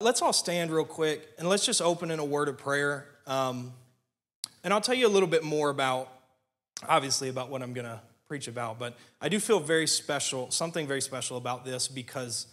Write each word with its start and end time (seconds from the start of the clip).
Let's 0.00 0.22
all 0.22 0.32
stand 0.32 0.70
real 0.70 0.84
quick 0.84 1.28
and 1.38 1.48
let's 1.48 1.66
just 1.66 1.82
open 1.82 2.12
in 2.12 2.20
a 2.20 2.24
word 2.24 2.48
of 2.48 2.56
prayer. 2.56 3.06
Um, 3.26 3.72
and 4.62 4.72
I'll 4.72 4.80
tell 4.80 4.94
you 4.94 5.08
a 5.08 5.10
little 5.10 5.28
bit 5.28 5.42
more 5.42 5.70
about, 5.70 6.08
obviously, 6.88 7.28
about 7.28 7.50
what 7.50 7.62
I'm 7.62 7.72
going 7.72 7.84
to 7.86 8.00
preach 8.28 8.46
about. 8.46 8.78
But 8.78 8.96
I 9.20 9.28
do 9.28 9.40
feel 9.40 9.58
very 9.58 9.88
special, 9.88 10.52
something 10.52 10.86
very 10.86 11.00
special 11.00 11.36
about 11.36 11.64
this 11.64 11.88
because 11.88 12.46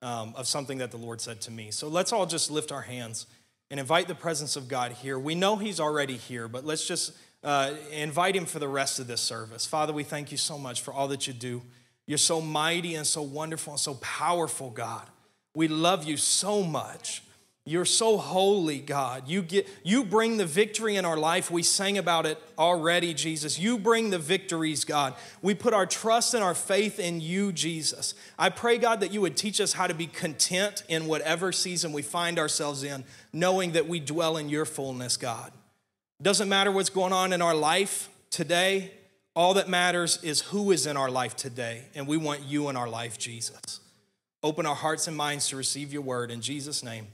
um, 0.00 0.32
of 0.36 0.46
something 0.46 0.78
that 0.78 0.92
the 0.92 0.96
Lord 0.96 1.20
said 1.20 1.40
to 1.40 1.50
me. 1.50 1.72
So 1.72 1.88
let's 1.88 2.12
all 2.12 2.24
just 2.24 2.52
lift 2.52 2.70
our 2.70 2.82
hands 2.82 3.26
and 3.68 3.80
invite 3.80 4.06
the 4.06 4.14
presence 4.14 4.54
of 4.54 4.68
God 4.68 4.92
here. 4.92 5.18
We 5.18 5.34
know 5.34 5.56
He's 5.56 5.80
already 5.80 6.16
here, 6.16 6.46
but 6.46 6.64
let's 6.64 6.86
just 6.86 7.14
uh, 7.42 7.72
invite 7.90 8.36
Him 8.36 8.46
for 8.46 8.60
the 8.60 8.68
rest 8.68 9.00
of 9.00 9.08
this 9.08 9.20
service. 9.20 9.66
Father, 9.66 9.92
we 9.92 10.04
thank 10.04 10.30
you 10.30 10.38
so 10.38 10.56
much 10.56 10.82
for 10.82 10.94
all 10.94 11.08
that 11.08 11.26
you 11.26 11.32
do. 11.32 11.62
You're 12.06 12.18
so 12.18 12.40
mighty 12.40 12.94
and 12.94 13.06
so 13.06 13.22
wonderful 13.22 13.72
and 13.72 13.80
so 13.80 13.94
powerful, 13.94 14.70
God. 14.70 15.06
We 15.54 15.68
love 15.68 16.04
you 16.04 16.16
so 16.16 16.62
much. 16.62 17.22
You're 17.64 17.84
so 17.84 18.16
holy, 18.16 18.80
God. 18.80 19.28
You 19.28 19.40
get 19.40 19.68
you 19.84 20.02
bring 20.02 20.36
the 20.36 20.46
victory 20.46 20.96
in 20.96 21.04
our 21.04 21.16
life. 21.16 21.48
We 21.48 21.62
sang 21.62 21.96
about 21.96 22.26
it 22.26 22.42
already, 22.58 23.14
Jesus. 23.14 23.56
You 23.56 23.78
bring 23.78 24.10
the 24.10 24.18
victories, 24.18 24.84
God. 24.84 25.14
We 25.42 25.54
put 25.54 25.72
our 25.72 25.86
trust 25.86 26.34
and 26.34 26.42
our 26.42 26.56
faith 26.56 26.98
in 26.98 27.20
you, 27.20 27.52
Jesus. 27.52 28.14
I 28.36 28.48
pray, 28.48 28.78
God, 28.78 28.98
that 28.98 29.12
you 29.12 29.20
would 29.20 29.36
teach 29.36 29.60
us 29.60 29.74
how 29.74 29.86
to 29.86 29.94
be 29.94 30.08
content 30.08 30.82
in 30.88 31.06
whatever 31.06 31.52
season 31.52 31.92
we 31.92 32.02
find 32.02 32.36
ourselves 32.36 32.82
in, 32.82 33.04
knowing 33.32 33.72
that 33.72 33.86
we 33.86 34.00
dwell 34.00 34.36
in 34.36 34.48
your 34.48 34.64
fullness, 34.64 35.16
God. 35.16 35.52
Doesn't 36.20 36.48
matter 36.48 36.72
what's 36.72 36.90
going 36.90 37.12
on 37.12 37.32
in 37.32 37.40
our 37.40 37.54
life 37.54 38.08
today. 38.30 38.90
All 39.36 39.54
that 39.54 39.68
matters 39.68 40.18
is 40.24 40.40
who 40.40 40.72
is 40.72 40.84
in 40.84 40.96
our 40.96 41.10
life 41.10 41.36
today, 41.36 41.84
and 41.94 42.08
we 42.08 42.16
want 42.16 42.40
you 42.40 42.68
in 42.70 42.76
our 42.76 42.88
life, 42.88 43.18
Jesus. 43.18 43.81
Open 44.42 44.66
our 44.66 44.74
hearts 44.74 45.06
and 45.06 45.16
minds 45.16 45.48
to 45.48 45.56
receive 45.56 45.92
your 45.92 46.02
word 46.02 46.30
in 46.30 46.40
Jesus' 46.40 46.82
name. 46.82 47.06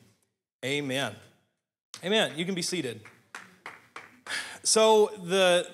Amen. 0.64 1.14
Amen. 2.02 2.32
You 2.36 2.44
can 2.44 2.54
be 2.54 2.62
seated. 2.62 3.02
So, 4.62 5.10
the, 5.24 5.66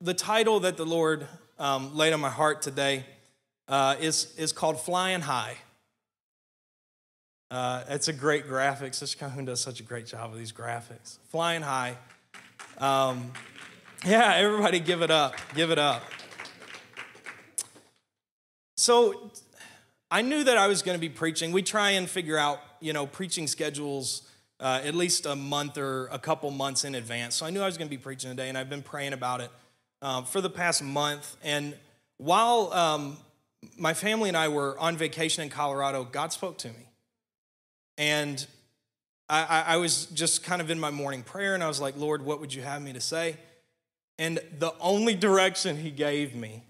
the 0.00 0.14
title 0.14 0.60
that 0.60 0.76
the 0.76 0.84
Lord 0.84 1.26
um, 1.58 1.96
laid 1.96 2.12
on 2.12 2.20
my 2.20 2.30
heart 2.30 2.62
today 2.62 3.04
uh, 3.68 3.96
is, 4.00 4.34
is 4.36 4.52
called 4.52 4.80
Flying 4.80 5.20
High. 5.20 5.56
Uh, 7.50 7.84
it's 7.88 8.08
a 8.08 8.12
great 8.12 8.46
graphic. 8.46 8.92
Sister 8.92 9.18
Calhoun 9.18 9.46
does 9.46 9.60
such 9.60 9.80
a 9.80 9.82
great 9.82 10.06
job 10.06 10.30
with 10.30 10.38
these 10.38 10.52
graphics. 10.52 11.18
Flying 11.30 11.62
High. 11.62 11.96
Um, 12.78 13.32
yeah, 14.06 14.34
everybody 14.36 14.78
give 14.78 15.02
it 15.02 15.10
up. 15.10 15.34
Give 15.54 15.70
it 15.70 15.78
up. 15.78 16.04
So, 18.76 19.30
I 20.10 20.22
knew 20.22 20.42
that 20.44 20.56
I 20.56 20.68
was 20.68 20.82
going 20.82 20.96
to 20.96 21.00
be 21.00 21.10
preaching. 21.10 21.52
We 21.52 21.62
try 21.62 21.90
and 21.90 22.08
figure 22.08 22.38
out, 22.38 22.60
you 22.80 22.92
know, 22.92 23.06
preaching 23.06 23.46
schedules 23.46 24.22
uh, 24.60 24.80
at 24.82 24.94
least 24.94 25.26
a 25.26 25.36
month 25.36 25.78
or 25.78 26.06
a 26.06 26.18
couple 26.18 26.50
months 26.50 26.84
in 26.84 26.94
advance. 26.94 27.36
So 27.36 27.46
I 27.46 27.50
knew 27.50 27.60
I 27.60 27.66
was 27.66 27.76
going 27.76 27.88
to 27.88 27.96
be 27.96 28.02
preaching 28.02 28.30
today, 28.30 28.48
and 28.48 28.56
I've 28.56 28.70
been 28.70 28.82
praying 28.82 29.12
about 29.12 29.40
it 29.40 29.50
um, 30.02 30.24
for 30.24 30.40
the 30.40 30.50
past 30.50 30.82
month. 30.82 31.36
And 31.44 31.76
while 32.16 32.72
um, 32.72 33.18
my 33.76 33.94
family 33.94 34.28
and 34.28 34.36
I 34.36 34.48
were 34.48 34.78
on 34.78 34.96
vacation 34.96 35.44
in 35.44 35.50
Colorado, 35.50 36.04
God 36.04 36.32
spoke 36.32 36.58
to 36.58 36.68
me. 36.68 36.88
And 37.98 38.44
I, 39.28 39.64
I 39.66 39.76
was 39.76 40.06
just 40.06 40.42
kind 40.42 40.62
of 40.62 40.70
in 40.70 40.80
my 40.80 40.90
morning 40.90 41.22
prayer, 41.22 41.54
and 41.54 41.62
I 41.62 41.68
was 41.68 41.80
like, 41.80 41.96
Lord, 41.98 42.24
what 42.24 42.40
would 42.40 42.54
you 42.54 42.62
have 42.62 42.80
me 42.80 42.94
to 42.94 43.00
say? 43.00 43.36
And 44.18 44.40
the 44.58 44.72
only 44.80 45.14
direction 45.14 45.76
He 45.76 45.90
gave 45.90 46.34
me, 46.34 46.64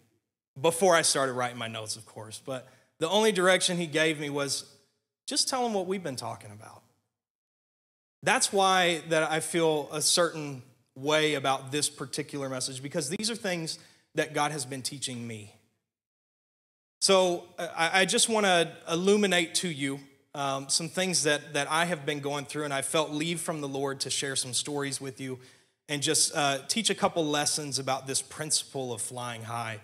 before 0.61 0.97
I 0.97 1.03
started 1.03 1.35
writing 1.35 1.57
my 1.57 1.69
notes, 1.69 1.95
of 1.95 2.05
course, 2.05 2.43
but 2.45 2.69
the 3.01 3.09
only 3.09 3.33
direction 3.33 3.77
he 3.77 3.87
gave 3.87 4.19
me 4.19 4.31
was 4.31 4.65
just 5.27 5.49
tell 5.49 5.65
him 5.65 5.75
what 5.75 5.87
we've 5.87 6.03
been 6.03 6.17
talking 6.17 6.51
about. 6.51 6.83
That's 8.23 8.53
why 8.53 9.03
that 9.09 9.31
I 9.31 9.41
feel 9.41 9.89
a 9.93 10.01
certain 10.01 10.63
way 10.97 11.35
about 11.35 11.71
this 11.71 11.89
particular 11.89 12.49
message 12.49 12.83
because 12.83 13.09
these 13.09 13.31
are 13.31 13.37
things 13.37 13.79
that 14.15 14.35
God 14.35 14.51
has 14.51 14.65
been 14.65 14.83
teaching 14.83 15.27
me. 15.27 15.55
So 17.01 17.45
I, 17.59 18.05
just 18.07 18.29
want 18.29 18.45
to 18.45 18.73
illuminate 18.91 19.55
to 19.57 19.69
you 19.69 20.01
um, 20.35 20.69
some 20.69 20.89
things 20.89 21.23
that, 21.23 21.55
that 21.55 21.71
I 21.71 21.85
have 21.85 22.05
been 22.05 22.19
going 22.19 22.45
through, 22.45 22.65
and 22.65 22.75
I 22.75 22.83
felt 22.83 23.13
leave 23.13 23.41
from 23.41 23.61
the 23.61 23.69
Lord 23.69 24.01
to 24.01 24.11
share 24.11 24.35
some 24.35 24.53
stories 24.53 25.01
with 25.01 25.21
you 25.21 25.39
and 25.89 26.03
just 26.03 26.35
uh, 26.35 26.59
teach 26.67 26.91
a 26.91 26.97
couple 26.97 27.25
lessons 27.25 27.79
about 27.79 28.09
this 28.09 28.21
principle 28.21 28.93
of 28.93 29.01
flying 29.01 29.43
high. 29.43 29.81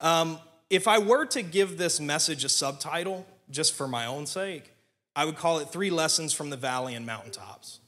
Um, 0.00 0.38
if 0.72 0.88
I 0.88 0.98
were 0.98 1.26
to 1.26 1.42
give 1.42 1.76
this 1.76 2.00
message 2.00 2.44
a 2.44 2.48
subtitle, 2.48 3.26
just 3.50 3.74
for 3.74 3.86
my 3.86 4.06
own 4.06 4.24
sake, 4.24 4.72
I 5.14 5.26
would 5.26 5.36
call 5.36 5.58
it 5.58 5.68
Three 5.68 5.90
Lessons 5.90 6.32
from 6.32 6.48
the 6.48 6.56
Valley 6.56 6.94
and 6.94 7.04
Mountaintops. 7.04 7.80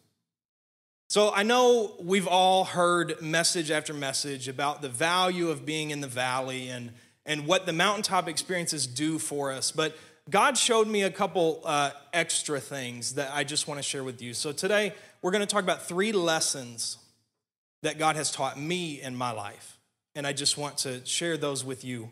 So 1.09 1.33
I 1.35 1.45
know 1.45 1.95
we've 1.99 2.27
all 2.27 2.65
heard 2.65 3.23
message 3.23 3.71
after 3.71 3.95
message 3.95 4.49
about 4.49 4.83
the 4.83 4.91
value 4.91 5.49
of 5.49 5.65
being 5.65 5.93
in 5.93 6.03
the 6.03 6.07
valley 6.07 6.69
and, 6.69 6.93
and 7.25 7.47
what 7.47 7.65
the 7.65 7.73
mountaintop 7.73 8.29
experiences 8.29 8.87
do 8.87 9.19
for 9.19 9.51
us, 9.51 9.71
but 9.73 9.97
God 10.29 10.59
showed 10.59 10.87
me 10.87 11.05
a 11.05 11.11
couple 11.11 11.63
uh, 11.65 11.91
extra 12.13 12.61
things 12.61 13.15
that 13.15 13.31
I 13.33 13.45
just 13.45 13.67
want 13.67 13.79
to 13.79 13.83
share 13.83 14.05
with 14.05 14.21
you. 14.21 14.35
So 14.35 14.53
today 14.53 14.93
we're 15.23 15.31
going 15.31 15.41
to 15.41 15.47
talk 15.47 15.63
about 15.63 15.87
three 15.89 16.13
lessons 16.13 16.99
that 17.83 17.99
God 17.99 18.17
has 18.17 18.31
taught 18.31 18.61
me 18.61 19.01
in 19.01 19.17
my 19.17 19.31
life. 19.31 19.79
And 20.15 20.27
I 20.27 20.35
just 20.35 20.59
want 20.59 20.77
to 20.79 21.05
share 21.07 21.39
those 21.39 21.65
with 21.65 21.83
you 21.83 22.11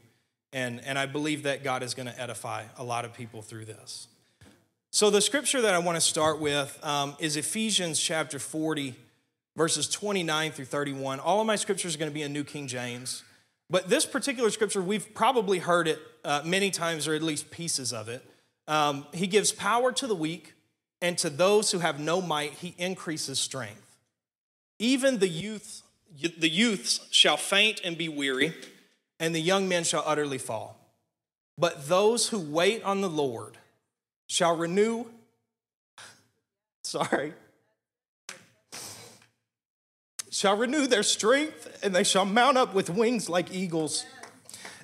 and, 0.52 0.84
and 0.84 0.98
I 0.98 1.06
believe 1.06 1.44
that 1.44 1.64
God 1.64 1.82
is 1.82 1.94
going 1.94 2.06
to 2.06 2.20
edify 2.20 2.64
a 2.76 2.84
lot 2.84 3.04
of 3.04 3.14
people 3.14 3.42
through 3.42 3.64
this. 3.64 4.08
So, 4.90 5.08
the 5.08 5.22
scripture 5.22 5.62
that 5.62 5.74
I 5.74 5.78
want 5.78 5.96
to 5.96 6.02
start 6.02 6.38
with 6.38 6.78
um, 6.84 7.16
is 7.18 7.36
Ephesians 7.36 7.98
chapter 7.98 8.38
40, 8.38 8.94
verses 9.56 9.88
29 9.88 10.52
through 10.52 10.66
31. 10.66 11.18
All 11.20 11.40
of 11.40 11.46
my 11.46 11.56
scriptures 11.56 11.94
are 11.94 11.98
going 11.98 12.10
to 12.10 12.14
be 12.14 12.22
in 12.22 12.32
New 12.32 12.44
King 12.44 12.66
James. 12.66 13.22
But 13.70 13.88
this 13.88 14.04
particular 14.04 14.50
scripture, 14.50 14.82
we've 14.82 15.14
probably 15.14 15.58
heard 15.58 15.88
it 15.88 15.98
uh, 16.24 16.42
many 16.44 16.70
times, 16.70 17.08
or 17.08 17.14
at 17.14 17.22
least 17.22 17.50
pieces 17.50 17.90
of 17.90 18.10
it. 18.10 18.22
Um, 18.68 19.06
he 19.14 19.26
gives 19.26 19.50
power 19.50 19.92
to 19.92 20.06
the 20.06 20.14
weak, 20.14 20.52
and 21.00 21.16
to 21.18 21.30
those 21.30 21.70
who 21.70 21.78
have 21.78 21.98
no 21.98 22.20
might, 22.20 22.52
he 22.52 22.74
increases 22.76 23.38
strength. 23.38 23.96
Even 24.78 25.20
the 25.20 25.28
youth, 25.28 25.82
the 26.38 26.50
youths 26.50 27.00
shall 27.10 27.38
faint 27.38 27.80
and 27.82 27.96
be 27.96 28.10
weary 28.10 28.52
and 29.22 29.32
the 29.32 29.40
young 29.40 29.68
men 29.68 29.84
shall 29.84 30.02
utterly 30.04 30.36
fall. 30.36 30.76
But 31.56 31.88
those 31.88 32.30
who 32.30 32.40
wait 32.40 32.82
on 32.82 33.02
the 33.02 33.08
Lord 33.08 33.56
shall 34.26 34.56
renew, 34.56 35.06
sorry, 36.82 37.32
shall 40.28 40.56
renew 40.56 40.88
their 40.88 41.04
strength, 41.04 41.78
and 41.84 41.94
they 41.94 42.02
shall 42.02 42.24
mount 42.24 42.58
up 42.58 42.74
with 42.74 42.90
wings 42.90 43.28
like 43.28 43.54
eagles. 43.54 44.04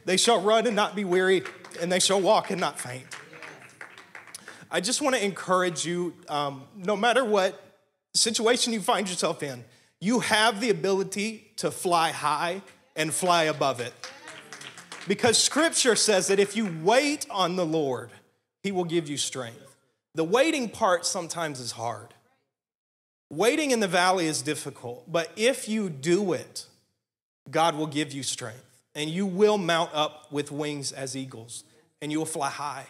They 0.04 0.16
shall 0.16 0.40
run 0.40 0.68
and 0.68 0.76
not 0.76 0.94
be 0.94 1.04
weary, 1.04 1.42
and 1.80 1.90
they 1.90 1.98
shall 1.98 2.20
walk 2.20 2.52
and 2.52 2.60
not 2.60 2.78
faint. 2.78 3.06
I 4.70 4.80
just 4.80 5.02
want 5.02 5.16
to 5.16 5.24
encourage 5.24 5.84
you, 5.84 6.14
um, 6.28 6.62
no 6.76 6.96
matter 6.96 7.24
what 7.24 7.60
situation 8.14 8.72
you 8.72 8.80
find 8.80 9.08
yourself 9.08 9.42
in, 9.42 9.64
you 10.00 10.20
have 10.20 10.60
the 10.60 10.70
ability 10.70 11.50
to 11.56 11.72
fly 11.72 12.12
high 12.12 12.62
and 12.94 13.12
fly 13.12 13.44
above 13.44 13.80
it. 13.80 13.92
Because 15.08 15.42
scripture 15.42 15.96
says 15.96 16.26
that 16.26 16.38
if 16.38 16.54
you 16.54 16.72
wait 16.84 17.26
on 17.30 17.56
the 17.56 17.64
Lord, 17.64 18.10
he 18.62 18.70
will 18.70 18.84
give 18.84 19.08
you 19.08 19.16
strength. 19.16 19.76
The 20.14 20.22
waiting 20.22 20.68
part 20.68 21.06
sometimes 21.06 21.60
is 21.60 21.72
hard. 21.72 22.14
Waiting 23.30 23.70
in 23.70 23.80
the 23.80 23.88
valley 23.88 24.26
is 24.26 24.42
difficult, 24.42 25.10
but 25.10 25.32
if 25.36 25.68
you 25.68 25.88
do 25.88 26.34
it, 26.34 26.66
God 27.50 27.74
will 27.74 27.86
give 27.86 28.12
you 28.12 28.22
strength 28.22 28.64
and 28.94 29.08
you 29.08 29.26
will 29.26 29.58
mount 29.58 29.90
up 29.94 30.30
with 30.30 30.52
wings 30.52 30.92
as 30.92 31.16
eagles 31.16 31.64
and 32.02 32.12
you 32.12 32.18
will 32.18 32.26
fly 32.26 32.50
high 32.50 32.86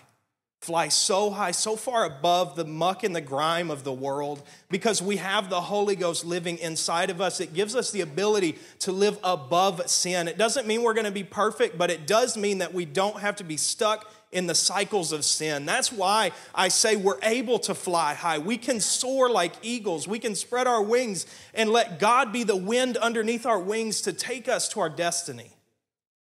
fly 0.60 0.88
so 0.88 1.30
high, 1.30 1.52
so 1.52 1.76
far 1.76 2.04
above 2.04 2.56
the 2.56 2.64
muck 2.64 3.04
and 3.04 3.14
the 3.14 3.20
grime 3.20 3.70
of 3.70 3.84
the 3.84 3.92
world 3.92 4.42
because 4.69 5.00
we 5.00 5.16
have 5.16 5.49
the 5.49 5.60
Holy 5.60 5.94
Ghost 5.94 6.25
living 6.25 6.58
inside 6.58 7.10
of 7.10 7.20
us. 7.20 7.40
It 7.40 7.55
gives 7.55 7.76
us 7.76 7.90
the 7.90 8.00
ability 8.00 8.58
to 8.81 8.93
live 8.93 9.19
above 9.22 9.88
sin. 9.88 10.26
It 10.26 10.37
doesn't 10.37 10.66
mean 10.66 10.82
we're 10.82 10.94
going 10.94 11.06
to 11.06 11.12
be 11.12 11.25
perfect, 11.25 11.78
but 11.78 11.90
it 11.90 12.06
does 12.06 12.37
mean 12.37 12.58
that 12.58 12.75
we 12.75 12.84
don't 12.84 13.20
have 13.20 13.37
to 13.37 13.44
be 13.44 13.56
stuck 13.56 14.10
in 14.31 14.46
the 14.46 14.55
cycles 14.55 15.12
of 15.12 15.25
sin. 15.25 15.64
That's 15.64 15.93
why 15.93 16.32
I 16.55 16.69
say 16.69 16.96
we're 16.96 17.20
able 17.22 17.61
to 17.61 17.75
fly 17.75 18.14
high. 18.14 18.38
We 18.38 18.58
can 18.58 18.81
soar 18.81 19.31
like 19.31 19.52
eagles. 19.62 20.06
We 20.06 20.19
can 20.19 20.34
spread 20.34 20.66
our 20.66 20.82
wings 20.82 21.25
and 21.54 21.70
let 21.70 21.99
God 21.99 22.32
be 22.32 22.43
the 22.43 22.56
wind 22.56 22.96
underneath 22.96 23.46
our 23.46 23.61
wings 23.61 24.02
to 24.02 24.12
take 24.12 24.49
us 24.49 24.69
to 24.70 24.81
our 24.81 24.90
destiny. 24.90 25.52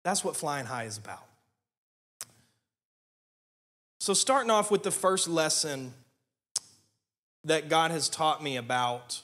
That's 0.03 0.25
what 0.25 0.35
flying 0.35 0.67
high 0.67 0.85
is 0.85 0.99
about. 0.99 1.25
So, 4.05 4.13
starting 4.13 4.51
off 4.51 4.71
with 4.71 4.83
the 4.83 4.91
first 4.91 5.29
lesson 5.29 5.95
that 7.45 7.71
God 7.71 7.91
has 7.91 8.11
taught 8.11 8.43
me 8.43 8.59
about 8.59 9.23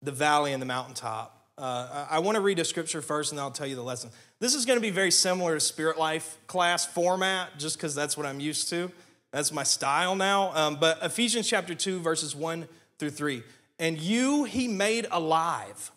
the 0.00 0.12
valley 0.12 0.52
and 0.52 0.62
the 0.62 0.66
mountaintop, 0.66 1.44
uh, 1.58 2.06
I 2.08 2.20
want 2.20 2.36
to 2.36 2.40
read 2.40 2.60
a 2.60 2.64
scripture 2.64 3.02
first 3.02 3.32
and 3.32 3.40
I'll 3.40 3.50
tell 3.50 3.66
you 3.66 3.74
the 3.74 3.82
lesson. 3.82 4.10
This 4.38 4.54
is 4.54 4.64
going 4.64 4.76
to 4.76 4.80
be 4.80 4.90
very 4.90 5.10
similar 5.10 5.54
to 5.54 5.60
Spirit 5.60 5.98
Life 5.98 6.38
class 6.46 6.86
format, 6.86 7.58
just 7.58 7.78
because 7.78 7.96
that's 7.96 8.16
what 8.16 8.26
I'm 8.26 8.38
used 8.38 8.68
to. 8.70 8.92
That's 9.32 9.50
my 9.50 9.64
style 9.64 10.14
now. 10.14 10.52
Um, 10.54 10.76
but 10.76 11.02
Ephesians 11.02 11.48
chapter 11.48 11.74
2, 11.74 11.98
verses 11.98 12.36
1 12.36 12.68
through 13.00 13.10
3. 13.10 13.42
And 13.80 13.98
you 13.98 14.44
he 14.44 14.68
made 14.68 15.08
alive. 15.10 15.90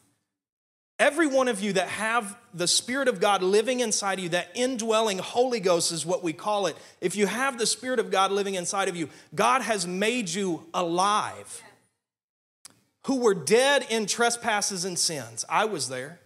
Every 1.00 1.28
one 1.28 1.48
of 1.48 1.62
you 1.62 1.74
that 1.74 1.88
have 1.88 2.38
the 2.54 2.68
Spirit 2.68 3.08
of 3.08 3.22
God 3.22 3.42
living 3.42 3.80
inside 3.80 4.20
of 4.20 4.24
you, 4.24 4.30
that 4.30 4.50
indwelling 4.54 5.18
Holy 5.18 5.62
Ghost 5.62 5.94
is 5.94 6.06
what 6.06 6.24
we 6.24 6.34
call 6.34 6.68
it. 6.68 6.76
If 7.00 7.16
you 7.16 7.26
have 7.26 7.58
the 7.58 7.66
Spirit 7.66 8.00
of 8.00 8.12
God 8.12 8.34
living 8.34 8.56
inside 8.56 8.90
of 8.90 8.98
you, 8.98 9.08
God 9.34 9.62
has 9.62 9.88
made 9.88 10.30
you 10.30 10.66
alive. 10.74 11.64
Who 13.06 13.22
were 13.22 13.34
dead 13.34 13.88
in 13.90 14.08
trespasses 14.08 14.84
and 14.84 15.00
sins. 15.00 15.46
I 15.48 15.64
was 15.64 15.88
there 15.88 16.20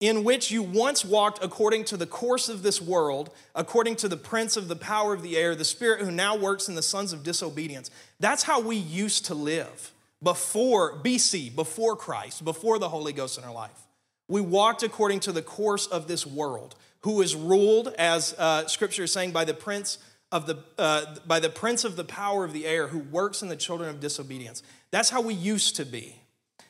in 0.00 0.24
which 0.24 0.50
you 0.50 0.62
once 0.62 1.04
walked 1.04 1.42
according 1.42 1.84
to 1.84 1.96
the 1.96 2.06
course 2.06 2.48
of 2.48 2.62
this 2.62 2.80
world, 2.80 3.30
according 3.54 3.96
to 3.96 4.08
the 4.08 4.16
prince 4.16 4.56
of 4.56 4.68
the 4.68 4.76
power 4.76 5.12
of 5.12 5.22
the 5.22 5.36
air, 5.36 5.54
the 5.54 5.64
spirit 5.64 6.00
who 6.00 6.10
now 6.10 6.36
works 6.36 6.68
in 6.68 6.74
the 6.74 6.82
sons 6.82 7.12
of 7.12 7.22
disobedience. 7.22 7.90
That's 8.18 8.42
how 8.42 8.60
we 8.60 8.76
used 8.76 9.26
to 9.26 9.34
live 9.34 9.93
before 10.24 10.98
BC, 10.98 11.54
before 11.54 11.94
Christ, 11.94 12.44
before 12.44 12.78
the 12.78 12.88
Holy 12.88 13.12
Ghost 13.12 13.38
in 13.38 13.44
our 13.44 13.52
life. 13.52 13.86
We 14.26 14.40
walked 14.40 14.82
according 14.82 15.20
to 15.20 15.32
the 15.32 15.42
course 15.42 15.86
of 15.86 16.08
this 16.08 16.26
world, 16.26 16.74
who 17.00 17.20
is 17.20 17.36
ruled, 17.36 17.94
as 17.98 18.34
uh, 18.38 18.66
Scripture 18.66 19.04
is 19.04 19.12
saying, 19.12 19.32
by 19.32 19.44
the 19.44 19.54
prince 19.54 19.98
of 20.32 20.46
the 20.46 20.58
uh, 20.78 21.14
by 21.26 21.38
the 21.38 21.50
prince 21.50 21.84
of 21.84 21.94
the 21.94 22.04
power 22.04 22.44
of 22.44 22.52
the 22.52 22.66
air, 22.66 22.88
who 22.88 22.98
works 22.98 23.42
in 23.42 23.48
the 23.48 23.56
children 23.56 23.90
of 23.90 24.00
disobedience. 24.00 24.62
That's 24.90 25.10
how 25.10 25.20
we 25.20 25.34
used 25.34 25.76
to 25.76 25.84
be. 25.84 26.16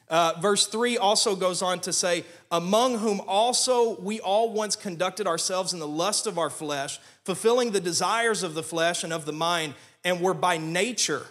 Uh, 0.08 0.34
verse 0.40 0.66
3 0.66 0.98
also 0.98 1.34
goes 1.34 1.62
on 1.62 1.80
to 1.80 1.92
say, 1.92 2.24
Among 2.50 2.98
whom 2.98 3.20
also 3.26 3.98
we 4.00 4.20
all 4.20 4.52
once 4.52 4.76
conducted 4.76 5.26
ourselves 5.26 5.72
in 5.72 5.78
the 5.78 5.88
lust 5.88 6.26
of 6.26 6.38
our 6.38 6.50
flesh, 6.50 6.98
fulfilling 7.24 7.70
the 7.70 7.80
desires 7.80 8.42
of 8.42 8.54
the 8.54 8.62
flesh 8.62 9.02
and 9.02 9.12
of 9.12 9.24
the 9.24 9.32
mind, 9.32 9.74
and 10.04 10.20
were 10.20 10.34
by 10.34 10.58
nature, 10.58 11.26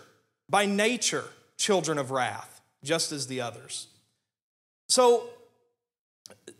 by 0.49 0.65
nature, 0.65 1.25
children 1.63 1.97
of 1.97 2.11
wrath, 2.11 2.61
just 2.83 3.13
as 3.13 3.27
the 3.27 3.39
others. 3.39 3.87
So, 4.89 5.29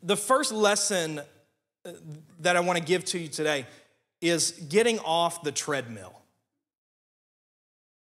the 0.02 0.16
first 0.16 0.54
lesson 0.54 1.20
uh, 1.20 1.92
that 2.40 2.56
I 2.56 2.62
want 2.62 2.80
to 2.80 2.86
give 2.86 3.04
to 3.06 3.20
you 3.20 3.28
today 3.28 3.66
is 4.22 4.52
getting 4.70 5.00
off 5.00 5.44
the 5.44 5.52
treadmill. 5.52 6.22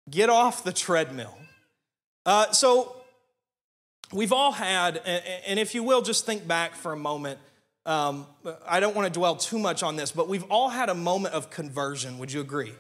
Get 0.08 0.30
off 0.30 0.64
the 0.64 0.72
treadmill. 0.72 1.36
Uh, 2.28 2.52
so, 2.52 2.96
we've 4.12 4.32
all 4.32 4.52
had, 4.52 4.98
and 5.48 5.58
if 5.58 5.74
you 5.74 5.82
will, 5.82 6.04
just 6.04 6.28
think 6.28 6.48
back 6.48 6.76
for 6.76 6.94
a 6.94 6.98
moment. 6.98 7.40
Um, 7.88 8.28
I 8.68 8.80
don't 8.80 8.96
want 8.96 9.12
to 9.12 9.20
dwell 9.20 9.36
too 9.36 9.58
much 9.58 9.82
on 9.82 9.96
this, 9.96 10.12
but 10.12 10.30
we've 10.30 10.46
all 10.52 10.70
had 10.70 10.90
a 10.90 10.96
moment 10.96 11.34
of 11.34 11.50
conversion. 11.50 12.20
Would 12.20 12.32
you 12.32 12.42
agree? 12.42 12.74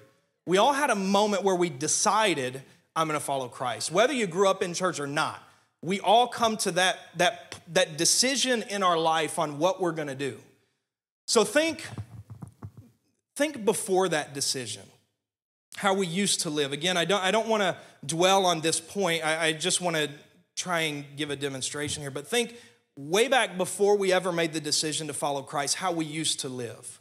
We 0.46 0.60
all 0.60 0.74
had 0.74 0.92
a 0.92 0.96
moment 0.96 1.44
where 1.44 1.56
we 1.56 1.70
decided, 1.70 2.62
I'm 2.96 3.08
going 3.08 3.20
to 3.20 3.26
follow 3.26 3.48
Christ. 3.48 3.92
Whether 3.92 4.14
you 4.14 4.28
grew 4.28 4.48
up 4.48 4.62
in 4.62 4.74
church 4.74 5.00
or 5.00 5.08
not, 5.08 5.42
we 5.82 6.00
all 6.00 6.28
come 6.28 6.58
to 6.58 6.72
that, 6.72 7.00
that, 7.18 7.60
that 7.74 7.98
decision 7.98 8.64
in 8.70 8.84
our 8.84 8.98
life 8.98 9.38
on 9.40 9.60
what 9.60 9.82
we're 9.82 9.92
going 9.92 10.08
to 10.08 10.16
do. 10.16 10.38
So 11.26 11.44
think, 11.44 11.86
think 13.36 13.66
before 13.66 14.10
that 14.10 14.34
decision, 14.34 14.84
how 15.76 15.94
we 15.94 16.08
used 16.08 16.42
to 16.42 16.50
live. 16.50 16.72
Again, 16.72 16.98
I 16.98 17.06
don't, 17.06 17.24
I 17.24 17.32
don't 17.32 17.48
want 17.48 17.64
to 17.64 17.78
dwell 18.06 18.46
on 18.46 18.62
this 18.62 18.80
point. 18.80 19.26
I, 19.26 19.48
I 19.48 19.54
just 19.54 19.82
want 19.82 19.96
to 19.96 20.10
try 20.56 20.82
and 20.82 21.06
give 21.18 21.32
a 21.32 21.36
demonstration 21.36 22.02
here, 22.02 22.12
but 22.12 22.28
think 22.28 22.56
way 22.96 23.28
back 23.28 23.58
before 23.58 23.98
we 23.98 24.14
ever 24.14 24.32
made 24.32 24.54
the 24.54 24.62
decision 24.62 25.08
to 25.08 25.14
follow 25.14 25.42
Christ, 25.42 25.76
how 25.76 25.92
we 25.92 26.06
used 26.06 26.42
to 26.42 26.50
live. 26.50 27.00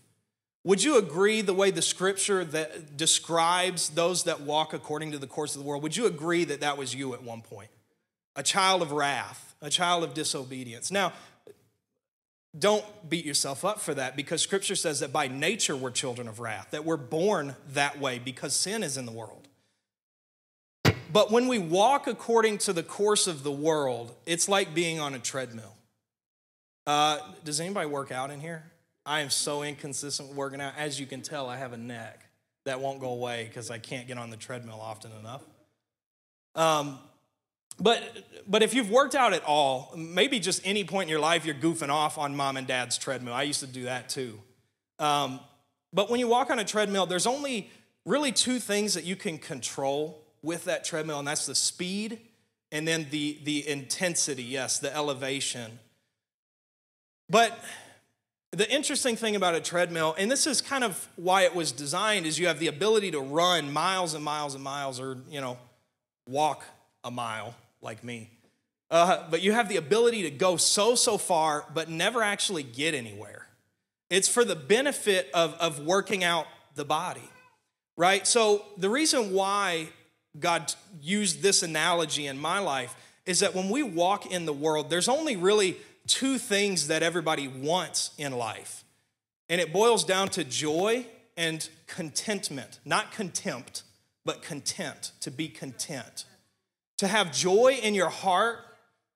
Would 0.64 0.82
you 0.82 0.96
agree 0.96 1.40
the 1.40 1.54
way 1.54 1.70
the 1.70 1.82
scripture 1.82 2.44
that 2.44 2.96
describes 2.96 3.88
those 3.90 4.24
that 4.24 4.42
walk 4.42 4.72
according 4.72 5.10
to 5.12 5.18
the 5.18 5.26
course 5.26 5.56
of 5.56 5.62
the 5.62 5.66
world? 5.66 5.82
Would 5.82 5.96
you 5.96 6.06
agree 6.06 6.44
that 6.44 6.60
that 6.60 6.78
was 6.78 6.94
you 6.94 7.14
at 7.14 7.22
one 7.22 7.42
point? 7.42 7.68
A 8.36 8.42
child 8.42 8.80
of 8.80 8.92
wrath, 8.92 9.54
a 9.60 9.68
child 9.68 10.04
of 10.04 10.14
disobedience. 10.14 10.90
Now, 10.90 11.12
don't 12.56 12.84
beat 13.08 13.24
yourself 13.24 13.64
up 13.64 13.80
for 13.80 13.94
that 13.94 14.14
because 14.14 14.40
scripture 14.42 14.76
says 14.76 15.00
that 15.00 15.12
by 15.12 15.26
nature 15.26 15.74
we're 15.74 15.90
children 15.90 16.28
of 16.28 16.38
wrath, 16.38 16.68
that 16.70 16.84
we're 16.84 16.96
born 16.96 17.56
that 17.72 17.98
way 17.98 18.18
because 18.18 18.54
sin 18.54 18.82
is 18.82 18.96
in 18.96 19.06
the 19.06 19.12
world. 19.12 19.48
But 21.12 21.30
when 21.30 21.48
we 21.48 21.58
walk 21.58 22.06
according 22.06 22.58
to 22.58 22.72
the 22.72 22.82
course 22.82 23.26
of 23.26 23.42
the 23.42 23.52
world, 23.52 24.14
it's 24.26 24.48
like 24.48 24.74
being 24.74 25.00
on 25.00 25.14
a 25.14 25.18
treadmill. 25.18 25.74
Uh, 26.86 27.18
does 27.44 27.60
anybody 27.60 27.86
work 27.88 28.12
out 28.12 28.30
in 28.30 28.40
here? 28.40 28.64
I 29.04 29.20
am 29.20 29.30
so 29.30 29.62
inconsistent 29.62 30.34
working 30.34 30.60
out. 30.60 30.74
As 30.76 31.00
you 31.00 31.06
can 31.06 31.22
tell, 31.22 31.48
I 31.48 31.56
have 31.56 31.72
a 31.72 31.76
neck 31.76 32.28
that 32.64 32.80
won't 32.80 33.00
go 33.00 33.08
away 33.08 33.44
because 33.48 33.70
I 33.70 33.78
can't 33.78 34.06
get 34.06 34.18
on 34.18 34.30
the 34.30 34.36
treadmill 34.36 34.80
often 34.80 35.10
enough. 35.18 35.42
Um, 36.54 36.98
but, 37.80 38.02
but 38.46 38.62
if 38.62 38.74
you've 38.74 38.90
worked 38.90 39.14
out 39.14 39.32
at 39.32 39.42
all, 39.44 39.92
maybe 39.96 40.38
just 40.38 40.60
any 40.64 40.84
point 40.84 41.04
in 41.04 41.10
your 41.10 41.20
life 41.20 41.44
you're 41.44 41.54
goofing 41.54 41.88
off 41.88 42.18
on 42.18 42.36
mom 42.36 42.56
and 42.56 42.66
dad's 42.66 42.98
treadmill. 42.98 43.34
I 43.34 43.42
used 43.42 43.60
to 43.60 43.66
do 43.66 43.84
that 43.84 44.08
too. 44.08 44.38
Um, 44.98 45.40
but 45.92 46.10
when 46.10 46.20
you 46.20 46.28
walk 46.28 46.50
on 46.50 46.58
a 46.58 46.64
treadmill, 46.64 47.06
there's 47.06 47.26
only 47.26 47.70
really 48.04 48.30
two 48.30 48.58
things 48.58 48.94
that 48.94 49.04
you 49.04 49.16
can 49.16 49.38
control 49.38 50.22
with 50.42 50.64
that 50.64 50.84
treadmill, 50.84 51.18
and 51.18 51.26
that's 51.26 51.46
the 51.46 51.54
speed 51.54 52.20
and 52.72 52.88
then 52.88 53.06
the, 53.10 53.38
the 53.44 53.68
intensity, 53.68 54.42
yes, 54.42 54.78
the 54.78 54.92
elevation. 54.96 55.78
But 57.28 57.56
the 58.52 58.70
interesting 58.70 59.16
thing 59.16 59.34
about 59.34 59.54
a 59.54 59.60
treadmill, 59.60 60.14
and 60.18 60.30
this 60.30 60.46
is 60.46 60.60
kind 60.60 60.84
of 60.84 61.08
why 61.16 61.42
it 61.42 61.54
was 61.54 61.72
designed, 61.72 62.26
is 62.26 62.38
you 62.38 62.46
have 62.46 62.58
the 62.58 62.66
ability 62.66 63.10
to 63.12 63.20
run 63.20 63.72
miles 63.72 64.12
and 64.14 64.22
miles 64.22 64.54
and 64.54 64.62
miles, 64.62 65.00
or, 65.00 65.16
you 65.30 65.40
know, 65.40 65.58
walk 66.28 66.64
a 67.02 67.10
mile 67.10 67.54
like 67.80 68.04
me. 68.04 68.30
Uh, 68.90 69.24
but 69.30 69.40
you 69.40 69.52
have 69.52 69.70
the 69.70 69.78
ability 69.78 70.22
to 70.22 70.30
go 70.30 70.58
so, 70.58 70.94
so 70.94 71.16
far, 71.16 71.64
but 71.72 71.88
never 71.88 72.22
actually 72.22 72.62
get 72.62 72.94
anywhere. 72.94 73.46
It's 74.10 74.28
for 74.28 74.44
the 74.44 74.54
benefit 74.54 75.30
of, 75.32 75.54
of 75.54 75.78
working 75.80 76.22
out 76.22 76.46
the 76.74 76.84
body, 76.84 77.28
right? 77.96 78.26
So 78.26 78.66
the 78.76 78.90
reason 78.90 79.32
why 79.32 79.88
God 80.38 80.74
used 81.00 81.40
this 81.40 81.62
analogy 81.62 82.26
in 82.26 82.38
my 82.38 82.58
life 82.58 82.94
is 83.24 83.40
that 83.40 83.54
when 83.54 83.70
we 83.70 83.82
walk 83.82 84.30
in 84.30 84.44
the 84.44 84.52
world, 84.52 84.90
there's 84.90 85.08
only 85.08 85.36
really 85.36 85.78
two 86.06 86.38
things 86.38 86.88
that 86.88 87.02
everybody 87.02 87.48
wants 87.48 88.10
in 88.18 88.32
life. 88.32 88.84
And 89.48 89.60
it 89.60 89.72
boils 89.72 90.04
down 90.04 90.28
to 90.30 90.44
joy 90.44 91.06
and 91.36 91.68
contentment, 91.86 92.80
not 92.84 93.12
contempt, 93.12 93.82
but 94.24 94.42
content, 94.42 95.12
to 95.20 95.30
be 95.30 95.48
content. 95.48 96.24
To 96.98 97.06
have 97.06 97.32
joy 97.32 97.78
in 97.82 97.94
your 97.94 98.08
heart 98.08 98.58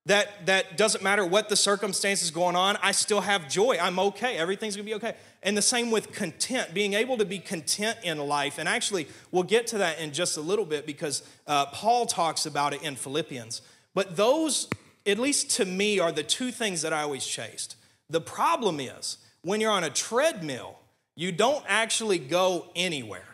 that, 0.07 0.47
that 0.47 0.77
doesn't 0.77 1.03
matter 1.03 1.27
what 1.27 1.49
the 1.49 1.57
circumstances 1.57 2.31
going 2.31 2.55
on, 2.55 2.79
I 2.81 2.93
still 2.93 3.21
have 3.21 3.49
joy. 3.49 3.77
I'm 3.81 3.99
okay. 3.99 4.37
Everything's 4.37 4.77
gonna 4.77 4.85
be 4.85 4.95
okay. 4.95 5.15
And 5.43 5.57
the 5.57 5.63
same 5.63 5.91
with 5.91 6.13
content, 6.13 6.73
being 6.73 6.95
able 6.95 7.19
to 7.19 7.25
be 7.25 7.41
content 7.41 7.99
in 8.05 8.19
life. 8.19 8.59
And 8.59 8.69
actually, 8.69 9.09
we'll 9.33 9.43
get 9.43 9.67
to 9.69 9.79
that 9.79 9.99
in 9.99 10.13
just 10.13 10.37
a 10.37 10.41
little 10.41 10.65
bit 10.65 10.87
because 10.87 11.23
uh, 11.49 11.67
Paul 11.67 12.07
talks 12.07 12.47
about 12.47 12.73
it 12.73 12.83
in 12.83 12.95
Philippians. 12.95 13.63
But 13.95 14.17
those, 14.17 14.69
at 15.07 15.19
least 15.19 15.51
to 15.53 15.65
me, 15.65 15.99
are 15.99 16.13
the 16.13 16.23
two 16.23 16.51
things 16.51 16.83
that 16.83 16.93
I 16.93 17.03
always 17.03 17.27
chased. 17.27 17.77
The 18.11 18.21
problem 18.21 18.81
is 18.81 19.19
when 19.43 19.61
you're 19.61 19.71
on 19.71 19.85
a 19.85 19.91
treadmill, 19.91 20.79
you 21.15 21.33
don't 21.33 21.65
actually 21.69 22.19
go 22.19 22.67
anywhere. 22.75 23.25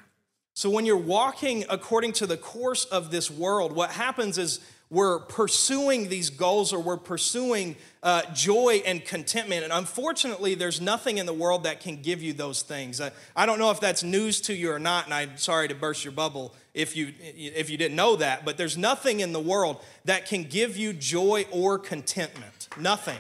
So 0.55 0.69
when 0.69 0.85
you're 0.85 0.97
walking 0.97 1.65
according 1.71 2.13
to 2.15 2.27
the 2.27 2.37
course 2.37 2.85
of 2.85 3.11
this 3.11 3.31
world, 3.31 3.73
what 3.73 3.91
happens 3.91 4.37
is 4.37 4.61
we're 4.91 5.21
pursuing 5.21 6.11
these 6.11 6.29
goals 6.29 6.75
or 6.75 6.79
we're 6.79 6.99
pursuing 6.99 7.77
uh, 8.03 8.23
joy 8.35 8.83
and 8.85 9.03
contentment. 9.03 9.65
And 9.65 9.73
unfortunately, 9.73 10.55
there's 10.55 10.83
nothing 10.83 11.17
in 11.17 11.25
the 11.25 11.33
world 11.33 11.65
that 11.65 11.81
can 11.81 12.03
give 12.03 12.23
you 12.23 12.35
those 12.35 12.61
things. 12.61 13.01
I 13.35 13.47
don't 13.47 13.59
know 13.59 13.71
if 13.71 13.81
that's 13.81 14.03
news 14.03 14.43
to 14.43 14.55
you 14.55 14.71
or 14.71 14.79
not, 14.79 15.07
and 15.07 15.15
I'm 15.15 15.39
sorry 15.39 15.69
to 15.69 15.75
burst 15.75 16.05
your 16.05 16.13
bubble 16.13 16.55
if 16.75 16.97
you, 16.97 17.13
if 17.21 17.69
you 17.69 17.77
didn't 17.77 17.97
know 17.97 18.17
that, 18.17 18.45
but 18.45 18.57
there's 18.57 18.79
nothing 18.79 19.21
in 19.21 19.33
the 19.33 19.41
world 19.41 19.83
that 20.05 20.27
can 20.27 20.45
give 20.45 20.77
you 20.77 20.93
joy 20.93 21.45
or 21.51 21.79
contentment. 21.79 22.69
Nothing. 22.79 23.19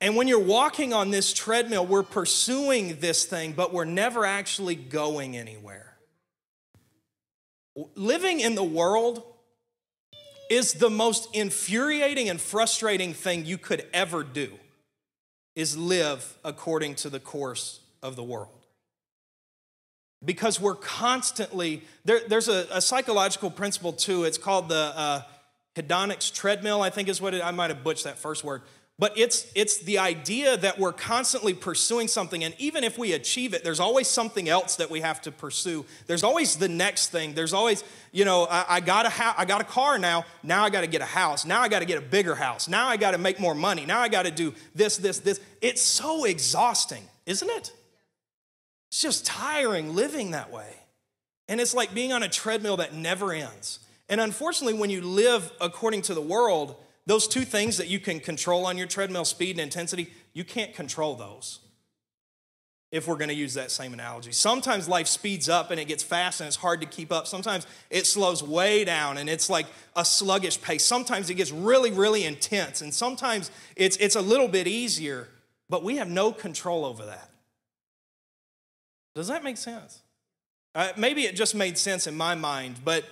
And 0.00 0.16
when 0.16 0.28
you're 0.28 0.38
walking 0.38 0.92
on 0.92 1.10
this 1.10 1.32
treadmill, 1.32 1.84
we're 1.84 2.02
pursuing 2.02 3.00
this 3.00 3.24
thing, 3.24 3.52
but 3.52 3.72
we're 3.72 3.84
never 3.84 4.24
actually 4.24 4.76
going 4.76 5.36
anywhere. 5.36 5.94
Living 7.94 8.40
in 8.40 8.54
the 8.54 8.64
world 8.64 9.22
is 10.48 10.74
the 10.74 10.90
most 10.90 11.34
infuriating 11.34 12.28
and 12.28 12.40
frustrating 12.40 13.14
thing 13.14 13.44
you 13.44 13.58
could 13.58 13.86
ever 13.92 14.22
do 14.22 14.52
is 15.54 15.76
live 15.76 16.36
according 16.44 16.94
to 16.94 17.10
the 17.10 17.20
course 17.20 17.80
of 18.02 18.16
the 18.16 18.22
world 18.22 18.59
because 20.24 20.60
we're 20.60 20.74
constantly 20.74 21.82
there, 22.04 22.20
there's 22.28 22.48
a, 22.48 22.66
a, 22.70 22.80
psychological 22.80 23.50
principle 23.50 23.92
too 23.92 24.24
it's 24.24 24.38
called 24.38 24.68
the 24.68 24.92
uh, 24.94 25.22
hedonics 25.74 26.32
treadmill 26.32 26.82
i 26.82 26.90
think 26.90 27.08
is 27.08 27.20
what 27.20 27.34
it, 27.34 27.44
i 27.44 27.50
might 27.50 27.70
have 27.70 27.82
butched 27.82 28.04
that 28.04 28.18
first 28.18 28.44
word. 28.44 28.62
But 29.00 29.16
it's 29.16 29.50
it's 29.54 29.78
the 29.78 29.98
idea 29.98 30.58
that 30.58 30.78
we're 30.78 30.92
constantly 30.92 31.54
pursuing 31.54 32.06
something 32.06 32.44
and 32.44 32.54
even 32.58 32.84
if 32.84 32.98
we 32.98 33.14
achieve 33.14 33.54
it 33.54 33.64
there's 33.64 33.80
always 33.80 34.06
something 34.06 34.46
else 34.46 34.76
that 34.76 34.90
we 34.90 35.00
have 35.00 35.22
to 35.22 35.32
pursue. 35.32 35.86
There's 36.06 36.22
always 36.22 36.56
the 36.56 36.68
next 36.68 37.08
thing. 37.08 37.32
There's 37.32 37.54
always 37.54 37.82
you 38.12 38.26
know 38.26 38.46
i, 38.50 38.66
I 38.68 38.80
got 38.80 39.06
a 39.06 39.08
ha- 39.08 39.34
i 39.38 39.46
got 39.46 39.62
a 39.62 39.64
car 39.64 39.98
now. 39.98 40.26
Now 40.42 40.64
i 40.64 40.68
got 40.68 40.82
to 40.82 40.86
get 40.86 41.00
a 41.00 41.06
house. 41.06 41.46
Now 41.46 41.62
i 41.62 41.68
got 41.68 41.78
to 41.78 41.86
get 41.86 41.96
a 41.96 42.02
bigger 42.02 42.34
house. 42.34 42.68
Now 42.68 42.88
i 42.88 42.98
got 42.98 43.12
to 43.12 43.18
make 43.18 43.40
more 43.40 43.54
money. 43.54 43.86
Now 43.86 44.00
i 44.00 44.08
got 44.08 44.24
to 44.24 44.30
do 44.30 44.52
this 44.74 44.98
this 44.98 45.18
this. 45.20 45.40
It's 45.62 45.80
so 45.80 46.26
exhausting 46.26 47.04
isn't 47.24 47.48
it 47.48 47.72
it's 48.90 49.00
just 49.00 49.24
tiring 49.24 49.94
living 49.94 50.32
that 50.32 50.52
way 50.52 50.74
and 51.48 51.60
it's 51.60 51.74
like 51.74 51.94
being 51.94 52.12
on 52.12 52.22
a 52.22 52.28
treadmill 52.28 52.76
that 52.76 52.94
never 52.94 53.32
ends 53.32 53.80
and 54.08 54.20
unfortunately 54.20 54.78
when 54.78 54.90
you 54.90 55.00
live 55.00 55.50
according 55.60 56.02
to 56.02 56.12
the 56.12 56.20
world 56.20 56.76
those 57.06 57.26
two 57.26 57.42
things 57.42 57.76
that 57.78 57.88
you 57.88 57.98
can 57.98 58.20
control 58.20 58.66
on 58.66 58.78
your 58.78 58.86
treadmill, 58.86 59.24
speed 59.24 59.52
and 59.52 59.60
intensity, 59.60 60.12
you 60.32 60.44
can't 60.44 60.74
control 60.74 61.16
those 61.16 61.60
if 62.92 63.06
we're 63.06 63.16
going 63.16 63.28
to 63.28 63.34
use 63.34 63.54
that 63.54 63.70
same 63.70 63.92
analogy. 63.92 64.32
Sometimes 64.32 64.88
life 64.88 65.06
speeds 65.06 65.48
up 65.48 65.70
and 65.70 65.80
it 65.80 65.86
gets 65.86 66.02
fast 66.02 66.40
and 66.40 66.46
it's 66.48 66.56
hard 66.56 66.80
to 66.80 66.86
keep 66.86 67.12
up. 67.12 67.26
Sometimes 67.26 67.66
it 67.88 68.06
slows 68.06 68.42
way 68.42 68.84
down 68.84 69.16
and 69.16 69.30
it's 69.30 69.48
like 69.48 69.66
a 69.96 70.04
sluggish 70.04 70.60
pace. 70.60 70.84
Sometimes 70.84 71.30
it 71.30 71.34
gets 71.34 71.52
really, 71.52 71.92
really 71.92 72.24
intense. 72.24 72.80
And 72.80 72.92
sometimes 72.92 73.50
it's, 73.76 73.96
it's 73.98 74.16
a 74.16 74.20
little 74.20 74.48
bit 74.48 74.66
easier, 74.66 75.28
but 75.68 75.84
we 75.84 75.96
have 75.96 76.08
no 76.08 76.32
control 76.32 76.84
over 76.84 77.06
that. 77.06 77.29
Does 79.20 79.28
that 79.28 79.44
make 79.44 79.58
sense? 79.58 80.00
Uh, 80.74 80.92
maybe 80.96 81.24
it 81.24 81.36
just 81.36 81.54
made 81.54 81.76
sense 81.76 82.06
in 82.06 82.16
my 82.16 82.34
mind, 82.34 82.76
but 82.82 83.04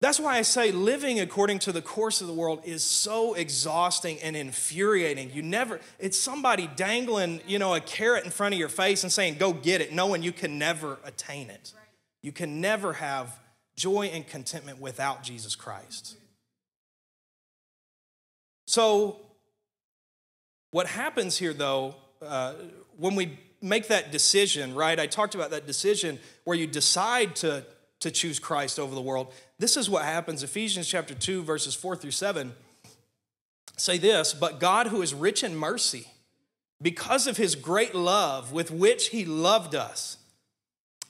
that's 0.00 0.18
why 0.18 0.38
I 0.38 0.42
say 0.42 0.72
living 0.72 1.20
according 1.20 1.58
to 1.60 1.72
the 1.72 1.82
course 1.82 2.22
of 2.22 2.28
the 2.28 2.32
world 2.32 2.62
is 2.64 2.82
so 2.82 3.34
exhausting 3.34 4.18
and 4.20 4.34
infuriating. 4.34 5.30
You 5.34 5.42
never, 5.42 5.80
it's 5.98 6.16
somebody 6.16 6.70
dangling, 6.76 7.42
you 7.46 7.58
know, 7.58 7.74
a 7.74 7.80
carrot 7.80 8.24
in 8.24 8.30
front 8.30 8.54
of 8.54 8.58
your 8.58 8.70
face 8.70 9.02
and 9.02 9.12
saying, 9.12 9.34
go 9.34 9.52
get 9.52 9.82
it, 9.82 9.92
knowing 9.92 10.22
you 10.22 10.32
can 10.32 10.56
never 10.58 10.98
attain 11.04 11.50
it. 11.50 11.74
You 12.22 12.32
can 12.32 12.62
never 12.62 12.94
have 12.94 13.38
joy 13.76 14.06
and 14.06 14.26
contentment 14.26 14.80
without 14.80 15.22
Jesus 15.22 15.54
Christ. 15.54 16.16
So, 18.66 19.20
what 20.70 20.86
happens 20.86 21.36
here, 21.36 21.52
though, 21.52 21.96
uh, 22.22 22.54
when 22.96 23.14
we 23.14 23.38
make 23.60 23.88
that 23.88 24.12
decision, 24.12 24.74
right? 24.74 24.98
I 24.98 25.06
talked 25.06 25.34
about 25.34 25.50
that 25.50 25.66
decision 25.66 26.18
where 26.44 26.56
you 26.56 26.66
decide 26.66 27.36
to 27.36 27.64
to 28.00 28.10
choose 28.10 28.38
Christ 28.38 28.78
over 28.78 28.94
the 28.94 29.00
world. 29.00 29.32
This 29.58 29.76
is 29.76 29.90
what 29.90 30.04
happens. 30.04 30.42
Ephesians 30.42 30.86
chapter 30.86 31.14
2, 31.14 31.42
verses 31.42 31.74
4 31.74 31.96
through 31.96 32.12
7 32.12 32.52
say 33.76 33.98
this 33.98 34.34
But 34.34 34.60
God, 34.60 34.88
who 34.88 35.02
is 35.02 35.14
rich 35.14 35.42
in 35.42 35.56
mercy, 35.56 36.06
because 36.80 37.26
of 37.26 37.36
his 37.36 37.54
great 37.54 37.94
love 37.94 38.52
with 38.52 38.70
which 38.70 39.08
he 39.08 39.24
loved 39.24 39.74
us, 39.74 40.18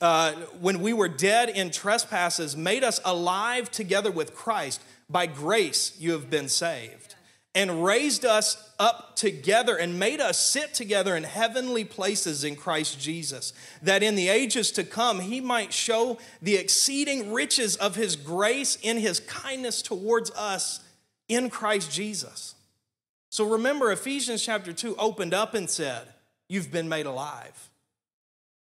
uh, 0.00 0.32
when 0.60 0.80
we 0.80 0.92
were 0.92 1.08
dead 1.08 1.48
in 1.48 1.70
trespasses, 1.70 2.56
made 2.56 2.84
us 2.84 3.00
alive 3.04 3.70
together 3.70 4.10
with 4.10 4.34
Christ. 4.34 4.80
By 5.10 5.26
grace 5.26 5.96
you 5.98 6.12
have 6.12 6.28
been 6.28 6.48
saved 6.48 7.07
and 7.58 7.84
raised 7.84 8.24
us 8.24 8.70
up 8.78 9.16
together 9.16 9.74
and 9.76 9.98
made 9.98 10.20
us 10.20 10.38
sit 10.38 10.72
together 10.72 11.16
in 11.16 11.24
heavenly 11.24 11.84
places 11.84 12.44
in 12.44 12.54
Christ 12.54 13.00
Jesus, 13.00 13.52
that 13.82 14.00
in 14.00 14.14
the 14.14 14.28
ages 14.28 14.70
to 14.72 14.84
come 14.84 15.18
he 15.18 15.40
might 15.40 15.72
show 15.72 16.18
the 16.40 16.54
exceeding 16.54 17.32
riches 17.32 17.74
of 17.74 17.96
his 17.96 18.14
grace 18.14 18.78
in 18.80 18.96
his 18.96 19.18
kindness 19.18 19.82
towards 19.82 20.30
us 20.36 20.78
in 21.26 21.50
Christ 21.50 21.90
Jesus. 21.90 22.54
So 23.28 23.44
remember, 23.44 23.90
Ephesians 23.90 24.44
chapter 24.44 24.72
2 24.72 24.94
opened 24.94 25.34
up 25.34 25.54
and 25.54 25.68
said, 25.68 26.06
You've 26.48 26.70
been 26.70 26.88
made 26.88 27.06
alive. 27.06 27.70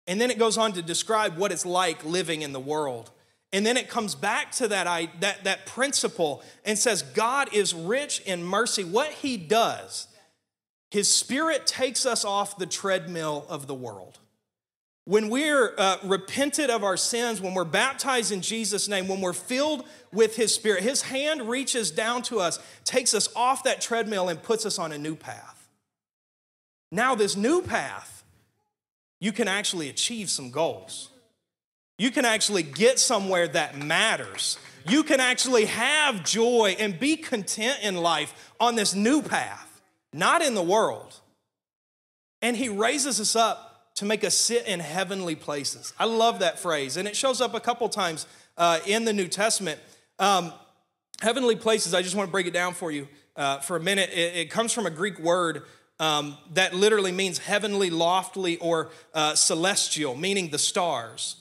And 0.07 0.21
then 0.21 0.31
it 0.31 0.39
goes 0.39 0.57
on 0.57 0.71
to 0.71 0.81
describe 0.81 1.37
what 1.37 1.51
it's 1.51 1.65
like 1.65 2.05
living 2.05 2.43
in 2.43 2.53
the 2.53 2.61
world. 2.61 3.11
And 3.55 3.65
then 3.65 3.77
it 3.77 3.87
comes 3.87 4.15
back 4.15 4.51
to 4.55 4.67
that, 4.67 5.21
that, 5.21 5.45
that 5.45 5.65
principle 5.65 6.43
and 6.65 6.77
says, 6.77 7.03
God 7.03 7.53
is 7.53 7.73
rich 7.73 8.19
in 8.25 8.43
mercy. 8.43 8.83
What 8.83 9.11
he 9.11 9.37
does, 9.37 10.09
his 10.91 11.09
spirit 11.09 11.65
takes 11.65 12.05
us 12.05 12.25
off 12.25 12.57
the 12.57 12.65
treadmill 12.65 13.45
of 13.47 13.65
the 13.65 13.73
world. 13.73 14.19
When 15.05 15.29
we're 15.29 15.73
uh, 15.77 15.99
repented 16.03 16.69
of 16.69 16.83
our 16.83 16.97
sins, 16.97 17.39
when 17.39 17.53
we're 17.53 17.63
baptized 17.63 18.33
in 18.33 18.41
Jesus' 18.41 18.89
name, 18.89 19.07
when 19.07 19.21
we're 19.21 19.31
filled 19.31 19.85
with 20.11 20.35
his 20.35 20.53
spirit, 20.53 20.83
his 20.83 21.03
hand 21.03 21.43
reaches 21.43 21.91
down 21.91 22.23
to 22.23 22.41
us, 22.41 22.59
takes 22.83 23.13
us 23.13 23.29
off 23.37 23.63
that 23.63 23.79
treadmill, 23.79 24.27
and 24.27 24.43
puts 24.43 24.65
us 24.65 24.77
on 24.77 24.91
a 24.91 24.97
new 24.97 25.15
path. 25.15 25.69
Now, 26.91 27.15
this 27.15 27.37
new 27.37 27.61
path, 27.61 28.25
you 29.21 29.31
can 29.31 29.47
actually 29.47 29.87
achieve 29.87 30.29
some 30.29 30.51
goals. 30.51 31.09
You 31.97 32.11
can 32.11 32.25
actually 32.25 32.63
get 32.63 32.99
somewhere 32.99 33.47
that 33.47 33.77
matters. 33.77 34.57
You 34.87 35.03
can 35.03 35.19
actually 35.19 35.65
have 35.65 36.23
joy 36.23 36.75
and 36.77 36.99
be 36.99 37.15
content 37.15 37.79
in 37.81 37.95
life 37.95 38.53
on 38.59 38.75
this 38.75 38.93
new 38.93 39.21
path, 39.21 39.81
not 40.13 40.41
in 40.41 40.53
the 40.53 40.61
world. 40.61 41.19
And 42.41 42.55
He 42.55 42.69
raises 42.69 43.19
us 43.19 43.35
up 43.35 43.93
to 43.95 44.05
make 44.05 44.23
us 44.23 44.35
sit 44.35 44.67
in 44.67 44.81
heavenly 44.81 45.35
places. 45.35 45.93
I 45.97 46.05
love 46.05 46.39
that 46.39 46.59
phrase. 46.59 46.97
And 46.97 47.07
it 47.07 47.15
shows 47.15 47.39
up 47.39 47.53
a 47.53 47.59
couple 47.59 47.87
times 47.89 48.27
uh, 48.57 48.79
in 48.85 49.05
the 49.05 49.13
New 49.13 49.27
Testament. 49.27 49.79
Um, 50.19 50.51
heavenly 51.21 51.55
places, 51.55 51.93
I 51.93 52.01
just 52.01 52.15
want 52.15 52.27
to 52.27 52.31
break 52.31 52.45
it 52.45 52.53
down 52.53 52.73
for 52.73 52.91
you 52.91 53.07
uh, 53.35 53.59
for 53.59 53.77
a 53.77 53.79
minute. 53.79 54.09
It, 54.11 54.35
it, 54.35 54.51
comes 54.51 54.73
from 54.73 54.85
a 54.85 54.89
Greek 54.89 55.17
word 55.19 55.63
um, 55.99 56.37
that 56.53 56.73
literally 56.73 57.13
means 57.13 57.37
heavenly, 57.37 57.89
lofty, 57.89 58.57
or 58.57 58.89
uh, 59.13 59.35
celestial, 59.35 60.15
meaning 60.15 60.49
the 60.49 60.59
stars. 60.59 61.37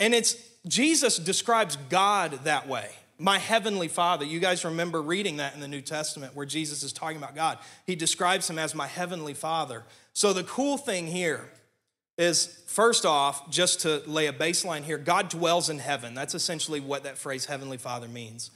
And 0.00 0.14
it's 0.14 0.34
Jesus 0.66 1.18
describes 1.18 1.76
God 1.88 2.32
that 2.44 2.66
way. 2.66 2.90
My 3.18 3.38
heavenly 3.38 3.88
Father. 3.88 4.24
You 4.24 4.40
guys 4.40 4.64
remember 4.64 5.00
reading 5.00 5.36
that 5.36 5.54
in 5.54 5.60
the 5.60 5.68
New 5.68 5.82
Testament 5.82 6.34
where 6.34 6.46
Jesus 6.46 6.82
is 6.82 6.92
talking 6.92 7.18
about 7.18 7.34
God. 7.34 7.58
He 7.86 7.94
describes 7.94 8.48
him 8.48 8.58
as 8.58 8.74
my 8.74 8.86
heavenly 8.86 9.34
Father. 9.34 9.84
So 10.14 10.32
the 10.32 10.44
cool 10.44 10.78
thing 10.78 11.06
here 11.06 11.50
is 12.16 12.46
first 12.66 13.06
off, 13.06 13.50
just 13.50 13.80
to 13.80 14.02
lay 14.06 14.26
a 14.26 14.32
baseline 14.32 14.82
here, 14.82 14.98
God 14.98 15.28
dwells 15.28 15.70
in 15.70 15.78
heaven. 15.78 16.14
That's 16.14 16.34
essentially 16.34 16.80
what 16.80 17.04
that 17.04 17.18
phrase 17.18 17.44
heavenly 17.44 17.78
Father 17.78 18.08
means. 18.08 18.50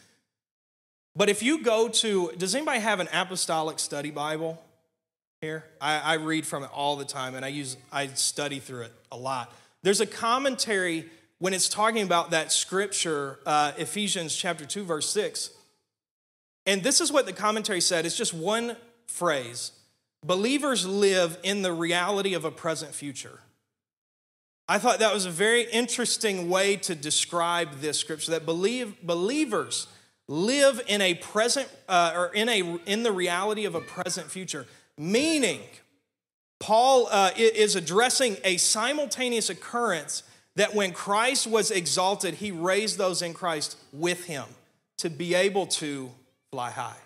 But 1.16 1.28
if 1.28 1.42
you 1.42 1.62
go 1.62 1.88
to, 1.88 2.32
does 2.36 2.54
anybody 2.54 2.80
have 2.80 3.00
an 3.00 3.08
apostolic 3.12 3.78
study 3.78 4.10
Bible 4.10 4.62
here? 5.40 5.64
I, 5.80 5.98
I 6.00 6.14
read 6.14 6.46
from 6.46 6.64
it 6.64 6.70
all 6.74 6.96
the 6.96 7.04
time 7.04 7.34
and 7.34 7.44
I 7.44 7.48
use 7.48 7.76
I 7.92 8.08
study 8.08 8.58
through 8.58 8.82
it 8.82 8.92
a 9.12 9.16
lot. 9.16 9.54
There's 9.82 10.00
a 10.00 10.06
commentary 10.06 11.06
when 11.44 11.52
it's 11.52 11.68
talking 11.68 12.02
about 12.02 12.30
that 12.30 12.50
scripture, 12.50 13.38
uh, 13.44 13.72
Ephesians 13.76 14.34
chapter 14.34 14.64
2, 14.64 14.82
verse 14.82 15.10
6. 15.10 15.50
And 16.64 16.82
this 16.82 17.02
is 17.02 17.12
what 17.12 17.26
the 17.26 17.34
commentary 17.34 17.82
said 17.82 18.06
it's 18.06 18.16
just 18.16 18.32
one 18.32 18.78
phrase 19.06 19.72
believers 20.24 20.86
live 20.86 21.36
in 21.42 21.60
the 21.60 21.70
reality 21.70 22.32
of 22.32 22.46
a 22.46 22.50
present 22.50 22.94
future. 22.94 23.40
I 24.70 24.78
thought 24.78 25.00
that 25.00 25.12
was 25.12 25.26
a 25.26 25.30
very 25.30 25.64
interesting 25.70 26.48
way 26.48 26.76
to 26.76 26.94
describe 26.94 27.80
this 27.82 27.98
scripture 27.98 28.30
that 28.30 28.46
believe, 28.46 29.02
believers 29.02 29.86
live 30.26 30.80
in 30.86 31.02
a 31.02 31.12
present 31.12 31.68
uh, 31.90 32.14
or 32.16 32.28
in 32.28 32.48
a 32.48 32.78
in 32.86 33.02
the 33.02 33.12
reality 33.12 33.66
of 33.66 33.74
a 33.74 33.82
present 33.82 34.30
future 34.30 34.64
meaning 34.96 35.60
paul 36.58 37.06
uh, 37.10 37.30
is 37.36 37.76
addressing 37.76 38.38
a 38.44 38.56
simultaneous 38.56 39.50
occurrence 39.50 40.22
that 40.56 40.74
when 40.74 40.92
Christ 40.92 41.46
was 41.46 41.70
exalted, 41.70 42.34
he 42.34 42.50
raised 42.50 42.98
those 42.98 43.22
in 43.22 43.34
Christ 43.34 43.76
with 43.92 44.24
him 44.24 44.44
to 44.98 45.10
be 45.10 45.34
able 45.34 45.66
to 45.66 46.10
fly 46.50 46.70
high. 46.70 46.96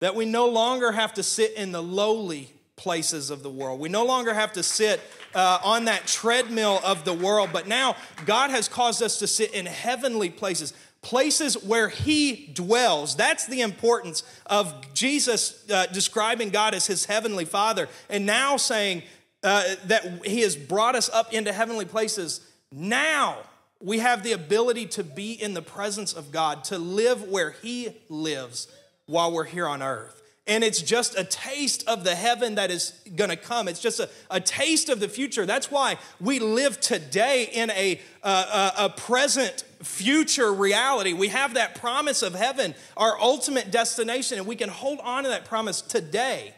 That 0.00 0.14
we 0.14 0.26
no 0.26 0.48
longer 0.48 0.92
have 0.92 1.14
to 1.14 1.22
sit 1.22 1.54
in 1.54 1.72
the 1.72 1.82
lowly 1.82 2.52
places 2.76 3.30
of 3.30 3.42
the 3.42 3.50
world. 3.50 3.80
We 3.80 3.88
no 3.88 4.04
longer 4.04 4.32
have 4.32 4.52
to 4.54 4.62
sit 4.62 5.00
uh, 5.34 5.58
on 5.62 5.84
that 5.86 6.06
treadmill 6.06 6.80
of 6.84 7.04
the 7.04 7.12
world, 7.12 7.50
but 7.52 7.66
now 7.66 7.96
God 8.24 8.50
has 8.50 8.68
caused 8.68 9.02
us 9.02 9.18
to 9.18 9.26
sit 9.26 9.52
in 9.52 9.66
heavenly 9.66 10.30
places, 10.30 10.72
places 11.02 11.62
where 11.62 11.88
He 11.88 12.50
dwells. 12.54 13.16
That's 13.16 13.46
the 13.46 13.60
importance 13.60 14.22
of 14.46 14.94
Jesus 14.94 15.68
uh, 15.70 15.86
describing 15.86 16.50
God 16.50 16.74
as 16.74 16.86
His 16.86 17.04
heavenly 17.04 17.44
Father, 17.44 17.88
and 18.08 18.24
now 18.24 18.56
saying, 18.56 19.02
uh, 19.42 19.64
that 19.86 20.26
He 20.26 20.40
has 20.40 20.56
brought 20.56 20.94
us 20.94 21.08
up 21.10 21.32
into 21.32 21.52
heavenly 21.52 21.84
places. 21.84 22.40
Now 22.72 23.38
we 23.80 24.00
have 24.00 24.22
the 24.22 24.32
ability 24.32 24.86
to 24.86 25.04
be 25.04 25.32
in 25.32 25.54
the 25.54 25.62
presence 25.62 26.12
of 26.12 26.32
God, 26.32 26.64
to 26.64 26.78
live 26.78 27.22
where 27.22 27.52
He 27.52 27.90
lives 28.08 28.68
while 29.06 29.32
we're 29.32 29.44
here 29.44 29.66
on 29.66 29.82
earth. 29.82 30.22
And 30.48 30.64
it's 30.64 30.80
just 30.80 31.16
a 31.18 31.24
taste 31.24 31.86
of 31.86 32.04
the 32.04 32.14
heaven 32.14 32.54
that 32.54 32.70
is 32.70 32.98
gonna 33.14 33.36
come. 33.36 33.68
It's 33.68 33.80
just 33.80 34.00
a, 34.00 34.08
a 34.30 34.40
taste 34.40 34.88
of 34.88 34.98
the 34.98 35.08
future. 35.08 35.44
That's 35.44 35.70
why 35.70 35.98
we 36.20 36.38
live 36.38 36.80
today 36.80 37.50
in 37.52 37.70
a, 37.70 38.00
uh, 38.22 38.72
a, 38.78 38.84
a 38.86 38.88
present 38.88 39.64
future 39.82 40.50
reality. 40.52 41.12
We 41.12 41.28
have 41.28 41.54
that 41.54 41.74
promise 41.74 42.22
of 42.22 42.34
heaven, 42.34 42.74
our 42.96 43.20
ultimate 43.20 43.70
destination, 43.70 44.38
and 44.38 44.46
we 44.46 44.56
can 44.56 44.70
hold 44.70 45.00
on 45.00 45.24
to 45.24 45.28
that 45.28 45.44
promise 45.44 45.82
today, 45.82 46.54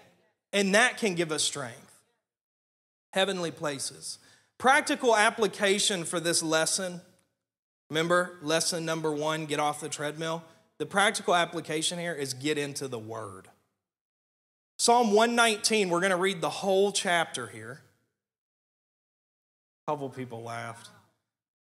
and 0.52 0.74
that 0.76 0.98
can 0.98 1.16
give 1.16 1.32
us 1.32 1.42
strength. 1.42 1.89
Heavenly 3.12 3.50
places. 3.50 4.18
Practical 4.58 5.16
application 5.16 6.04
for 6.04 6.20
this 6.20 6.42
lesson. 6.42 7.00
Remember, 7.88 8.38
lesson 8.42 8.84
number 8.84 9.12
one 9.12 9.46
get 9.46 9.58
off 9.58 9.80
the 9.80 9.88
treadmill. 9.88 10.44
The 10.78 10.86
practical 10.86 11.34
application 11.34 11.98
here 11.98 12.14
is 12.14 12.34
get 12.34 12.56
into 12.56 12.88
the 12.88 12.98
Word. 12.98 13.48
Psalm 14.78 15.12
119, 15.12 15.90
we're 15.90 16.00
going 16.00 16.10
to 16.10 16.16
read 16.16 16.40
the 16.40 16.48
whole 16.48 16.92
chapter 16.92 17.46
here. 17.48 17.82
A 19.86 19.90
couple 19.90 20.08
people 20.08 20.42
laughed. 20.42 20.88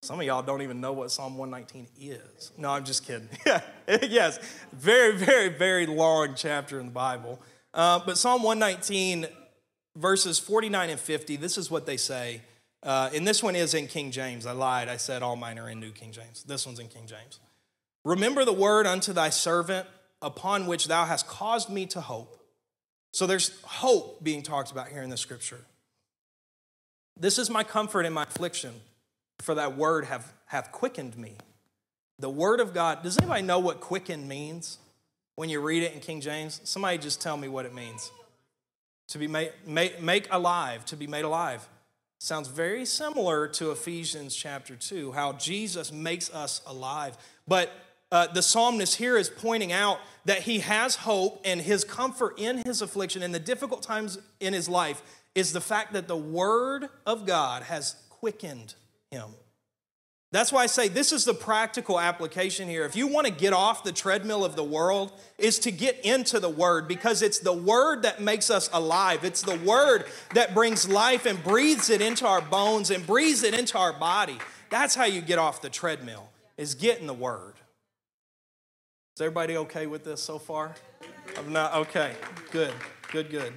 Some 0.02 0.20
of 0.20 0.26
y'all 0.26 0.42
don't 0.42 0.62
even 0.62 0.80
know 0.80 0.92
what 0.92 1.10
Psalm 1.10 1.36
119 1.36 1.88
is. 2.00 2.52
No, 2.56 2.70
I'm 2.70 2.84
just 2.84 3.04
kidding. 3.04 3.28
yes, 4.08 4.38
very, 4.72 5.16
very, 5.16 5.48
very 5.48 5.86
long 5.86 6.34
chapter 6.36 6.78
in 6.78 6.86
the 6.86 6.92
Bible. 6.92 7.40
Uh, 7.74 8.00
but 8.06 8.16
Psalm 8.16 8.44
119, 8.44 9.26
verses 9.98 10.38
49 10.38 10.90
and 10.90 11.00
50, 11.00 11.36
this 11.36 11.58
is 11.58 11.70
what 11.70 11.86
they 11.86 11.96
say. 11.96 12.42
Uh, 12.82 13.10
and 13.12 13.26
this 13.26 13.42
one 13.42 13.56
is 13.56 13.74
in 13.74 13.88
King 13.88 14.10
James. 14.10 14.46
I 14.46 14.52
lied. 14.52 14.88
I 14.88 14.96
said 14.96 15.22
all 15.22 15.36
mine 15.36 15.58
are 15.58 15.68
in 15.68 15.80
New 15.80 15.90
King 15.90 16.12
James. 16.12 16.44
This 16.44 16.64
one's 16.64 16.78
in 16.78 16.88
King 16.88 17.06
James. 17.06 17.40
Remember 18.04 18.44
the 18.44 18.52
word 18.52 18.86
unto 18.86 19.12
thy 19.12 19.30
servant, 19.30 19.86
upon 20.22 20.66
which 20.66 20.86
thou 20.86 21.04
hast 21.04 21.26
caused 21.26 21.68
me 21.68 21.86
to 21.86 22.00
hope. 22.00 22.40
So 23.12 23.26
there's 23.26 23.60
hope 23.62 24.22
being 24.22 24.42
talked 24.42 24.70
about 24.70 24.88
here 24.88 25.02
in 25.02 25.10
the 25.10 25.16
scripture. 25.16 25.60
This 27.16 27.38
is 27.38 27.50
my 27.50 27.64
comfort 27.64 28.04
in 28.06 28.12
my 28.12 28.22
affliction, 28.22 28.74
for 29.40 29.54
that 29.56 29.76
word 29.76 30.04
have, 30.04 30.32
hath 30.46 30.70
quickened 30.70 31.16
me. 31.16 31.36
The 32.20 32.30
word 32.30 32.60
of 32.60 32.74
God, 32.74 33.02
does 33.02 33.18
anybody 33.18 33.42
know 33.42 33.58
what 33.58 33.80
quicken 33.80 34.28
means 34.28 34.78
when 35.34 35.48
you 35.48 35.60
read 35.60 35.82
it 35.82 35.94
in 35.94 36.00
King 36.00 36.20
James? 36.20 36.60
Somebody 36.64 36.98
just 36.98 37.20
tell 37.20 37.36
me 37.36 37.48
what 37.48 37.66
it 37.66 37.74
means. 37.74 38.10
To 39.08 39.18
be 39.18 39.26
made, 39.26 39.52
make, 39.66 40.02
make 40.02 40.28
alive, 40.30 40.84
to 40.86 40.96
be 40.96 41.06
made 41.06 41.24
alive. 41.24 41.66
Sounds 42.18 42.48
very 42.48 42.84
similar 42.84 43.46
to 43.48 43.70
Ephesians 43.70 44.34
chapter 44.34 44.74
2, 44.74 45.12
how 45.12 45.34
Jesus 45.34 45.92
makes 45.92 46.32
us 46.34 46.60
alive. 46.66 47.16
But 47.46 47.72
uh, 48.10 48.26
the 48.26 48.42
psalmist 48.42 48.96
here 48.96 49.16
is 49.16 49.28
pointing 49.28 49.72
out 49.72 49.98
that 50.24 50.42
he 50.42 50.60
has 50.60 50.96
hope 50.96 51.40
and 51.44 51.60
his 51.60 51.84
comfort 51.84 52.38
in 52.38 52.58
his 52.64 52.82
affliction 52.82 53.22
and 53.22 53.34
the 53.34 53.38
difficult 53.38 53.82
times 53.82 54.18
in 54.40 54.52
his 54.52 54.68
life 54.68 55.02
is 55.34 55.52
the 55.52 55.60
fact 55.60 55.92
that 55.92 56.08
the 56.08 56.16
word 56.16 56.88
of 57.06 57.26
God 57.26 57.62
has 57.64 57.96
quickened 58.10 58.74
him. 59.10 59.30
That's 60.30 60.52
why 60.52 60.62
I 60.62 60.66
say 60.66 60.88
this 60.88 61.10
is 61.12 61.24
the 61.24 61.32
practical 61.32 61.98
application 61.98 62.68
here. 62.68 62.84
If 62.84 62.94
you 62.94 63.06
want 63.06 63.26
to 63.26 63.32
get 63.32 63.54
off 63.54 63.82
the 63.82 63.92
treadmill 63.92 64.44
of 64.44 64.56
the 64.56 64.64
world, 64.64 65.12
is 65.38 65.58
to 65.60 65.70
get 65.70 66.04
into 66.04 66.38
the 66.38 66.50
word 66.50 66.86
because 66.86 67.22
it's 67.22 67.38
the 67.38 67.52
word 67.52 68.02
that 68.02 68.20
makes 68.20 68.50
us 68.50 68.68
alive. 68.72 69.24
It's 69.24 69.40
the 69.40 69.56
word 69.56 70.04
that 70.34 70.52
brings 70.52 70.86
life 70.86 71.24
and 71.24 71.42
breathes 71.42 71.88
it 71.88 72.02
into 72.02 72.26
our 72.26 72.42
bones 72.42 72.90
and 72.90 73.06
breathes 73.06 73.42
it 73.42 73.58
into 73.58 73.78
our 73.78 73.94
body. 73.94 74.38
That's 74.68 74.94
how 74.94 75.06
you 75.06 75.22
get 75.22 75.38
off 75.38 75.62
the 75.62 75.70
treadmill. 75.70 76.28
Is 76.58 76.74
getting 76.74 77.06
the 77.06 77.14
word. 77.14 77.54
Is 79.16 79.22
everybody 79.22 79.56
okay 79.56 79.86
with 79.86 80.04
this 80.04 80.22
so 80.22 80.38
far? 80.38 80.74
I'm 81.38 81.52
not 81.52 81.72
okay. 81.74 82.12
Good. 82.50 82.74
Good, 83.12 83.30
good. 83.30 83.52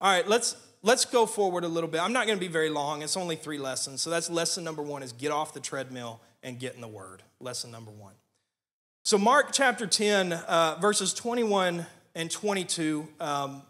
All 0.00 0.10
right, 0.10 0.26
let's 0.26 0.56
let's 0.84 1.04
go 1.04 1.26
forward 1.26 1.64
a 1.64 1.68
little 1.68 1.90
bit. 1.90 2.00
I'm 2.00 2.12
not 2.12 2.26
going 2.26 2.38
to 2.38 2.40
be 2.40 2.52
very 2.52 2.70
long. 2.70 3.02
It's 3.02 3.16
only 3.16 3.34
3 3.34 3.58
lessons. 3.58 4.00
So 4.00 4.10
that's 4.10 4.30
lesson 4.30 4.62
number 4.62 4.82
1 4.82 5.02
is 5.02 5.12
get 5.12 5.32
off 5.32 5.52
the 5.52 5.58
treadmill 5.58 6.20
and 6.44 6.60
get 6.60 6.76
in 6.76 6.80
the 6.80 6.86
word. 6.88 7.24
Lesson 7.40 7.72
number 7.72 7.90
1. 7.90 8.12
So 9.02 9.18
Mark 9.18 9.48
chapter 9.52 9.86
10 9.86 10.32
uh, 10.32 10.76
verses 10.80 11.12
21 11.12 11.84
and 12.14 12.30
22 12.30 13.08
um, 13.18 13.62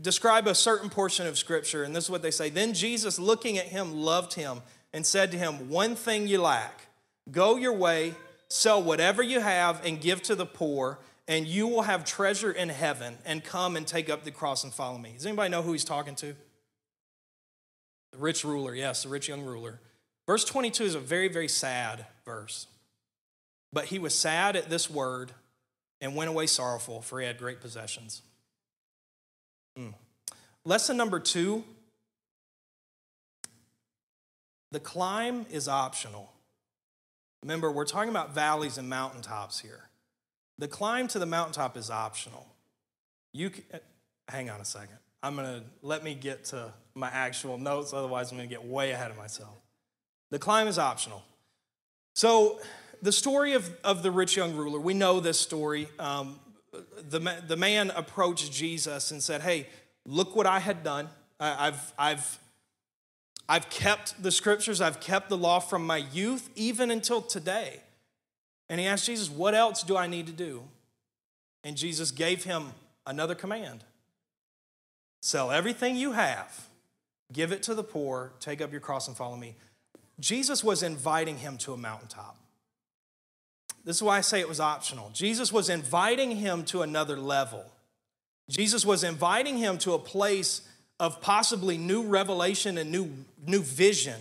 describe 0.00 0.48
a 0.48 0.54
certain 0.56 0.90
portion 0.90 1.28
of 1.28 1.38
scripture 1.38 1.84
and 1.84 1.94
this 1.94 2.04
is 2.04 2.10
what 2.10 2.22
they 2.22 2.32
say. 2.32 2.50
Then 2.50 2.74
Jesus 2.74 3.20
looking 3.20 3.56
at 3.56 3.66
him 3.66 3.94
loved 3.94 4.34
him 4.34 4.62
and 4.92 5.06
said 5.06 5.30
to 5.30 5.38
him, 5.38 5.70
"One 5.70 5.94
thing 5.94 6.26
you 6.26 6.42
lack. 6.42 6.88
Go 7.30 7.56
your 7.56 7.72
way 7.72 8.14
Sell 8.52 8.82
whatever 8.82 9.22
you 9.22 9.40
have 9.40 9.82
and 9.82 9.98
give 9.98 10.20
to 10.24 10.34
the 10.34 10.44
poor, 10.44 10.98
and 11.26 11.46
you 11.46 11.66
will 11.66 11.80
have 11.80 12.04
treasure 12.04 12.52
in 12.52 12.68
heaven. 12.68 13.16
And 13.24 13.42
come 13.42 13.76
and 13.76 13.86
take 13.86 14.10
up 14.10 14.24
the 14.24 14.30
cross 14.30 14.62
and 14.62 14.74
follow 14.74 14.98
me. 14.98 15.14
Does 15.14 15.24
anybody 15.24 15.48
know 15.48 15.62
who 15.62 15.72
he's 15.72 15.86
talking 15.86 16.14
to? 16.16 16.34
The 18.12 18.18
rich 18.18 18.44
ruler, 18.44 18.74
yes, 18.74 19.02
the 19.02 19.08
rich 19.08 19.28
young 19.28 19.42
ruler. 19.42 19.80
Verse 20.26 20.44
22 20.44 20.84
is 20.84 20.94
a 20.94 21.00
very, 21.00 21.28
very 21.28 21.48
sad 21.48 22.06
verse. 22.24 22.66
But 23.72 23.86
he 23.86 23.98
was 23.98 24.14
sad 24.14 24.54
at 24.54 24.68
this 24.68 24.88
word 24.88 25.32
and 26.00 26.14
went 26.14 26.28
away 26.28 26.46
sorrowful, 26.46 27.00
for 27.00 27.20
he 27.20 27.26
had 27.26 27.38
great 27.38 27.60
possessions. 27.60 28.22
Mm. 29.78 29.94
Lesson 30.64 30.96
number 30.96 31.18
two 31.18 31.64
the 34.72 34.80
climb 34.80 35.44
is 35.50 35.68
optional. 35.68 36.32
Remember, 37.42 37.70
we're 37.70 37.84
talking 37.84 38.08
about 38.08 38.34
valleys 38.34 38.78
and 38.78 38.88
mountaintops 38.88 39.60
here. 39.60 39.90
The 40.58 40.66
climb 40.66 41.08
to 41.08 41.18
the 41.18 41.26
mountaintop 41.26 41.76
is 41.76 41.90
optional. 41.90 42.46
You 43.34 43.50
can, 43.50 43.64
hang 44.28 44.48
on 44.48 44.60
a 44.60 44.64
second. 44.64 44.96
I'm 45.22 45.36
going 45.36 45.46
to 45.46 45.62
let 45.82 46.02
me 46.02 46.14
get 46.14 46.44
to 46.46 46.72
my 46.94 47.08
actual 47.08 47.58
notes, 47.58 47.92
otherwise, 47.92 48.30
I'm 48.30 48.38
going 48.38 48.48
to 48.48 48.54
get 48.54 48.64
way 48.64 48.90
ahead 48.90 49.10
of 49.10 49.16
myself. 49.16 49.54
The 50.30 50.38
climb 50.38 50.66
is 50.66 50.78
optional. 50.78 51.22
So, 52.14 52.60
the 53.00 53.12
story 53.12 53.54
of, 53.54 53.70
of 53.82 54.02
the 54.02 54.10
rich 54.10 54.36
young 54.36 54.54
ruler, 54.54 54.78
we 54.78 54.94
know 54.94 55.20
this 55.20 55.38
story. 55.40 55.88
Um, 55.98 56.38
the, 57.08 57.42
the 57.46 57.56
man 57.56 57.90
approached 57.90 58.52
Jesus 58.52 59.10
and 59.10 59.22
said, 59.22 59.42
Hey, 59.42 59.66
look 60.06 60.36
what 60.36 60.46
I 60.46 60.58
had 60.58 60.82
done. 60.82 61.08
I, 61.40 61.68
I've, 61.68 61.92
I've 61.98 62.38
I've 63.48 63.68
kept 63.68 64.22
the 64.22 64.30
scriptures, 64.30 64.80
I've 64.80 65.00
kept 65.00 65.28
the 65.28 65.36
law 65.36 65.58
from 65.58 65.86
my 65.86 65.98
youth, 65.98 66.48
even 66.54 66.90
until 66.90 67.20
today. 67.20 67.80
And 68.68 68.80
he 68.80 68.86
asked 68.86 69.06
Jesus, 69.06 69.28
What 69.28 69.54
else 69.54 69.82
do 69.82 69.96
I 69.96 70.06
need 70.06 70.26
to 70.26 70.32
do? 70.32 70.62
And 71.64 71.76
Jesus 71.76 72.10
gave 72.10 72.44
him 72.44 72.72
another 73.06 73.34
command 73.34 73.84
sell 75.22 75.50
everything 75.50 75.96
you 75.96 76.12
have, 76.12 76.68
give 77.32 77.52
it 77.52 77.62
to 77.62 77.74
the 77.74 77.84
poor, 77.84 78.32
take 78.40 78.60
up 78.60 78.72
your 78.72 78.80
cross 78.80 79.08
and 79.08 79.16
follow 79.16 79.36
me. 79.36 79.54
Jesus 80.20 80.62
was 80.62 80.82
inviting 80.82 81.38
him 81.38 81.56
to 81.58 81.72
a 81.72 81.76
mountaintop. 81.76 82.36
This 83.84 83.96
is 83.96 84.02
why 84.02 84.18
I 84.18 84.20
say 84.20 84.40
it 84.40 84.48
was 84.48 84.60
optional. 84.60 85.10
Jesus 85.14 85.52
was 85.52 85.68
inviting 85.68 86.32
him 86.32 86.64
to 86.66 86.82
another 86.82 87.16
level. 87.16 87.64
Jesus 88.50 88.84
was 88.84 89.02
inviting 89.02 89.56
him 89.56 89.78
to 89.78 89.94
a 89.94 89.98
place 89.98 90.68
of 91.00 91.20
possibly 91.20 91.78
new 91.78 92.02
revelation 92.02 92.76
and 92.76 92.92
new, 92.92 93.10
new 93.44 93.62
vision. 93.62 94.20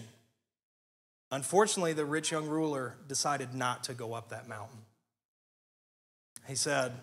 Unfortunately, 1.31 1.93
the 1.93 2.05
rich 2.05 2.31
young 2.31 2.47
ruler 2.47 2.95
decided 3.07 3.53
not 3.53 3.83
to 3.85 3.93
go 3.93 4.13
up 4.13 4.29
that 4.29 4.47
mountain. 4.47 4.79
He 6.47 6.55
said, 6.55 6.93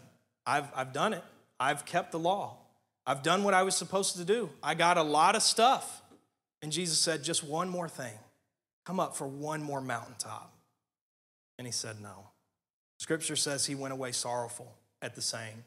I've, 0.46 0.68
I've 0.74 0.92
done 0.92 1.12
it. 1.12 1.22
I've 1.60 1.84
kept 1.84 2.12
the 2.12 2.18
law. 2.18 2.56
I've 3.08 3.22
done 3.22 3.42
what 3.42 3.54
I 3.54 3.62
was 3.62 3.74
supposed 3.74 4.16
to 4.16 4.24
do. 4.24 4.50
I 4.62 4.74
got 4.74 4.98
a 4.98 5.02
lot 5.02 5.34
of 5.34 5.42
stuff. 5.42 6.02
And 6.60 6.70
Jesus 6.70 6.98
said, 6.98 7.24
Just 7.24 7.42
one 7.42 7.70
more 7.70 7.88
thing. 7.88 8.12
Come 8.84 9.00
up 9.00 9.16
for 9.16 9.26
one 9.26 9.62
more 9.62 9.80
mountaintop. 9.80 10.52
And 11.56 11.66
he 11.66 11.72
said, 11.72 12.02
No. 12.02 12.28
Scripture 12.98 13.34
says 13.34 13.64
he 13.64 13.74
went 13.74 13.94
away 13.94 14.12
sorrowful 14.12 14.74
at 15.00 15.14
the 15.14 15.22
saying 15.22 15.64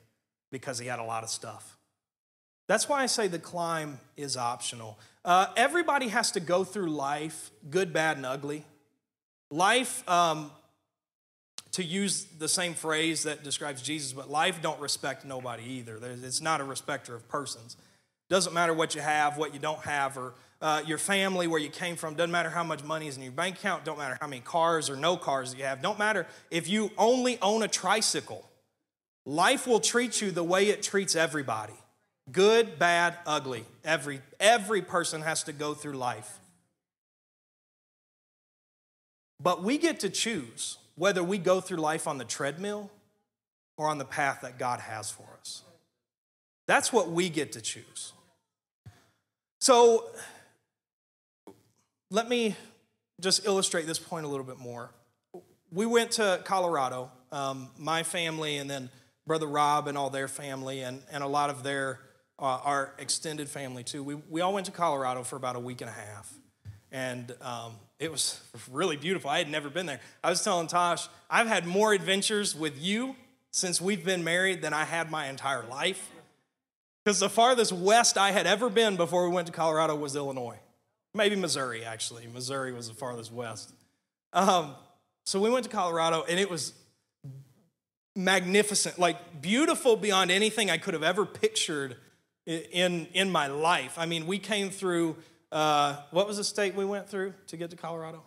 because 0.52 0.78
he 0.78 0.86
had 0.86 1.00
a 1.00 1.04
lot 1.04 1.24
of 1.24 1.30
stuff. 1.30 1.78
That's 2.68 2.88
why 2.88 3.02
I 3.02 3.08
say 3.08 3.28
the 3.28 3.40
climb 3.40 4.00
is 4.16 4.38
optional. 4.38 5.00
Uh, 5.26 5.48
everybody 5.58 6.10
has 6.10 6.32
to 6.34 6.40
go 6.40 6.64
through 6.64 6.92
life, 6.92 7.50
good, 7.72 7.92
bad, 7.92 8.18
and 8.18 8.26
ugly. 8.26 8.66
Life, 9.50 10.08
um, 10.08 10.52
to 11.74 11.84
use 11.84 12.26
the 12.38 12.48
same 12.48 12.74
phrase 12.74 13.24
that 13.24 13.44
describes 13.44 13.82
Jesus, 13.82 14.12
but 14.12 14.30
life 14.30 14.62
don't 14.62 14.80
respect 14.80 15.26
nobody 15.26 15.64
either. 15.64 16.00
It's 16.02 16.42
not 16.42 16.60
a 16.60 16.64
respecter 16.64 17.16
of 17.16 17.28
persons. 17.30 17.78
Doesn't 18.30 18.54
matter 18.54 18.74
what 18.74 18.96
you 18.96 19.02
have, 19.02 19.38
what 19.38 19.54
you 19.54 19.60
don't 19.60 19.80
have, 19.82 20.18
or 20.18 20.34
uh, 20.62 20.82
your 20.86 20.98
family, 20.98 21.48
where 21.48 21.60
you 21.60 21.70
came 21.70 21.96
from. 21.96 22.16
Doesn't 22.16 22.32
matter 22.32 22.50
how 22.50 22.64
much 22.64 22.84
money 22.84 23.08
is 23.08 23.18
in 23.18 23.24
your 23.24 23.32
bank 23.32 23.58
account. 23.58 23.84
Don't 23.84 23.98
matter 23.98 24.18
how 24.20 24.28
many 24.28 24.42
cars 24.42 24.90
or 24.90 24.96
no 24.96 25.18
cars 25.18 25.54
you 25.56 25.64
have. 25.64 25.82
Don't 25.82 26.00
matter 26.00 26.28
if 26.50 26.70
you 26.70 26.92
only 26.98 27.40
own 27.42 27.64
a 27.64 27.68
tricycle. 27.68 28.48
Life 29.26 29.68
will 29.68 29.80
treat 29.80 30.22
you 30.22 30.32
the 30.32 30.44
way 30.44 30.68
it 30.70 30.84
treats 30.84 31.16
everybody. 31.16 31.74
Good, 32.32 32.80
bad, 32.80 33.18
ugly. 33.26 33.66
Every, 33.84 34.22
every 34.40 34.82
person 34.82 35.22
has 35.22 35.44
to 35.44 35.54
go 35.54 35.74
through 35.74 35.94
life. 35.94 36.40
But 39.40 39.64
we 39.64 39.78
get 39.78 40.02
to 40.02 40.10
choose 40.10 40.78
whether 41.02 41.24
we 41.24 41.40
go 41.40 41.60
through 41.60 41.78
life 41.78 42.08
on 42.08 42.20
the 42.20 42.24
treadmill 42.24 42.92
or 43.76 43.88
on 43.88 43.98
the 43.98 44.06
path 44.06 44.42
that 44.44 44.60
God 44.60 44.80
has 44.80 45.10
for 45.10 45.26
us. 45.40 45.64
That's 46.68 46.94
what 46.94 47.10
we 47.10 47.28
get 47.28 47.54
to 47.54 47.62
choose. 47.62 48.14
So 49.60 50.12
let 52.12 52.30
me 52.30 52.56
just 53.20 53.48
illustrate 53.48 53.88
this 53.88 53.98
point 53.98 54.28
a 54.28 54.30
little 54.30 54.46
bit 54.46 54.60
more. 54.60 54.92
we 55.72 55.88
went 55.88 56.12
to 56.12 56.40
Colorado, 56.44 57.10
um, 57.32 57.70
my 57.80 58.04
family, 58.04 58.58
and 58.58 58.70
then 58.70 58.92
Brother 59.26 59.48
Rob 59.48 59.88
and 59.88 59.98
all 59.98 60.12
their 60.12 60.28
family, 60.28 60.82
and, 60.82 61.02
and 61.12 61.24
a 61.24 61.28
lot 61.28 61.50
of 61.50 61.64
their 61.64 62.00
uh, 62.38 62.60
our 62.64 62.94
extended 63.00 63.50
family 63.50 63.84
too. 63.84 64.04
We, 64.04 64.16
we 64.30 64.42
all 64.42 64.54
went 64.54 64.68
to 64.68 64.72
Colorado 64.72 65.24
for 65.24 65.36
about 65.36 65.56
a 65.56 65.60
week 65.60 65.82
and 65.82 65.90
a 65.90 65.94
half. 65.94 66.32
And 66.92 67.34
um, 67.42 67.72
it 68.02 68.12
was 68.12 68.42
really 68.72 68.98
beautiful. 68.98 69.30
I 69.30 69.38
had 69.38 69.50
never 69.50 69.70
been 69.70 69.86
there. 69.86 70.02
I 70.24 70.32
was 70.32 70.44
telling 70.44 70.66
Tosh, 70.66 71.08
I've 71.30 71.48
had 71.48 71.68
more 71.68 71.94
adventures 71.94 72.56
with 72.56 72.82
you 72.82 73.16
since 73.52 73.80
we've 73.80 74.04
been 74.04 74.24
married 74.24 74.64
than 74.64 74.74
I 74.74 74.86
had 74.86 75.12
my 75.12 75.30
entire 75.30 75.64
life. 75.68 76.10
Because 77.06 77.20
the 77.20 77.30
farthest 77.30 77.72
west 77.72 78.18
I 78.18 78.32
had 78.32 78.48
ever 78.48 78.70
been 78.70 78.96
before 78.96 79.30
we 79.30 79.36
went 79.36 79.48
to 79.48 79.54
Colorado 79.54 79.96
was 79.96 80.16
Illinois. 80.16 80.58
Maybe 81.14 81.36
Missouri, 81.36 81.86
actually. 81.86 82.28
Missouri 82.28 82.74
was 82.74 82.88
the 82.88 82.96
farthest 82.96 83.32
west. 83.32 83.72
Um, 84.34 84.76
so 85.26 85.40
we 85.40 85.52
went 85.52 85.66
to 85.66 85.70
Colorado, 85.70 86.24
and 86.28 86.40
it 86.40 86.50
was 86.50 86.74
magnificent, 88.16 88.98
like 88.98 89.42
beautiful 89.42 89.96
beyond 89.96 90.32
anything 90.32 90.72
I 90.72 90.78
could 90.78 90.96
have 90.96 91.04
ever 91.04 91.26
pictured 91.26 91.98
in, 92.48 93.08
in 93.14 93.30
my 93.30 93.46
life. 93.46 93.94
I 93.98 94.08
mean, 94.08 94.26
we 94.26 94.40
came 94.40 94.72
through, 94.72 95.18
uh, 95.52 95.98
what 96.12 96.28
was 96.28 96.38
the 96.38 96.44
state 96.44 96.76
we 96.76 96.86
went 96.86 97.10
through 97.10 97.34
to 97.48 97.58
get 97.58 97.70
to 97.72 97.76
Colorado? 97.76 98.24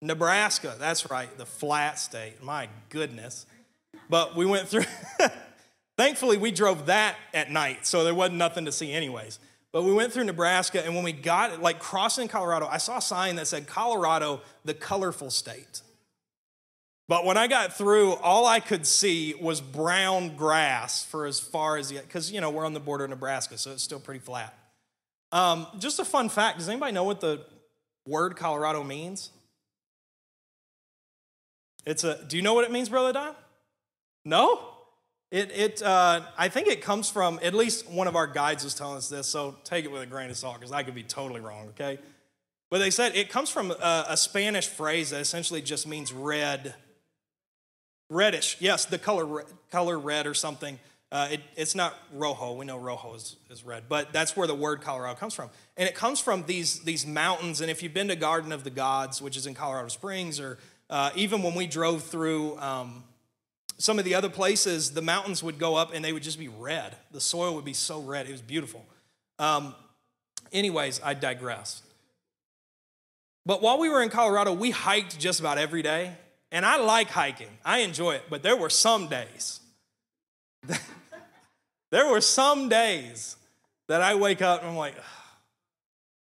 Nebraska, 0.00 0.74
that's 0.78 1.10
right, 1.10 1.36
the 1.38 1.46
flat 1.46 1.98
state. 1.98 2.42
My 2.42 2.68
goodness. 2.88 3.46
But 4.08 4.36
we 4.36 4.46
went 4.46 4.68
through, 4.68 4.84
thankfully, 5.96 6.36
we 6.36 6.50
drove 6.50 6.86
that 6.86 7.16
at 7.34 7.50
night, 7.50 7.86
so 7.86 8.04
there 8.04 8.14
wasn't 8.14 8.38
nothing 8.38 8.66
to 8.66 8.72
see, 8.72 8.92
anyways. 8.92 9.38
But 9.72 9.82
we 9.82 9.92
went 9.92 10.12
through 10.12 10.24
Nebraska, 10.24 10.84
and 10.84 10.94
when 10.94 11.04
we 11.04 11.12
got, 11.12 11.60
like 11.60 11.78
crossing 11.78 12.28
Colorado, 12.28 12.66
I 12.66 12.78
saw 12.78 12.98
a 12.98 13.02
sign 13.02 13.36
that 13.36 13.46
said 13.46 13.66
Colorado, 13.66 14.40
the 14.64 14.74
colorful 14.74 15.30
state. 15.30 15.82
But 17.08 17.24
when 17.24 17.36
I 17.36 17.46
got 17.46 17.72
through, 17.72 18.14
all 18.14 18.46
I 18.46 18.60
could 18.60 18.86
see 18.86 19.34
was 19.34 19.60
brown 19.60 20.36
grass 20.36 21.04
for 21.04 21.26
as 21.26 21.38
far 21.38 21.76
as, 21.76 21.92
because, 21.92 22.32
you 22.32 22.40
know, 22.40 22.50
we're 22.50 22.64
on 22.64 22.74
the 22.74 22.80
border 22.80 23.04
of 23.04 23.10
Nebraska, 23.10 23.58
so 23.58 23.72
it's 23.72 23.82
still 23.82 24.00
pretty 24.00 24.20
flat. 24.20 24.56
Um, 25.32 25.66
just 25.78 25.98
a 25.98 26.04
fun 26.04 26.28
fact 26.28 26.58
does 26.58 26.68
anybody 26.68 26.92
know 26.92 27.04
what 27.04 27.20
the 27.20 27.44
word 28.06 28.36
Colorado 28.36 28.82
means? 28.84 29.30
It's 31.84 32.04
a, 32.04 32.24
do 32.24 32.36
you 32.36 32.42
know 32.42 32.54
what 32.54 32.64
it 32.64 32.72
means, 32.72 32.88
Brother 32.88 33.12
Don? 33.12 33.34
No? 34.24 34.60
It, 35.30 35.50
it 35.52 35.82
uh, 35.82 36.22
I 36.38 36.48
think 36.48 36.68
it 36.68 36.82
comes 36.82 37.10
from, 37.10 37.38
at 37.42 37.54
least 37.54 37.88
one 37.88 38.06
of 38.06 38.16
our 38.16 38.26
guides 38.26 38.64
was 38.64 38.74
telling 38.74 38.96
us 38.96 39.08
this, 39.08 39.26
so 39.26 39.56
take 39.64 39.84
it 39.84 39.90
with 39.90 40.02
a 40.02 40.06
grain 40.06 40.30
of 40.30 40.36
salt 40.36 40.58
because 40.58 40.72
I 40.72 40.82
could 40.82 40.94
be 40.94 41.02
totally 41.02 41.40
wrong, 41.40 41.68
okay? 41.68 41.98
But 42.70 42.78
they 42.78 42.90
said 42.90 43.14
it 43.14 43.28
comes 43.28 43.50
from 43.50 43.70
a, 43.70 44.06
a 44.08 44.16
Spanish 44.16 44.66
phrase 44.66 45.10
that 45.10 45.20
essentially 45.20 45.62
just 45.62 45.86
means 45.86 46.12
red 46.12 46.74
Reddish, 48.08 48.56
yes, 48.60 48.84
the 48.84 48.98
color, 48.98 49.44
color 49.70 49.98
red 49.98 50.26
or 50.26 50.34
something. 50.34 50.78
Uh, 51.16 51.28
it, 51.30 51.40
it's 51.56 51.74
not 51.74 51.96
rojo. 52.12 52.52
We 52.52 52.66
know 52.66 52.76
rojo 52.76 53.14
is, 53.14 53.36
is 53.48 53.64
red, 53.64 53.84
but 53.88 54.12
that's 54.12 54.36
where 54.36 54.46
the 54.46 54.54
word 54.54 54.82
Colorado 54.82 55.14
comes 55.14 55.32
from. 55.32 55.48
And 55.78 55.88
it 55.88 55.94
comes 55.94 56.20
from 56.20 56.44
these, 56.44 56.80
these 56.80 57.06
mountains. 57.06 57.62
And 57.62 57.70
if 57.70 57.82
you've 57.82 57.94
been 57.94 58.08
to 58.08 58.16
Garden 58.16 58.52
of 58.52 58.64
the 58.64 58.70
Gods, 58.70 59.22
which 59.22 59.34
is 59.34 59.46
in 59.46 59.54
Colorado 59.54 59.88
Springs, 59.88 60.38
or 60.38 60.58
uh, 60.90 61.12
even 61.14 61.42
when 61.42 61.54
we 61.54 61.66
drove 61.66 62.02
through 62.02 62.58
um, 62.58 63.02
some 63.78 63.98
of 63.98 64.04
the 64.04 64.14
other 64.14 64.28
places, 64.28 64.90
the 64.90 65.00
mountains 65.00 65.42
would 65.42 65.58
go 65.58 65.74
up 65.74 65.94
and 65.94 66.04
they 66.04 66.12
would 66.12 66.22
just 66.22 66.38
be 66.38 66.48
red. 66.48 66.94
The 67.12 67.20
soil 67.22 67.54
would 67.54 67.64
be 67.64 67.72
so 67.72 67.98
red. 68.02 68.28
It 68.28 68.32
was 68.32 68.42
beautiful. 68.42 68.84
Um, 69.38 69.74
anyways, 70.52 71.00
I 71.02 71.14
digress. 71.14 71.80
But 73.46 73.62
while 73.62 73.78
we 73.78 73.88
were 73.88 74.02
in 74.02 74.10
Colorado, 74.10 74.52
we 74.52 74.70
hiked 74.70 75.18
just 75.18 75.40
about 75.40 75.56
every 75.56 75.80
day. 75.80 76.12
And 76.52 76.66
I 76.66 76.76
like 76.76 77.08
hiking, 77.08 77.56
I 77.64 77.78
enjoy 77.78 78.16
it, 78.16 78.24
but 78.28 78.42
there 78.42 78.54
were 78.54 78.68
some 78.70 79.08
days, 79.08 79.60
there 81.90 82.08
were 82.08 82.20
some 82.20 82.68
days 82.68 83.36
that 83.88 84.02
I 84.02 84.14
wake 84.14 84.42
up 84.42 84.60
and 84.60 84.70
I'm 84.70 84.76
like, 84.76 84.94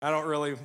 I 0.02 0.10
don't 0.10 0.26
really. 0.26 0.56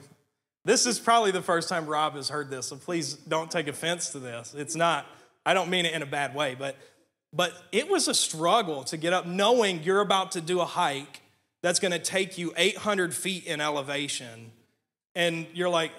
This 0.66 0.86
is 0.86 1.00
probably 1.00 1.32
the 1.32 1.42
first 1.42 1.68
time 1.68 1.86
Rob 1.86 2.16
has 2.16 2.30
heard 2.30 2.50
this, 2.50 2.68
so 2.68 2.78
please 2.78 3.16
don't 3.16 3.52
take 3.52 3.68
offense 3.68 4.12
to 4.12 4.20
this. 4.20 4.54
It's 4.58 4.76
not, 4.76 5.06
I 5.46 5.54
don't 5.54 5.70
mean 5.70 5.86
it 5.86 5.94
in 5.94 6.02
a 6.02 6.06
bad 6.06 6.36
way, 6.36 6.56
but 6.58 6.78
but 7.34 7.54
it 7.72 7.90
was 7.90 8.08
a 8.08 8.14
struggle 8.14 8.84
to 8.86 8.98
get 8.98 9.12
up 9.12 9.26
knowing 9.26 9.84
you're 9.84 10.02
about 10.02 10.34
to 10.34 10.42
do 10.42 10.60
a 10.62 10.66
hike 10.66 11.22
that's 11.64 11.80
going 11.80 11.92
to 11.92 12.00
take 12.00 12.38
you 12.38 12.54
800 12.56 13.14
feet 13.14 13.46
in 13.46 13.60
elevation 13.60 14.52
and 15.16 15.48
you're 15.54 15.70
like 15.70 15.92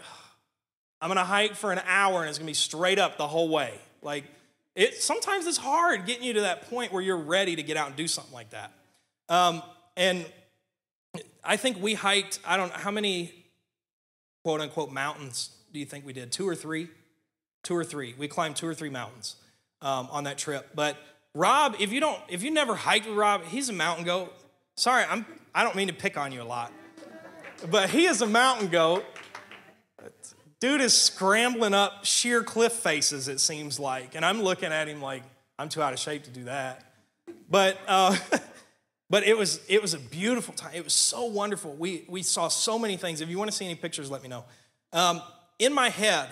I'm 1.04 1.08
gonna 1.08 1.22
hike 1.22 1.54
for 1.54 1.70
an 1.70 1.82
hour 1.86 2.20
and 2.20 2.30
it's 2.30 2.38
gonna 2.38 2.46
be 2.46 2.54
straight 2.54 2.98
up 2.98 3.18
the 3.18 3.26
whole 3.26 3.50
way. 3.50 3.78
Like, 4.00 4.24
it 4.74 5.02
sometimes 5.02 5.46
it's 5.46 5.58
hard 5.58 6.06
getting 6.06 6.24
you 6.24 6.32
to 6.34 6.40
that 6.42 6.68
point 6.68 6.92
where 6.92 7.02
you're 7.02 7.16
ready 7.16 7.56
to 7.56 7.62
get 7.62 7.76
out 7.76 7.88
and 7.88 7.96
do 7.96 8.08
something 8.08 8.34
like 8.34 8.50
that. 8.50 8.72
Um, 9.28 9.62
and 9.96 10.26
I 11.44 11.56
think 11.56 11.80
we 11.80 11.94
hiked, 11.94 12.40
I 12.44 12.56
don't 12.56 12.68
know, 12.68 12.78
how 12.78 12.90
many 12.90 13.32
quote 14.42 14.60
unquote 14.60 14.90
mountains 14.90 15.50
do 15.72 15.78
you 15.78 15.86
think 15.86 16.04
we 16.04 16.12
did? 16.12 16.32
Two 16.32 16.48
or 16.48 16.54
three? 16.54 16.88
Two 17.62 17.76
or 17.76 17.84
three. 17.84 18.14
We 18.18 18.28
climbed 18.28 18.56
two 18.56 18.66
or 18.66 18.74
three 18.74 18.90
mountains 18.90 19.36
um, 19.80 20.08
on 20.10 20.24
that 20.24 20.38
trip. 20.38 20.70
But 20.74 20.96
Rob, 21.34 21.76
if 21.78 21.92
you 21.92 22.00
don't, 22.00 22.20
if 22.28 22.42
you 22.42 22.50
never 22.50 22.74
hiked 22.74 23.06
with 23.06 23.16
Rob, 23.16 23.44
he's 23.44 23.68
a 23.68 23.72
mountain 23.72 24.04
goat. 24.04 24.32
Sorry, 24.76 25.04
I'm, 25.08 25.24
I 25.54 25.62
don't 25.62 25.76
mean 25.76 25.88
to 25.88 25.94
pick 25.94 26.16
on 26.16 26.32
you 26.32 26.42
a 26.42 26.44
lot, 26.44 26.72
but 27.70 27.90
he 27.90 28.06
is 28.06 28.22
a 28.22 28.26
mountain 28.26 28.68
goat. 28.68 29.04
Dude 30.64 30.80
is 30.80 30.94
scrambling 30.94 31.74
up 31.74 32.06
sheer 32.06 32.42
cliff 32.42 32.72
faces, 32.72 33.28
it 33.28 33.38
seems 33.38 33.78
like. 33.78 34.14
And 34.14 34.24
I'm 34.24 34.40
looking 34.40 34.72
at 34.72 34.88
him 34.88 35.02
like, 35.02 35.22
I'm 35.58 35.68
too 35.68 35.82
out 35.82 35.92
of 35.92 35.98
shape 35.98 36.24
to 36.24 36.30
do 36.30 36.44
that. 36.44 36.82
But, 37.50 37.78
uh, 37.86 38.16
but 39.10 39.24
it, 39.24 39.36
was, 39.36 39.60
it 39.68 39.82
was 39.82 39.92
a 39.92 39.98
beautiful 39.98 40.54
time. 40.54 40.70
It 40.74 40.82
was 40.82 40.94
so 40.94 41.26
wonderful. 41.26 41.74
We, 41.74 42.06
we 42.08 42.22
saw 42.22 42.48
so 42.48 42.78
many 42.78 42.96
things. 42.96 43.20
If 43.20 43.28
you 43.28 43.36
want 43.36 43.50
to 43.50 43.54
see 43.54 43.66
any 43.66 43.74
pictures, 43.74 44.10
let 44.10 44.22
me 44.22 44.30
know. 44.30 44.46
Um, 44.94 45.20
in 45.58 45.74
my 45.74 45.90
head, 45.90 46.30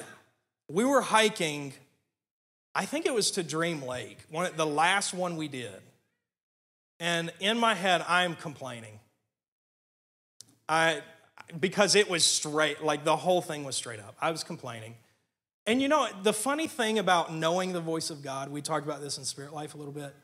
we 0.67 0.87
were 0.87 1.03
hiking, 1.03 1.75
I 2.75 2.87
think 2.87 3.05
it 3.05 3.13
was 3.13 3.33
to 3.33 3.43
Dream 3.43 3.83
Lake, 3.83 4.17
one, 4.31 4.51
the 4.57 4.65
last 4.65 5.13
one 5.13 5.37
we 5.37 5.49
did. 5.49 5.79
And 6.99 7.31
in 7.39 7.59
my 7.59 7.75
head, 7.75 8.03
I'm 8.09 8.35
complaining. 8.35 8.99
I, 10.71 11.03
because 11.61 11.95
it 11.95 12.09
was 12.09 12.25
straight, 12.25 12.83
like 12.83 13.05
the 13.05 13.17
whole 13.17 13.43
thing 13.43 13.65
was 13.65 13.77
straight 13.77 14.01
up. 14.01 14.17
I 14.21 14.31
was 14.31 14.45
complaining. 14.45 14.95
And 15.67 15.81
you 15.81 15.89
know, 15.89 16.09
the 16.23 16.33
funny 16.33 16.67
thing 16.67 16.99
about 16.99 17.33
knowing 17.33 17.73
the 17.73 17.81
voice 17.81 18.11
of 18.11 18.23
God, 18.23 18.51
we 18.51 18.63
talked 18.63 18.85
about 18.85 19.01
this 19.01 19.19
in 19.19 19.25
Spirit 19.25 19.53
Life 19.53 19.75
a 19.75 19.77
little 19.77 19.93
bit. 19.93 20.15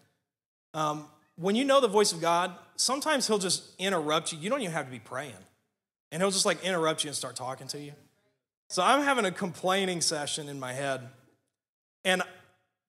Um, 0.74 1.06
when 1.36 1.54
you 1.54 1.64
know 1.64 1.80
the 1.80 1.88
voice 1.88 2.12
of 2.12 2.20
God, 2.20 2.52
sometimes 2.76 3.26
He'll 3.26 3.38
just 3.38 3.62
interrupt 3.78 4.32
you. 4.32 4.38
You 4.38 4.50
don't 4.50 4.60
even 4.60 4.72
have 4.72 4.86
to 4.86 4.90
be 4.90 4.98
praying. 4.98 5.32
And 6.10 6.20
He'll 6.20 6.30
just 6.30 6.46
like 6.46 6.64
interrupt 6.64 7.04
you 7.04 7.08
and 7.08 7.16
start 7.16 7.36
talking 7.36 7.68
to 7.68 7.80
you. 7.80 7.92
So 8.68 8.82
I'm 8.82 9.02
having 9.02 9.24
a 9.24 9.30
complaining 9.30 10.00
session 10.00 10.48
in 10.48 10.58
my 10.58 10.72
head. 10.72 11.08
And 12.04 12.22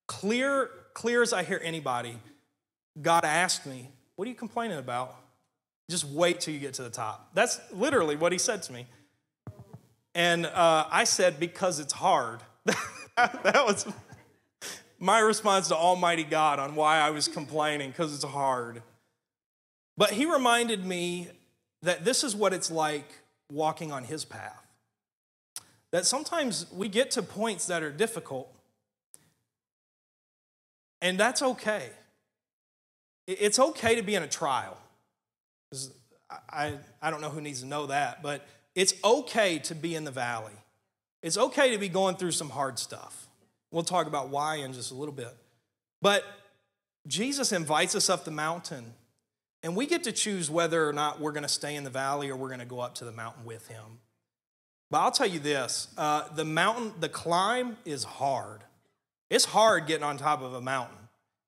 clear, 0.08 0.70
clear 0.94 1.22
as 1.22 1.34
I 1.34 1.44
hear 1.44 1.62
anybody, 1.64 2.18
God 3.02 3.24
asked 3.24 3.66
me, 3.66 3.90
What 4.16 4.26
are 4.26 4.30
you 4.30 4.36
complaining 4.36 4.78
about? 4.80 5.16
Just 5.90 6.06
wait 6.06 6.40
till 6.40 6.54
you 6.54 6.60
get 6.60 6.76
to 6.76 6.84
the 6.84 6.90
top. 6.90 7.32
That's 7.34 7.60
literally 7.74 8.16
what 8.16 8.32
he 8.32 8.38
said 8.38 8.62
to 8.64 8.74
me. 8.74 8.86
And 10.14 10.46
uh, 10.46 10.86
I 10.92 11.04
said, 11.04 11.40
because 11.40 11.80
it's 11.80 11.94
hard. 11.94 12.42
that 12.66 13.64
was 13.66 13.88
my 15.00 15.20
response 15.20 15.68
to 15.70 15.76
Almighty 15.76 16.24
God 16.24 16.60
on 16.60 16.76
why 16.76 17.00
I 17.00 17.10
was 17.10 17.28
complaining, 17.28 17.90
because 17.90 18.14
it's 18.14 18.24
hard. 18.24 18.84
But 19.98 20.12
he 20.12 20.26
reminded 20.26 20.86
me 20.86 21.30
that 21.82 22.06
this 22.06 22.24
is 22.24 22.36
what 22.36 22.54
it's 22.54 22.70
like 22.70 23.10
walking 23.52 23.92
on 23.92 24.04
his 24.04 24.26
path. 24.26 24.66
That 25.92 26.06
sometimes 26.06 26.68
we 26.72 26.88
get 26.88 27.12
to 27.12 27.24
points 27.24 27.66
that 27.66 27.82
are 27.82 27.92
difficult, 27.92 28.54
and 31.02 31.20
that's 31.20 31.42
okay. 31.42 31.90
It's 33.26 33.58
okay 33.58 33.96
to 33.96 34.04
be 34.04 34.16
in 34.16 34.22
a 34.22 34.28
trial. 34.28 34.78
I, 36.50 36.74
I 37.02 37.10
don't 37.10 37.22
know 37.22 37.30
who 37.30 37.42
needs 37.42 37.62
to 37.62 37.68
know 37.68 37.88
that, 37.88 38.22
but 38.22 38.46
it's 38.76 38.94
okay 39.04 39.60
to 39.60 39.76
be 39.76 39.96
in 39.96 40.04
the 40.04 40.12
valley. 40.12 40.54
It's 41.22 41.38
okay 41.38 41.72
to 41.72 41.78
be 41.78 41.90
going 41.90 42.16
through 42.16 42.32
some 42.32 42.50
hard 42.50 42.80
stuff. 42.80 43.28
We'll 43.72 43.84
talk 43.84 44.08
about 44.08 44.30
why 44.30 44.58
in 44.58 44.74
just 44.74 44.92
a 44.92 44.96
little 44.96 45.14
bit. 45.14 45.36
But 46.02 46.24
Jesus 47.08 47.52
invites 47.52 47.96
us 47.96 48.10
up 48.10 48.26
the 48.26 48.32
mountain, 48.32 48.94
and 49.64 49.76
we 49.76 49.86
get 49.86 50.04
to 50.06 50.12
choose 50.12 50.50
whether 50.50 50.88
or 50.88 50.94
not 50.94 51.20
we're 51.20 51.32
going 51.32 51.44
to 51.44 51.50
stay 51.50 51.76
in 51.76 51.84
the 51.84 51.90
valley 51.90 52.30
or 52.30 52.36
we're 52.36 52.48
going 52.48 52.60
to 52.60 52.66
go 52.66 52.80
up 52.80 52.96
to 52.96 53.06
the 53.06 53.12
mountain 53.12 53.44
with 53.44 53.68
him. 53.68 54.00
But 54.92 55.00
I'll 55.00 55.12
tell 55.12 55.28
you 55.28 55.40
this 55.40 55.90
uh, 55.98 56.30
the 56.34 56.46
mountain, 56.46 56.94
the 57.00 57.10
climb 57.10 57.78
is 57.86 58.04
hard. 58.04 58.64
It's 59.30 59.46
hard 59.46 59.86
getting 59.86 60.04
on 60.04 60.18
top 60.18 60.42
of 60.42 60.54
a 60.54 60.62
mountain. 60.62 60.98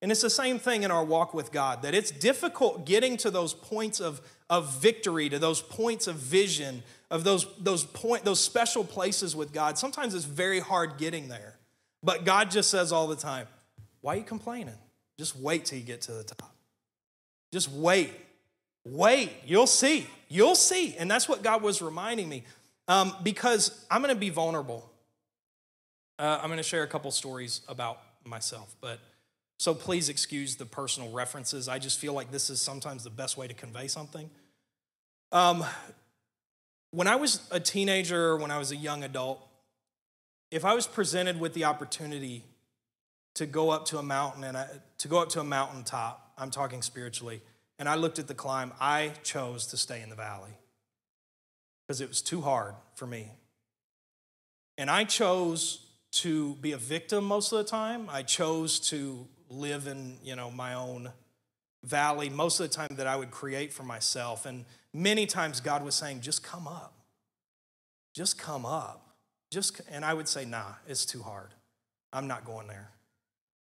And 0.01 0.11
it's 0.11 0.21
the 0.21 0.31
same 0.31 0.57
thing 0.57 0.81
in 0.83 0.89
our 0.89 1.03
walk 1.03 1.33
with 1.33 1.51
God, 1.51 1.83
that 1.83 1.93
it's 1.93 2.09
difficult 2.09 2.85
getting 2.85 3.17
to 3.17 3.29
those 3.29 3.53
points 3.53 3.99
of, 3.99 4.19
of 4.49 4.73
victory, 4.81 5.29
to 5.29 5.37
those 5.37 5.61
points 5.61 6.07
of 6.07 6.15
vision, 6.15 6.81
of 7.11 7.23
those, 7.23 7.45
those, 7.59 7.83
point, 7.83 8.25
those 8.25 8.39
special 8.39 8.83
places 8.83 9.35
with 9.35 9.53
God. 9.53 9.77
Sometimes 9.77 10.15
it's 10.15 10.25
very 10.25 10.59
hard 10.59 10.97
getting 10.97 11.27
there. 11.27 11.55
But 12.01 12.25
God 12.25 12.49
just 12.49 12.71
says 12.71 12.91
all 12.91 13.05
the 13.05 13.15
time, 13.15 13.47
why 14.01 14.15
are 14.15 14.17
you 14.17 14.23
complaining? 14.23 14.73
Just 15.19 15.37
wait 15.37 15.65
till 15.65 15.77
you 15.77 15.85
get 15.85 16.01
to 16.01 16.13
the 16.13 16.23
top. 16.23 16.55
Just 17.53 17.71
wait. 17.71 18.11
Wait. 18.83 19.31
You'll 19.45 19.67
see. 19.67 20.07
You'll 20.29 20.55
see. 20.55 20.95
And 20.97 21.11
that's 21.11 21.29
what 21.29 21.43
God 21.43 21.61
was 21.61 21.79
reminding 21.79 22.27
me. 22.27 22.43
Um, 22.87 23.13
because 23.21 23.85
I'm 23.91 24.01
going 24.01 24.13
to 24.13 24.19
be 24.19 24.31
vulnerable. 24.31 24.89
Uh, 26.17 26.39
I'm 26.41 26.47
going 26.47 26.57
to 26.57 26.63
share 26.63 26.81
a 26.81 26.87
couple 26.87 27.11
stories 27.11 27.61
about 27.67 27.99
myself, 28.25 28.75
but 28.81 28.99
so 29.61 29.75
please 29.75 30.09
excuse 30.09 30.55
the 30.55 30.65
personal 30.65 31.11
references. 31.11 31.67
I 31.67 31.77
just 31.77 31.99
feel 31.99 32.13
like 32.13 32.31
this 32.31 32.49
is 32.49 32.59
sometimes 32.59 33.03
the 33.03 33.11
best 33.11 33.37
way 33.37 33.47
to 33.47 33.53
convey 33.53 33.87
something. 33.87 34.27
Um, 35.31 35.63
when 36.89 37.07
I 37.07 37.15
was 37.17 37.47
a 37.51 37.59
teenager, 37.59 38.35
when 38.37 38.49
I 38.49 38.57
was 38.57 38.71
a 38.71 38.75
young 38.75 39.03
adult, 39.03 39.39
if 40.49 40.65
I 40.65 40.73
was 40.73 40.87
presented 40.87 41.39
with 41.39 41.53
the 41.53 41.65
opportunity 41.65 42.43
to 43.35 43.45
go 43.45 43.69
up 43.69 43.85
to 43.85 43.99
a 43.99 44.01
mountain 44.01 44.45
and 44.45 44.57
I, 44.57 44.65
to 44.97 45.07
go 45.07 45.21
up 45.21 45.29
to 45.29 45.41
a 45.41 45.43
mountaintop, 45.43 46.33
I'm 46.39 46.49
talking 46.49 46.81
spiritually, 46.81 47.43
and 47.77 47.87
I 47.87 47.93
looked 47.93 48.17
at 48.17 48.27
the 48.27 48.33
climb, 48.33 48.73
I 48.81 49.11
chose 49.21 49.67
to 49.67 49.77
stay 49.77 50.01
in 50.01 50.09
the 50.09 50.15
valley 50.15 50.57
because 51.85 52.01
it 52.01 52.07
was 52.07 52.23
too 52.23 52.41
hard 52.41 52.73
for 52.95 53.05
me. 53.05 53.27
And 54.79 54.89
I 54.89 55.03
chose 55.03 55.85
to 56.13 56.55
be 56.55 56.71
a 56.71 56.77
victim 56.77 57.23
most 57.25 57.51
of 57.51 57.59
the 57.59 57.63
time. 57.63 58.07
I 58.09 58.23
chose 58.23 58.79
to 58.89 59.27
live 59.51 59.87
in, 59.87 60.17
you 60.23 60.35
know, 60.35 60.49
my 60.49 60.73
own 60.73 61.11
valley 61.83 62.29
most 62.29 62.59
of 62.59 62.69
the 62.69 62.75
time 62.75 62.95
that 62.97 63.07
I 63.07 63.15
would 63.15 63.31
create 63.31 63.73
for 63.73 63.83
myself. 63.83 64.45
And 64.45 64.65
many 64.93 65.25
times 65.25 65.59
God 65.59 65.83
was 65.83 65.95
saying, 65.95 66.21
just 66.21 66.43
come 66.43 66.67
up. 66.67 66.93
Just 68.13 68.37
come 68.37 68.65
up. 68.65 69.15
Just 69.51 69.81
and 69.91 70.05
I 70.05 70.13
would 70.13 70.27
say, 70.27 70.45
nah, 70.45 70.73
it's 70.87 71.05
too 71.05 71.21
hard. 71.21 71.49
I'm 72.13 72.27
not 72.27 72.45
going 72.45 72.67
there. 72.67 72.89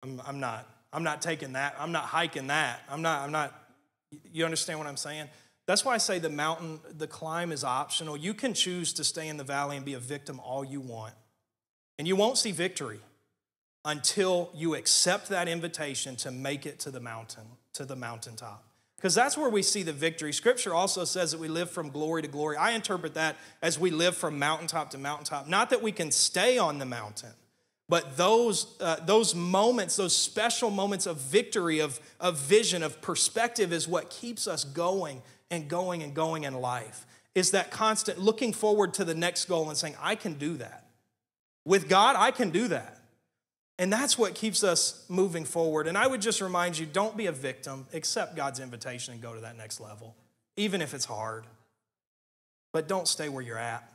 I'm, 0.04 0.22
I'm 0.26 0.40
not, 0.40 0.70
I'm 0.94 1.04
not 1.04 1.22
taking 1.22 1.54
that. 1.54 1.76
I'm 1.80 1.92
not 1.92 2.04
hiking 2.04 2.48
that. 2.48 2.82
I'm 2.90 3.02
not, 3.02 3.22
I'm 3.22 3.32
not, 3.32 3.54
you 4.32 4.46
understand 4.46 4.80
what 4.80 4.88
I'm 4.88 4.98
saying? 4.98 5.28
That's 5.68 5.84
why 5.84 5.96
I 5.96 5.98
say 5.98 6.20
the 6.20 6.30
mountain, 6.30 6.80
the 6.96 7.08
climb 7.08 7.52
is 7.52 7.64
optional. 7.64 8.16
You 8.16 8.34
can 8.34 8.54
choose 8.54 8.94
to 8.94 9.04
stay 9.04 9.28
in 9.28 9.38
the 9.38 9.44
valley 9.44 9.78
and 9.78 9.86
be 9.86 9.96
a 9.96 10.00
victim 10.00 10.40
all 10.40 10.64
you 10.64 10.80
want. 10.80 11.14
And 11.98 12.08
you 12.08 12.16
won't 12.16 12.38
see 12.38 12.52
victory 12.52 13.00
until 13.86 14.50
you 14.54 14.76
accept 14.76 15.30
that 15.30 15.48
invitation 15.48 16.16
to 16.18 16.32
make 16.32 16.66
it 16.66 16.80
to 16.80 16.92
the 16.92 17.00
mountain, 17.00 17.46
to 17.74 17.86
the 17.86 17.96
mountaintop. 17.96 18.64
Because 18.98 19.14
that's 19.14 19.38
where 19.38 19.50
we 19.50 19.62
see 19.62 19.84
the 19.84 19.94
victory. 19.94 20.34
Scripture 20.34 20.74
also 20.74 21.06
says 21.06 21.32
that 21.32 21.40
we 21.40 21.48
live 21.48 21.70
from 21.70 21.90
glory 21.90 22.24
to 22.24 22.28
glory. 22.28 22.58
I 22.58 22.72
interpret 22.72 23.14
that 23.14 23.36
as 23.62 23.78
we 23.78 23.92
live 23.92 24.18
from 24.18 24.40
mountaintop 24.40 24.90
to 24.92 24.98
mountaintop. 24.98 25.48
Not 25.48 25.70
that 25.70 25.84
we 25.84 25.92
can 25.92 26.10
stay 26.10 26.58
on 26.58 26.80
the 26.80 26.86
mountain, 26.86 27.34
but 27.88 28.18
those, 28.18 28.76
uh, 28.80 28.96
those 29.06 29.36
moments, 29.36 29.96
those 29.96 30.16
special 30.16 30.72
moments 30.72 31.06
of 31.06 31.18
victory, 31.18 31.80
of, 31.80 32.00
of 32.20 32.40
vision, 32.40 32.82
of 32.82 33.00
perspective, 33.02 33.72
is 33.72 33.88
what 33.88 34.10
keeps 34.10 34.48
us 34.48 34.64
going 34.64 35.22
and 35.52 35.70
going 35.70 36.02
and 36.02 36.16
going 36.16 36.46
in 36.46 36.56
life. 36.56 37.06
Is 37.36 37.52
that 37.52 37.70
constant 37.70 38.18
looking 38.18 38.54
forward 38.54 38.96
to 38.96 39.06
the 39.06 39.14
next 39.14 39.46
goal 39.46 39.70
and 39.70 39.78
saying, 39.78 39.96
I 40.02 40.16
can 40.16 40.34
do 40.36 40.58
that. 40.58 40.88
With 41.66 41.90
God, 41.90 42.16
I 42.18 42.32
can 42.32 42.50
do 42.50 42.70
that. 42.70 42.95
And 43.78 43.92
that's 43.92 44.18
what 44.18 44.36
keeps 44.36 44.64
us 44.64 45.06
moving 45.10 45.44
forward. 45.44 45.88
And 45.88 45.98
I 45.98 46.08
would 46.08 46.22
just 46.22 46.40
remind 46.40 46.78
you 46.78 46.86
don't 46.86 47.18
be 47.18 47.26
a 47.26 47.32
victim, 47.32 47.86
accept 47.94 48.36
God's 48.36 48.60
invitation 48.60 49.14
and 49.14 49.22
go 49.22 49.34
to 49.34 49.42
that 49.42 49.58
next 49.58 49.82
level, 49.82 50.16
even 50.56 50.82
if 50.82 50.94
it's 50.94 51.06
hard. 51.06 51.46
But 52.72 52.88
don't 52.88 53.08
stay 53.08 53.28
where 53.30 53.44
you're 53.44 53.58
at. 53.58 53.90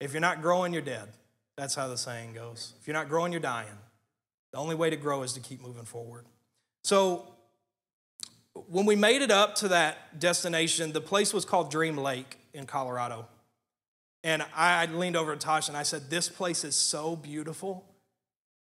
If 0.00 0.12
you're 0.12 0.20
not 0.20 0.40
growing, 0.40 0.72
you're 0.72 0.82
dead. 0.82 1.08
That's 1.56 1.74
how 1.74 1.88
the 1.88 1.98
saying 1.98 2.32
goes. 2.32 2.72
If 2.80 2.86
you're 2.86 2.96
not 2.96 3.10
growing, 3.10 3.32
you're 3.32 3.40
dying. 3.40 3.68
The 4.52 4.58
only 4.58 4.74
way 4.74 4.88
to 4.88 4.96
grow 4.96 5.22
is 5.22 5.34
to 5.34 5.40
keep 5.40 5.60
moving 5.60 5.84
forward. 5.84 6.24
So, 6.82 7.26
when 8.68 8.84
we 8.86 8.96
made 8.96 9.22
it 9.22 9.30
up 9.30 9.54
to 9.56 9.68
that 9.68 10.18
destination, 10.18 10.92
the 10.92 11.00
place 11.00 11.32
was 11.32 11.44
called 11.44 11.70
Dream 11.70 11.96
Lake 11.96 12.38
in 12.52 12.66
Colorado. 12.66 13.26
And 14.24 14.44
I 14.54 14.86
leaned 14.86 15.16
over 15.16 15.34
to 15.34 15.38
Tosh 15.38 15.68
and 15.68 15.76
I 15.76 15.82
said, 15.82 16.10
This 16.10 16.28
place 16.28 16.64
is 16.64 16.74
so 16.74 17.16
beautiful. 17.16 17.84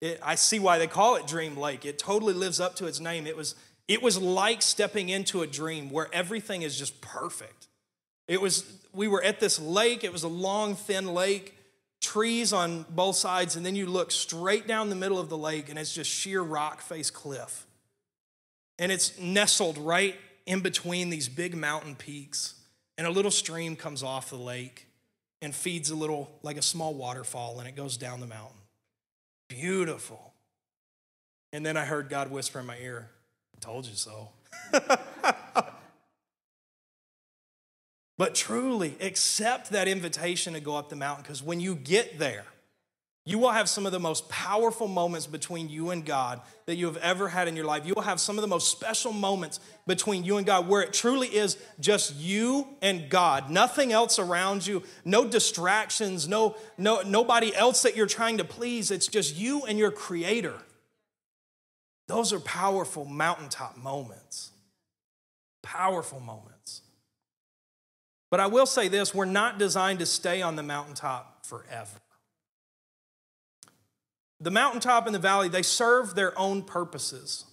It, 0.00 0.20
I 0.22 0.36
see 0.36 0.58
why 0.58 0.78
they 0.78 0.86
call 0.86 1.16
it 1.16 1.26
Dream 1.26 1.56
Lake. 1.56 1.84
It 1.84 1.98
totally 1.98 2.34
lives 2.34 2.60
up 2.60 2.76
to 2.76 2.86
its 2.86 3.00
name. 3.00 3.26
It 3.26 3.36
was, 3.36 3.54
it 3.88 4.02
was 4.02 4.18
like 4.18 4.62
stepping 4.62 5.08
into 5.08 5.42
a 5.42 5.46
dream 5.46 5.90
where 5.90 6.08
everything 6.12 6.62
is 6.62 6.78
just 6.78 7.00
perfect. 7.00 7.66
It 8.28 8.40
was, 8.40 8.64
we 8.92 9.08
were 9.08 9.22
at 9.22 9.40
this 9.40 9.58
lake, 9.58 10.04
it 10.04 10.12
was 10.12 10.22
a 10.22 10.28
long, 10.28 10.74
thin 10.76 11.14
lake, 11.14 11.56
trees 12.00 12.52
on 12.52 12.84
both 12.90 13.16
sides, 13.16 13.56
and 13.56 13.64
then 13.64 13.74
you 13.74 13.86
look 13.86 14.10
straight 14.10 14.68
down 14.68 14.90
the 14.90 14.96
middle 14.96 15.18
of 15.18 15.28
the 15.28 15.38
lake, 15.38 15.68
and 15.70 15.78
it's 15.78 15.92
just 15.92 16.10
sheer 16.10 16.42
rock 16.42 16.80
face 16.80 17.10
cliff. 17.10 17.66
And 18.78 18.92
it's 18.92 19.18
nestled 19.18 19.78
right 19.78 20.14
in 20.46 20.60
between 20.60 21.10
these 21.10 21.28
big 21.28 21.56
mountain 21.56 21.96
peaks. 21.96 22.54
And 22.96 23.06
a 23.06 23.10
little 23.10 23.30
stream 23.30 23.76
comes 23.76 24.02
off 24.02 24.30
the 24.30 24.36
lake 24.36 24.86
and 25.40 25.54
feeds 25.54 25.90
a 25.90 25.96
little, 25.96 26.30
like 26.42 26.56
a 26.56 26.62
small 26.62 26.94
waterfall, 26.94 27.58
and 27.58 27.68
it 27.68 27.74
goes 27.76 27.96
down 27.96 28.20
the 28.20 28.26
mountain. 28.26 28.57
Beautiful. 29.48 30.34
And 31.52 31.64
then 31.64 31.76
I 31.76 31.84
heard 31.84 32.08
God 32.08 32.30
whisper 32.30 32.60
in 32.60 32.66
my 32.66 32.78
ear, 32.78 33.10
Told 33.60 33.86
you 33.86 33.96
so. 33.96 34.28
but 38.16 38.34
truly, 38.34 38.94
accept 39.00 39.70
that 39.70 39.88
invitation 39.88 40.52
to 40.52 40.60
go 40.60 40.76
up 40.76 40.90
the 40.90 40.96
mountain 40.96 41.22
because 41.22 41.42
when 41.42 41.58
you 41.58 41.74
get 41.74 42.18
there, 42.18 42.44
you 43.28 43.38
will 43.38 43.50
have 43.50 43.68
some 43.68 43.84
of 43.84 43.92
the 43.92 44.00
most 44.00 44.26
powerful 44.30 44.88
moments 44.88 45.26
between 45.26 45.68
you 45.68 45.90
and 45.90 46.02
God 46.02 46.40
that 46.64 46.76
you 46.76 46.86
have 46.86 46.96
ever 46.96 47.28
had 47.28 47.46
in 47.46 47.56
your 47.56 47.66
life. 47.66 47.84
You 47.84 47.92
will 47.94 48.02
have 48.02 48.20
some 48.20 48.38
of 48.38 48.42
the 48.42 48.48
most 48.48 48.70
special 48.70 49.12
moments 49.12 49.60
between 49.86 50.24
you 50.24 50.38
and 50.38 50.46
God 50.46 50.66
where 50.66 50.80
it 50.80 50.94
truly 50.94 51.28
is 51.28 51.58
just 51.78 52.16
you 52.16 52.66
and 52.80 53.10
God. 53.10 53.50
Nothing 53.50 53.92
else 53.92 54.18
around 54.18 54.66
you, 54.66 54.82
no 55.04 55.28
distractions, 55.28 56.26
no, 56.26 56.56
no 56.78 57.02
nobody 57.02 57.54
else 57.54 57.82
that 57.82 57.94
you're 57.94 58.06
trying 58.06 58.38
to 58.38 58.44
please. 58.44 58.90
It's 58.90 59.08
just 59.08 59.36
you 59.36 59.62
and 59.66 59.78
your 59.78 59.90
creator. 59.90 60.54
Those 62.06 62.32
are 62.32 62.40
powerful 62.40 63.04
mountaintop 63.04 63.76
moments. 63.76 64.52
Powerful 65.62 66.20
moments. 66.20 66.80
But 68.30 68.40
I 68.40 68.46
will 68.46 68.64
say 68.64 68.88
this 68.88 69.14
we're 69.14 69.26
not 69.26 69.58
designed 69.58 69.98
to 69.98 70.06
stay 70.06 70.40
on 70.40 70.56
the 70.56 70.62
mountaintop 70.62 71.44
forever. 71.44 72.00
The 74.40 74.50
mountaintop 74.50 75.06
and 75.06 75.14
the 75.14 75.18
valley, 75.18 75.48
they 75.48 75.62
serve 75.62 76.14
their 76.14 76.38
own 76.38 76.62
purposes. 76.62 77.44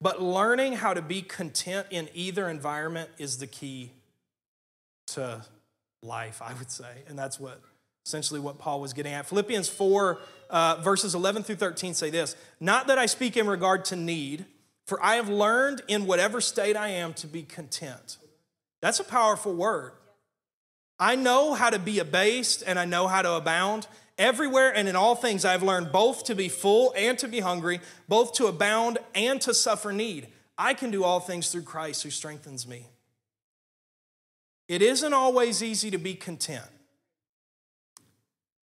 But 0.00 0.20
learning 0.20 0.74
how 0.74 0.94
to 0.94 1.02
be 1.02 1.22
content 1.22 1.86
in 1.90 2.08
either 2.14 2.48
environment 2.48 3.10
is 3.18 3.38
the 3.38 3.46
key 3.46 3.92
to 5.08 5.42
life, 6.02 6.42
I 6.42 6.52
would 6.54 6.70
say. 6.70 7.02
And 7.08 7.18
that's 7.18 7.38
what 7.38 7.60
essentially 8.04 8.40
what 8.40 8.58
Paul 8.58 8.80
was 8.80 8.92
getting 8.92 9.12
at. 9.12 9.26
Philippians 9.26 9.68
4, 9.68 10.18
uh, 10.50 10.76
verses 10.82 11.14
11 11.14 11.42
through 11.42 11.56
13 11.56 11.94
say 11.94 12.10
this 12.10 12.36
Not 12.60 12.88
that 12.88 12.98
I 12.98 13.06
speak 13.06 13.36
in 13.36 13.46
regard 13.46 13.84
to 13.86 13.96
need, 13.96 14.44
for 14.86 15.02
I 15.02 15.14
have 15.14 15.28
learned 15.28 15.82
in 15.88 16.06
whatever 16.06 16.40
state 16.40 16.76
I 16.76 16.88
am 16.88 17.14
to 17.14 17.26
be 17.26 17.42
content. 17.42 18.18
That's 18.82 19.00
a 19.00 19.04
powerful 19.04 19.54
word. 19.54 19.92
I 20.98 21.16
know 21.16 21.54
how 21.54 21.70
to 21.70 21.78
be 21.78 21.98
abased 21.98 22.62
and 22.66 22.78
I 22.78 22.84
know 22.84 23.08
how 23.08 23.22
to 23.22 23.32
abound. 23.32 23.88
Everywhere 24.16 24.74
and 24.74 24.88
in 24.88 24.94
all 24.94 25.16
things 25.16 25.44
I 25.44 25.52
have 25.52 25.62
learned 25.62 25.90
both 25.90 26.24
to 26.24 26.34
be 26.34 26.48
full 26.48 26.94
and 26.96 27.18
to 27.18 27.26
be 27.26 27.40
hungry, 27.40 27.80
both 28.08 28.32
to 28.34 28.46
abound 28.46 28.98
and 29.14 29.40
to 29.40 29.52
suffer 29.52 29.92
need. 29.92 30.28
I 30.56 30.74
can 30.74 30.90
do 30.90 31.02
all 31.02 31.18
things 31.18 31.50
through 31.50 31.62
Christ 31.62 32.04
who 32.04 32.10
strengthens 32.10 32.66
me. 32.66 32.86
It 34.68 34.82
isn't 34.82 35.12
always 35.12 35.62
easy 35.62 35.90
to 35.90 35.98
be 35.98 36.14
content 36.14 36.64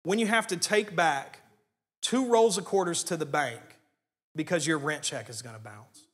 when 0.03 0.19
you 0.19 0.27
have 0.27 0.47
to 0.47 0.57
take 0.57 0.95
back 0.95 1.39
two 2.01 2.31
rolls 2.31 2.57
of 2.57 2.65
quarters 2.65 3.03
to 3.05 3.17
the 3.17 3.25
bank 3.25 3.61
because 4.35 4.65
your 4.65 4.77
rent 4.77 5.01
check 5.01 5.29
is 5.29 5.41
going 5.41 5.55
to 5.55 5.61
bounce. 5.61 6.05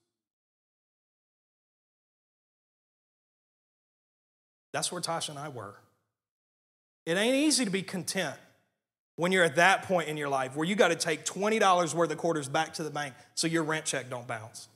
That's 4.71 4.91
where 4.91 5.02
Tasha 5.02 5.30
and 5.30 5.39
I 5.39 5.50
were. 5.50 5.76
It 7.06 7.17
ain't 7.17 7.36
easy 7.36 7.65
to 7.65 7.71
be 7.71 7.84
content 7.84 8.36
when 9.15 9.32
you're 9.32 9.43
at 9.43 9.56
that 9.56 9.84
point 9.84 10.10
in 10.10 10.17
your 10.17 10.30
life 10.30 10.56
where 10.56 10.67
you 10.67 10.75
got 10.75 10.89
to 10.89 10.95
take 10.95 11.25
$20 11.25 11.93
worth 11.93 12.12
of 12.12 12.17
quarters 12.17 12.49
back 12.49 12.73
to 12.73 12.84
the 12.84 12.89
bank 12.89 13.13
so 13.34 13.47
your 13.47 13.63
rent 13.63 13.86
check 13.86 14.10
don't 14.10 14.28
bounce. 14.28 14.67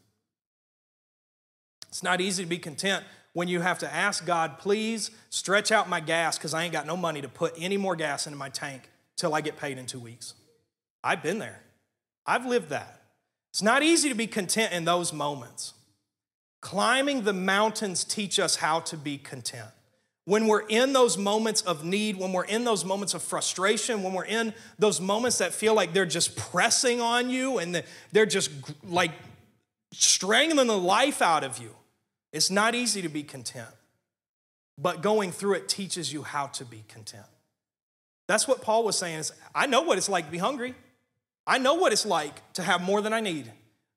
It's 1.90 2.04
not 2.04 2.22
easy 2.22 2.44
to 2.44 2.50
be 2.50 2.58
content 2.58 3.04
when 3.34 3.48
you 3.48 3.62
have 3.62 3.80
to 3.80 3.94
ask 3.94 4.26
God, 4.26 4.58
please 4.58 5.12
stretch 5.30 5.72
out 5.72 5.88
my 5.88 6.00
gas 6.00 6.38
because 6.38 6.54
I 6.54 6.64
ain't 6.64 6.74
got 6.74 6.88
no 6.88 6.98
money 6.98 7.22
to 7.22 7.30
put 7.30 7.54
any 7.58 7.78
more 7.78 7.96
gas 7.96 8.28
into 8.28 8.38
my 8.38 8.50
tank 8.50 8.90
till 9.16 9.36
I 9.36 9.42
get 9.42 9.58
paid 9.58 9.78
in 9.78 9.86
two 9.86 10.00
weeks. 10.00 10.34
I've 11.04 11.22
been 11.22 11.40
there. 11.40 11.62
I've 12.26 12.46
lived 12.46 12.70
that. 12.70 13.02
It's 13.52 13.62
not 13.62 13.84
easy 13.84 14.10
to 14.10 14.16
be 14.16 14.28
content 14.28 14.74
in 14.74 14.86
those 14.86 15.14
moments. 15.14 15.74
Climbing 16.62 17.22
the 17.22 17.34
mountains 17.34 18.04
teach 18.04 18.40
us 18.40 18.58
how 18.58 18.82
to 18.82 18.98
be 18.98 19.18
content. 19.18 19.70
When 20.30 20.46
we're 20.46 20.68
in 20.68 20.94
those 20.94 21.18
moments 21.18 21.64
of 21.64 21.84
need, 21.84 22.16
when 22.16 22.32
we're 22.32 22.44
in 22.44 22.64
those 22.64 22.86
moments 22.86 23.16
of 23.16 23.24
frustration, 23.24 24.04
when 24.04 24.14
we're 24.14 24.26
in 24.26 24.54
those 24.78 25.02
moments 25.02 25.40
that 25.40 25.56
feel 25.56 25.74
like 25.74 25.92
they're 25.92 26.06
just 26.06 26.36
pressing 26.36 27.02
on 27.02 27.32
you 27.32 27.58
and 27.58 27.84
they're 28.12 28.28
just 28.28 28.52
like 28.88 29.10
strangling 29.92 30.68
the 30.68 30.78
life 30.78 31.24
out 31.24 31.44
of 31.44 31.58
you, 31.58 31.76
it's 32.32 32.52
not 32.52 32.76
easy 32.76 33.02
to 33.02 33.10
be 33.10 33.24
content. 33.24 33.74
But 34.78 35.02
going 35.02 35.32
through 35.32 35.56
it 35.56 35.68
teaches 35.68 36.14
you 36.14 36.22
how 36.22 36.46
to 36.46 36.64
be 36.64 36.84
content. 36.88 37.26
That's 38.28 38.48
what 38.48 38.62
Paul 38.62 38.84
was 38.84 39.00
saying 39.00 39.18
is 39.18 39.32
I 39.56 39.66
know 39.66 39.82
what 39.82 39.98
it's 39.98 40.10
like 40.10 40.26
to 40.26 40.32
be 40.32 40.38
hungry. 40.38 40.76
I 41.48 41.58
know 41.58 41.74
what 41.74 41.92
it's 41.92 42.06
like 42.06 42.54
to 42.54 42.62
have 42.62 42.84
more 42.84 43.02
than 43.02 43.14
I 43.14 43.20
need. 43.20 43.52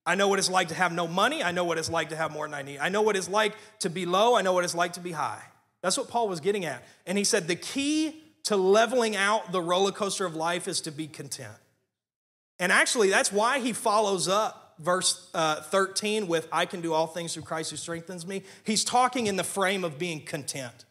I 0.07 0.15
know 0.15 0.29
what 0.29 0.39
it's 0.39 0.49
like 0.49 0.69
to 0.69 0.75
have 0.75 0.95
no 0.95 1.07
money. 1.07 1.43
I 1.43 1.53
know 1.53 1.65
what 1.65 1.77
it's 1.77 1.91
like 1.91 2.09
to 2.09 2.17
have 2.17 2.33
more 2.33 2.47
than 2.47 2.55
I 2.55 2.63
need. 2.63 2.79
I 2.79 2.89
know 2.89 3.03
what 3.03 3.17
it's 3.17 3.29
like 3.29 3.53
to 3.81 3.91
be 3.91 4.07
low. 4.07 4.35
I 4.35 4.41
know 4.41 4.55
what 4.55 4.65
it's 4.65 4.75
like 4.75 4.95
to 4.95 5.01
be 5.01 5.13
high. 5.13 5.43
That's 5.83 5.99
what 5.99 6.09
Paul 6.09 6.29
was 6.29 6.41
getting 6.41 6.65
at. 6.65 6.83
And 7.07 7.19
he 7.19 7.25
said 7.25 7.49
the 7.49 7.57
key 7.57 8.23
to 8.45 8.57
leveling 8.57 9.17
out 9.17 9.53
the 9.53 9.61
roller 9.61 9.93
coaster 9.93 10.25
of 10.25 10.35
life 10.35 10.67
is 10.67 10.81
to 10.83 10.91
be 10.91 11.07
content. 11.07 11.53
And 12.59 12.73
actually, 12.73 13.11
that's 13.11 13.33
why 13.33 13.59
he 13.59 13.73
follows 13.73 14.29
up 14.29 14.77
verse 14.79 15.29
uh, 15.35 15.63
13 15.63 16.27
with, 16.29 16.49
I 16.51 16.67
can 16.67 16.81
do 16.81 16.93
all 16.93 17.07
things 17.07 17.35
through 17.35 17.43
Christ 17.43 17.71
who 17.71 17.77
strengthens 17.77 18.27
me. 18.27 18.43
He's 18.65 18.85
talking 18.85 19.27
in 19.27 19.37
the 19.37 19.45
frame 19.45 19.85
of 19.85 19.99
being 19.99 20.25
content. 20.25 20.85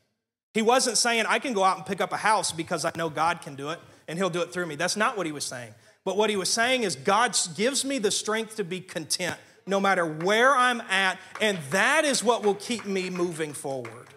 He 0.54 0.62
wasn't 0.62 0.98
saying, 0.98 1.26
I 1.28 1.40
can 1.40 1.54
go 1.54 1.64
out 1.64 1.78
and 1.78 1.86
pick 1.86 2.02
up 2.02 2.12
a 2.12 2.18
house 2.18 2.52
because 2.52 2.84
I 2.84 2.92
know 2.96 3.10
God 3.10 3.42
can 3.42 3.56
do 3.56 3.70
it 3.70 3.80
and 4.08 4.18
he'll 4.18 4.30
do 4.30 4.42
it 4.42 4.52
through 4.52 4.66
me. 4.66 4.76
That's 4.76 4.98
not 4.98 5.16
what 5.16 5.26
he 5.26 5.32
was 5.32 5.46
saying. 5.46 5.74
But 6.04 6.18
what 6.18 6.30
he 6.30 6.36
was 6.36 6.50
saying 6.50 6.84
is, 6.84 6.96
God 6.96 7.38
gives 7.56 7.86
me 7.86 8.00
the 8.00 8.12
strength 8.12 8.56
to 8.58 8.64
be 8.64 8.82
content 8.82 9.38
no 9.68 9.80
matter 9.80 10.06
where 10.06 10.56
I'm 10.56 10.82
at, 10.82 11.20
and 11.40 11.58
that 11.70 12.06
is 12.06 12.24
what 12.24 12.44
will 12.44 12.56
keep 12.56 12.86
me 12.86 13.10
moving 13.10 13.54
forward. 13.54 14.08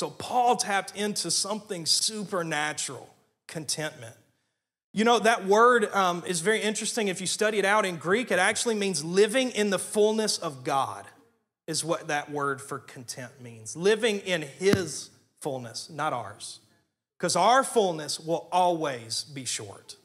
So 0.00 0.08
Paul 0.08 0.56
tapped 0.56 0.96
into 0.96 1.30
something 1.30 1.84
supernatural 1.84 3.06
contentment. 3.46 4.16
You 4.94 5.04
know, 5.04 5.18
that 5.18 5.44
word 5.44 5.92
um, 5.92 6.22
is 6.26 6.40
very 6.40 6.62
interesting. 6.62 7.08
If 7.08 7.20
you 7.20 7.26
study 7.26 7.58
it 7.58 7.66
out 7.66 7.84
in 7.84 7.96
Greek, 7.96 8.30
it 8.30 8.38
actually 8.38 8.76
means 8.76 9.04
living 9.04 9.50
in 9.50 9.68
the 9.68 9.78
fullness 9.78 10.38
of 10.38 10.64
God, 10.64 11.04
is 11.66 11.84
what 11.84 12.08
that 12.08 12.30
word 12.30 12.62
for 12.62 12.78
content 12.78 13.42
means. 13.42 13.76
Living 13.76 14.20
in 14.20 14.40
His 14.40 15.10
fullness, 15.42 15.90
not 15.90 16.14
ours. 16.14 16.60
Because 17.18 17.36
our 17.36 17.62
fullness 17.62 18.18
will 18.18 18.48
always 18.50 19.24
be 19.24 19.44
short, 19.44 19.96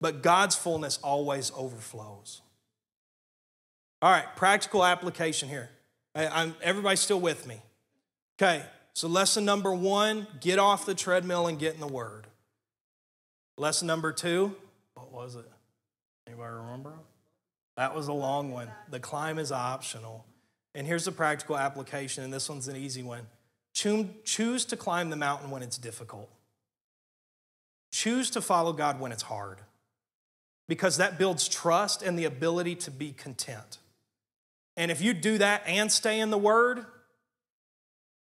but 0.00 0.20
God's 0.20 0.56
fullness 0.56 0.98
always 1.00 1.52
overflows. 1.56 2.40
All 4.02 4.10
right, 4.10 4.26
practical 4.34 4.84
application 4.84 5.48
here. 5.48 5.70
I, 6.16 6.52
everybody's 6.60 6.98
still 6.98 7.20
with 7.20 7.46
me. 7.46 7.62
Okay, 8.36 8.64
so, 8.98 9.06
lesson 9.06 9.44
number 9.44 9.72
one 9.72 10.26
get 10.40 10.58
off 10.58 10.84
the 10.84 10.92
treadmill 10.92 11.46
and 11.46 11.56
get 11.56 11.72
in 11.72 11.80
the 11.80 11.86
Word. 11.86 12.26
Lesson 13.56 13.86
number 13.86 14.10
two, 14.10 14.56
what 14.94 15.12
was 15.12 15.36
it? 15.36 15.48
Anybody 16.26 16.52
remember? 16.52 16.94
That 17.76 17.94
was 17.94 18.08
a 18.08 18.12
long 18.12 18.50
one. 18.50 18.68
The 18.90 18.98
climb 18.98 19.38
is 19.38 19.52
optional. 19.52 20.24
And 20.74 20.84
here's 20.84 21.04
the 21.04 21.12
practical 21.12 21.56
application, 21.56 22.24
and 22.24 22.32
this 22.32 22.48
one's 22.48 22.66
an 22.66 22.74
easy 22.74 23.04
one. 23.04 23.28
Choose 23.72 24.64
to 24.64 24.76
climb 24.76 25.10
the 25.10 25.16
mountain 25.16 25.50
when 25.50 25.62
it's 25.62 25.78
difficult. 25.78 26.28
Choose 27.92 28.30
to 28.30 28.40
follow 28.40 28.72
God 28.72 28.98
when 28.98 29.12
it's 29.12 29.22
hard, 29.22 29.58
because 30.66 30.96
that 30.96 31.20
builds 31.20 31.46
trust 31.46 32.02
and 32.02 32.18
the 32.18 32.24
ability 32.24 32.74
to 32.74 32.90
be 32.90 33.12
content. 33.12 33.78
And 34.76 34.90
if 34.90 35.00
you 35.00 35.14
do 35.14 35.38
that 35.38 35.62
and 35.68 35.92
stay 35.92 36.18
in 36.18 36.30
the 36.30 36.36
Word, 36.38 36.84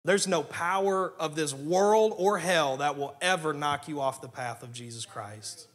there's 0.06 0.28
no 0.28 0.44
power 0.44 1.14
of 1.20 1.36
this 1.36 1.54
world 1.54 2.14
or 2.18 2.38
hell 2.38 2.78
that 2.78 2.98
will 2.98 3.16
ever 3.22 3.54
knock 3.54 3.88
you 3.88 4.02
off 4.02 4.22
the 4.22 4.28
path 4.28 4.64
of 4.64 4.74
Jesus 4.74 5.06
Christ. 5.06 5.68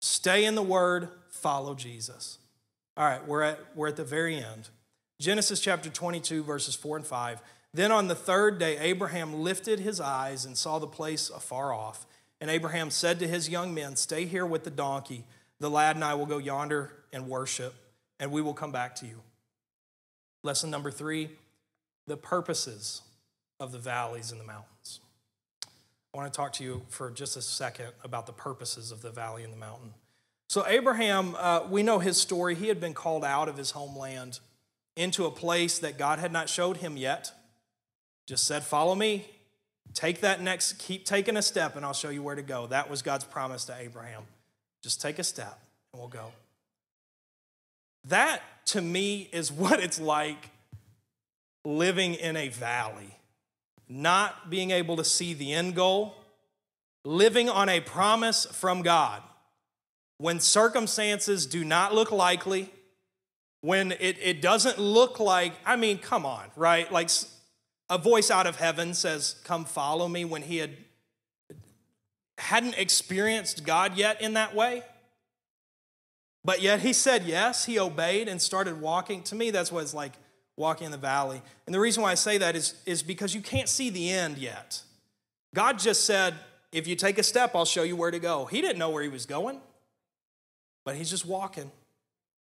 Stay 0.00 0.44
in 0.44 0.54
the 0.54 0.62
Word, 0.62 1.08
follow 1.30 1.74
Jesus. 1.74 2.38
All 2.96 3.06
right, 3.06 3.26
we're 3.26 3.42
at, 3.42 3.58
we're 3.74 3.88
at 3.88 3.96
the 3.96 4.04
very 4.04 4.36
end. 4.36 4.68
Genesis 5.20 5.60
chapter 5.60 5.88
22, 5.88 6.42
verses 6.44 6.74
4 6.74 6.98
and 6.98 7.06
5. 7.06 7.40
Then 7.74 7.90
on 7.90 8.08
the 8.08 8.14
third 8.14 8.58
day, 8.58 8.78
Abraham 8.78 9.42
lifted 9.42 9.80
his 9.80 10.00
eyes 10.00 10.44
and 10.44 10.56
saw 10.56 10.78
the 10.78 10.86
place 10.86 11.30
afar 11.30 11.72
off. 11.72 12.06
And 12.40 12.50
Abraham 12.50 12.90
said 12.90 13.18
to 13.18 13.28
his 13.28 13.48
young 13.48 13.74
men, 13.74 13.96
Stay 13.96 14.26
here 14.26 14.46
with 14.46 14.64
the 14.64 14.70
donkey. 14.70 15.24
The 15.58 15.70
lad 15.70 15.96
and 15.96 16.04
I 16.04 16.14
will 16.14 16.26
go 16.26 16.38
yonder 16.38 16.92
and 17.12 17.28
worship, 17.28 17.74
and 18.20 18.30
we 18.30 18.42
will 18.42 18.54
come 18.54 18.70
back 18.70 18.94
to 18.96 19.06
you. 19.06 19.20
Lesson 20.44 20.70
number 20.70 20.90
three 20.90 21.30
the 22.06 22.16
purposes 22.16 23.02
of 23.60 23.72
the 23.72 23.78
valleys 23.78 24.30
and 24.30 24.40
the 24.40 24.44
mountains. 24.44 25.00
I 26.14 26.16
want 26.16 26.32
to 26.32 26.36
talk 26.36 26.52
to 26.54 26.64
you 26.64 26.82
for 26.88 27.10
just 27.10 27.36
a 27.36 27.42
second 27.42 27.88
about 28.02 28.26
the 28.26 28.32
purposes 28.32 28.92
of 28.92 29.02
the 29.02 29.10
valley 29.10 29.44
and 29.44 29.52
the 29.52 29.58
mountain. 29.58 29.94
So, 30.48 30.66
Abraham, 30.66 31.36
uh, 31.38 31.66
we 31.68 31.82
know 31.82 31.98
his 31.98 32.16
story. 32.16 32.54
He 32.54 32.68
had 32.68 32.80
been 32.80 32.94
called 32.94 33.24
out 33.24 33.48
of 33.48 33.58
his 33.58 33.72
homeland 33.72 34.40
into 34.96 35.26
a 35.26 35.30
place 35.30 35.78
that 35.80 35.98
God 35.98 36.18
had 36.18 36.32
not 36.32 36.48
showed 36.48 36.78
him 36.78 36.96
yet. 36.96 37.32
Just 38.26 38.46
said, 38.46 38.62
Follow 38.62 38.94
me. 38.94 39.26
Take 39.94 40.20
that 40.20 40.40
next, 40.42 40.74
keep 40.78 41.04
taking 41.04 41.36
a 41.36 41.42
step, 41.42 41.74
and 41.74 41.84
I'll 41.84 41.94
show 41.94 42.10
you 42.10 42.22
where 42.22 42.34
to 42.34 42.42
go. 42.42 42.66
That 42.66 42.90
was 42.90 43.02
God's 43.02 43.24
promise 43.24 43.64
to 43.66 43.76
Abraham. 43.78 44.22
Just 44.82 45.00
take 45.00 45.18
a 45.18 45.24
step, 45.24 45.58
and 45.92 46.00
we'll 46.00 46.10
go. 46.10 46.32
That, 48.04 48.42
to 48.66 48.80
me, 48.80 49.28
is 49.32 49.50
what 49.52 49.80
it's 49.80 50.00
like 50.00 50.50
living 51.64 52.14
in 52.14 52.36
a 52.36 52.48
valley 52.48 53.17
not 53.88 54.50
being 54.50 54.70
able 54.70 54.96
to 54.96 55.04
see 55.04 55.34
the 55.34 55.52
end 55.52 55.74
goal, 55.74 56.14
living 57.04 57.48
on 57.48 57.68
a 57.68 57.80
promise 57.80 58.46
from 58.46 58.82
God. 58.82 59.22
When 60.18 60.40
circumstances 60.40 61.46
do 61.46 61.64
not 61.64 61.94
look 61.94 62.10
likely, 62.10 62.70
when 63.60 63.92
it, 63.92 64.18
it 64.20 64.42
doesn't 64.42 64.78
look 64.78 65.20
like, 65.20 65.52
I 65.64 65.76
mean, 65.76 65.98
come 65.98 66.26
on, 66.26 66.44
right? 66.56 66.90
Like 66.90 67.10
a 67.88 67.98
voice 67.98 68.30
out 68.30 68.46
of 68.46 68.56
heaven 68.56 68.94
says, 68.94 69.36
Come 69.44 69.64
follow 69.64 70.08
me, 70.08 70.24
when 70.24 70.42
he 70.42 70.58
had 70.58 70.76
hadn't 72.38 72.78
experienced 72.78 73.64
God 73.64 73.96
yet 73.96 74.20
in 74.22 74.34
that 74.34 74.54
way. 74.54 74.84
But 76.44 76.62
yet 76.62 76.80
he 76.80 76.92
said 76.92 77.24
yes, 77.24 77.64
he 77.64 77.78
obeyed 77.78 78.28
and 78.28 78.40
started 78.40 78.80
walking. 78.80 79.22
To 79.24 79.34
me, 79.34 79.50
that's 79.50 79.72
what 79.72 79.82
it's 79.82 79.94
like 79.94 80.12
walking 80.58 80.86
in 80.86 80.90
the 80.90 80.98
valley. 80.98 81.40
And 81.66 81.74
the 81.74 81.80
reason 81.80 82.02
why 82.02 82.10
I 82.10 82.16
say 82.16 82.36
that 82.38 82.56
is, 82.56 82.74
is 82.84 83.02
because 83.02 83.34
you 83.34 83.40
can't 83.40 83.68
see 83.68 83.90
the 83.90 84.10
end 84.10 84.38
yet. 84.38 84.82
God 85.54 85.78
just 85.78 86.04
said, 86.04 86.34
if 86.72 86.86
you 86.86 86.96
take 86.96 87.16
a 87.18 87.22
step, 87.22 87.52
I'll 87.54 87.64
show 87.64 87.82
you 87.82 87.96
where 87.96 88.10
to 88.10 88.18
go. 88.18 88.44
He 88.44 88.60
didn't 88.60 88.78
know 88.78 88.90
where 88.90 89.02
he 89.02 89.08
was 89.08 89.24
going, 89.24 89.60
but 90.84 90.96
he's 90.96 91.08
just 91.08 91.24
walking, 91.24 91.70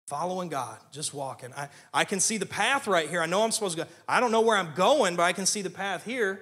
following 0.09 0.49
God, 0.49 0.79
just 0.91 1.15
walking. 1.15 1.53
I, 1.57 1.69
I 1.95 2.05
can 2.05 2.19
see 2.19 2.39
the 2.39 2.47
path 2.47 2.89
right 2.89 3.09
here. 3.09 3.21
I 3.21 3.27
know 3.27 3.43
I'm 3.43 3.53
supposed 3.53 3.77
to 3.77 3.85
go. 3.85 3.91
I 4.09 4.19
don't 4.19 4.33
know 4.33 4.41
where 4.41 4.57
I'm 4.57 4.75
going, 4.75 5.15
but 5.15 5.23
I 5.23 5.33
can 5.33 5.47
see 5.47 5.63
the 5.63 5.71
path 5.71 6.05
here. 6.05 6.41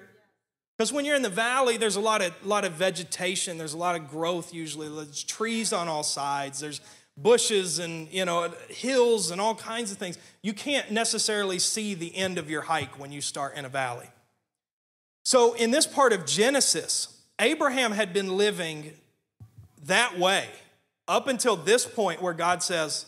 Because 0.77 0.91
when 0.91 1.05
you're 1.05 1.15
in 1.15 1.21
the 1.21 1.29
valley, 1.29 1.77
there's 1.77 1.95
a 1.95 2.01
lot 2.01 2.21
of, 2.21 2.33
lot 2.45 2.65
of 2.65 2.73
vegetation, 2.73 3.57
there's 3.57 3.73
a 3.73 3.77
lot 3.77 3.95
of 3.95 4.09
growth 4.09 4.53
usually. 4.53 4.89
There's 4.89 5.23
trees 5.23 5.71
on 5.71 5.87
all 5.87 6.03
sides, 6.03 6.59
there's 6.59 6.81
bushes 7.17 7.79
and 7.79 8.11
you 8.11 8.25
know 8.25 8.51
hills 8.69 9.31
and 9.31 9.39
all 9.39 9.55
kinds 9.55 9.91
of 9.91 9.97
things 9.97 10.17
you 10.41 10.53
can't 10.53 10.91
necessarily 10.91 11.59
see 11.59 11.93
the 11.93 12.15
end 12.15 12.37
of 12.37 12.49
your 12.49 12.63
hike 12.63 12.99
when 12.99 13.11
you 13.11 13.21
start 13.21 13.55
in 13.55 13.63
a 13.65 13.69
valley. 13.69 14.09
So 15.23 15.53
in 15.53 15.71
this 15.71 15.87
part 15.87 16.11
of 16.11 16.25
genesis 16.25 17.21
abraham 17.39 17.93
had 17.93 18.13
been 18.13 18.35
living 18.35 18.91
that 19.83 20.19
way 20.19 20.47
up 21.07 21.27
until 21.27 21.55
this 21.55 21.85
point 21.85 22.21
where 22.21 22.33
god 22.33 22.61
says 22.61 23.05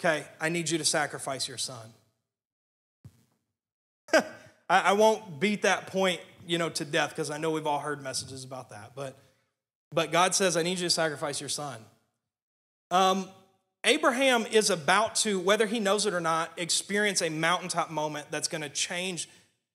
okay 0.00 0.24
i 0.40 0.48
need 0.48 0.70
you 0.70 0.78
to 0.78 0.84
sacrifice 0.84 1.46
your 1.46 1.58
son. 1.58 1.92
I, 4.68 4.92
won't 4.94 5.38
beat 5.38 5.62
that 5.62 5.88
point 5.88 6.20
you 6.46 6.58
know 6.58 6.70
to 6.70 6.84
death 6.84 7.10
because 7.10 7.30
i 7.30 7.36
know 7.36 7.50
we've 7.50 7.66
all 7.66 7.80
heard 7.80 8.02
messages 8.02 8.44
about 8.44 8.70
that 8.70 8.92
but 8.94 9.16
but 9.92 10.10
god 10.10 10.34
says 10.34 10.56
i 10.56 10.62
need 10.62 10.78
you 10.78 10.86
to 10.86 10.90
sacrifice 10.90 11.40
your 11.40 11.50
son 11.50 11.84
um, 12.90 13.28
Abraham 13.84 14.46
is 14.46 14.70
about 14.70 15.14
to, 15.16 15.38
whether 15.38 15.66
he 15.66 15.78
knows 15.78 16.06
it 16.06 16.14
or 16.14 16.20
not, 16.20 16.52
experience 16.56 17.22
a 17.22 17.28
mountaintop 17.28 17.90
moment 17.90 18.26
that's 18.30 18.48
going 18.48 18.62
to 18.62 18.68
change, 18.68 19.28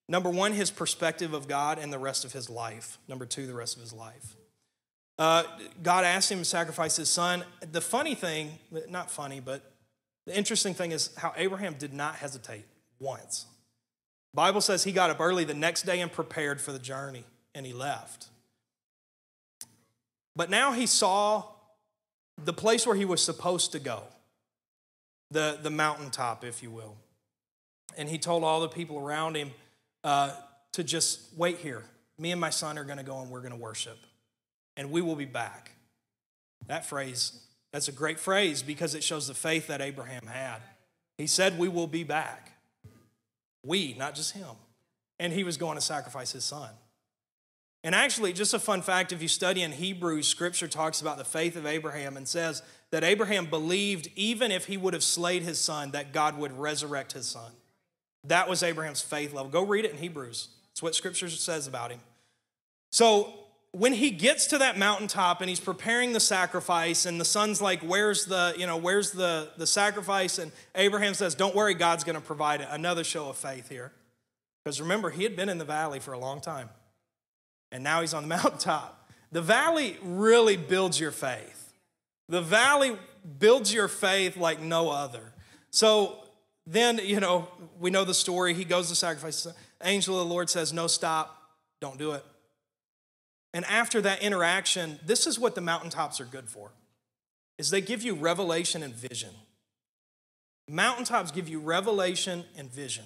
number 0.09 0.29
one, 0.29 0.51
his 0.51 0.69
perspective 0.69 1.33
of 1.33 1.47
God 1.47 1.79
and 1.79 1.91
the 1.93 1.99
rest 1.99 2.25
of 2.25 2.33
his 2.33 2.49
life. 2.49 2.97
Number 3.07 3.25
two, 3.25 3.47
the 3.47 3.53
rest 3.53 3.77
of 3.77 3.81
his 3.81 3.93
life. 3.93 4.35
Uh, 5.17 5.43
God 5.81 6.03
asked 6.03 6.31
him 6.31 6.39
to 6.39 6.45
sacrifice 6.45 6.97
his 6.97 7.09
son. 7.09 7.43
The 7.71 7.81
funny 7.81 8.15
thing, 8.15 8.59
not 8.89 9.11
funny, 9.11 9.39
but 9.39 9.71
the 10.25 10.35
interesting 10.37 10.73
thing 10.73 10.91
is 10.91 11.11
how 11.15 11.33
Abraham 11.37 11.75
did 11.75 11.93
not 11.93 12.15
hesitate 12.15 12.65
once. 12.99 13.45
Bible 14.33 14.61
says 14.61 14.83
he 14.83 14.91
got 14.91 15.09
up 15.09 15.19
early 15.19 15.43
the 15.43 15.53
next 15.53 15.83
day 15.83 15.99
and 16.01 16.11
prepared 16.11 16.59
for 16.61 16.71
the 16.71 16.79
journey, 16.79 17.23
and 17.53 17.65
he 17.65 17.73
left. 17.73 18.29
But 20.35 20.49
now 20.49 20.71
he 20.71 20.87
saw 20.87 21.43
the 22.43 22.53
place 22.53 22.85
where 22.85 22.95
he 22.95 23.05
was 23.05 23.23
supposed 23.23 23.71
to 23.73 23.79
go, 23.79 24.03
the, 25.29 25.59
the 25.61 25.69
mountaintop, 25.69 26.43
if 26.43 26.61
you 26.61 26.71
will. 26.71 26.95
And 27.97 28.09
he 28.09 28.17
told 28.17 28.43
all 28.43 28.61
the 28.61 28.69
people 28.69 28.99
around 28.99 29.35
him, 29.35 29.51
uh, 30.03 30.31
to 30.73 30.83
just 30.83 31.21
wait 31.35 31.57
here. 31.57 31.83
Me 32.17 32.31
and 32.31 32.39
my 32.39 32.49
son 32.49 32.77
are 32.77 32.83
going 32.83 32.97
to 32.97 33.03
go 33.03 33.19
and 33.19 33.29
we're 33.29 33.41
going 33.41 33.51
to 33.51 33.57
worship, 33.57 33.97
and 34.77 34.91
we 34.91 35.01
will 35.01 35.15
be 35.15 35.25
back. 35.25 35.71
That 36.67 36.85
phrase, 36.85 37.33
that's 37.71 37.87
a 37.87 37.91
great 37.91 38.19
phrase 38.19 38.61
because 38.61 38.95
it 38.95 39.03
shows 39.03 39.27
the 39.27 39.33
faith 39.33 39.67
that 39.67 39.81
Abraham 39.81 40.27
had. 40.27 40.59
He 41.17 41.27
said, 41.27 41.57
We 41.57 41.67
will 41.67 41.87
be 41.87 42.03
back. 42.03 42.51
We, 43.63 43.95
not 43.97 44.15
just 44.15 44.33
him. 44.33 44.55
And 45.19 45.33
he 45.33 45.43
was 45.43 45.57
going 45.57 45.75
to 45.75 45.81
sacrifice 45.81 46.31
his 46.31 46.43
son. 46.43 46.69
And 47.83 47.95
actually, 47.95 48.31
just 48.33 48.53
a 48.53 48.59
fun 48.59 48.81
fact 48.81 49.11
if 49.11 49.21
you 49.21 49.27
study 49.27 49.63
in 49.63 49.71
Hebrews, 49.71 50.27
scripture 50.27 50.67
talks 50.67 51.01
about 51.01 51.17
the 51.17 51.23
faith 51.23 51.55
of 51.55 51.65
Abraham 51.65 52.15
and 52.15 52.27
says 52.27 52.61
that 52.91 53.03
Abraham 53.03 53.47
believed 53.47 54.09
even 54.15 54.51
if 54.51 54.65
he 54.65 54.77
would 54.77 54.93
have 54.93 55.03
slayed 55.03 55.41
his 55.41 55.59
son, 55.59 55.91
that 55.91 56.13
God 56.13 56.37
would 56.37 56.57
resurrect 56.57 57.13
his 57.13 57.25
son. 57.25 57.51
That 58.25 58.47
was 58.47 58.61
Abraham's 58.61 59.01
faith 59.01 59.33
level. 59.33 59.49
Go 59.49 59.65
read 59.65 59.85
it 59.85 59.91
in 59.91 59.97
Hebrews. 59.97 60.49
It's 60.71 60.83
what 60.83 60.93
scripture 60.93 61.29
says 61.29 61.65
about 61.65 61.91
him. 61.91 62.01
So 62.91 63.33
when 63.71 63.93
he 63.93 64.11
gets 64.11 64.47
to 64.47 64.57
that 64.57 64.77
mountaintop 64.77 65.41
and 65.41 65.49
he's 65.49 65.59
preparing 65.59 66.13
the 66.13 66.19
sacrifice 66.19 67.05
and 67.05 67.19
the 67.19 67.25
son's 67.25 67.61
like 67.61 67.81
where's 67.81 68.25
the 68.25 68.53
you 68.57 68.65
know 68.65 68.75
where's 68.75 69.11
the 69.11 69.49
the 69.55 69.65
sacrifice 69.65 70.39
and 70.39 70.51
abraham 70.75 71.13
says 71.13 71.35
don't 71.35 71.55
worry 71.55 71.73
god's 71.73 72.03
going 72.03 72.15
to 72.15 72.21
provide 72.21 72.59
it 72.59 72.67
another 72.69 73.03
show 73.03 73.29
of 73.29 73.37
faith 73.37 73.69
here 73.69 73.93
because 74.63 74.81
remember 74.81 75.09
he 75.09 75.23
had 75.23 75.37
been 75.37 75.47
in 75.47 75.57
the 75.57 75.65
valley 75.65 76.01
for 76.01 76.11
a 76.11 76.19
long 76.19 76.41
time 76.41 76.69
and 77.71 77.83
now 77.83 78.01
he's 78.01 78.13
on 78.13 78.23
the 78.23 78.29
mountaintop 78.35 79.09
the 79.31 79.41
valley 79.41 79.97
really 80.03 80.57
builds 80.57 80.99
your 80.99 81.11
faith 81.11 81.73
the 82.29 82.41
valley 82.41 82.97
builds 83.39 83.73
your 83.73 83.87
faith 83.87 84.37
like 84.37 84.61
no 84.61 84.89
other 84.89 85.31
so 85.71 86.21
then, 86.67 86.99
you 87.03 87.19
know, 87.19 87.47
we 87.79 87.89
know 87.89 88.05
the 88.05 88.13
story. 88.13 88.53
He 88.53 88.65
goes 88.65 88.89
to 88.89 88.95
sacrifice. 88.95 89.47
Angel 89.83 90.19
of 90.19 90.27
the 90.27 90.33
Lord 90.33 90.49
says, 90.49 90.71
No, 90.71 90.87
stop, 90.87 91.41
don't 91.79 91.97
do 91.97 92.11
it. 92.11 92.23
And 93.53 93.65
after 93.65 94.01
that 94.01 94.21
interaction, 94.21 94.99
this 95.05 95.25
is 95.25 95.39
what 95.39 95.55
the 95.55 95.61
mountaintops 95.61 96.21
are 96.21 96.25
good 96.25 96.49
for. 96.49 96.71
Is 97.57 97.69
they 97.69 97.81
give 97.81 98.03
you 98.03 98.13
revelation 98.13 98.83
and 98.83 98.93
vision. 98.93 99.31
Mountaintops 100.69 101.31
give 101.31 101.49
you 101.49 101.59
revelation 101.59 102.45
and 102.57 102.71
vision. 102.71 103.05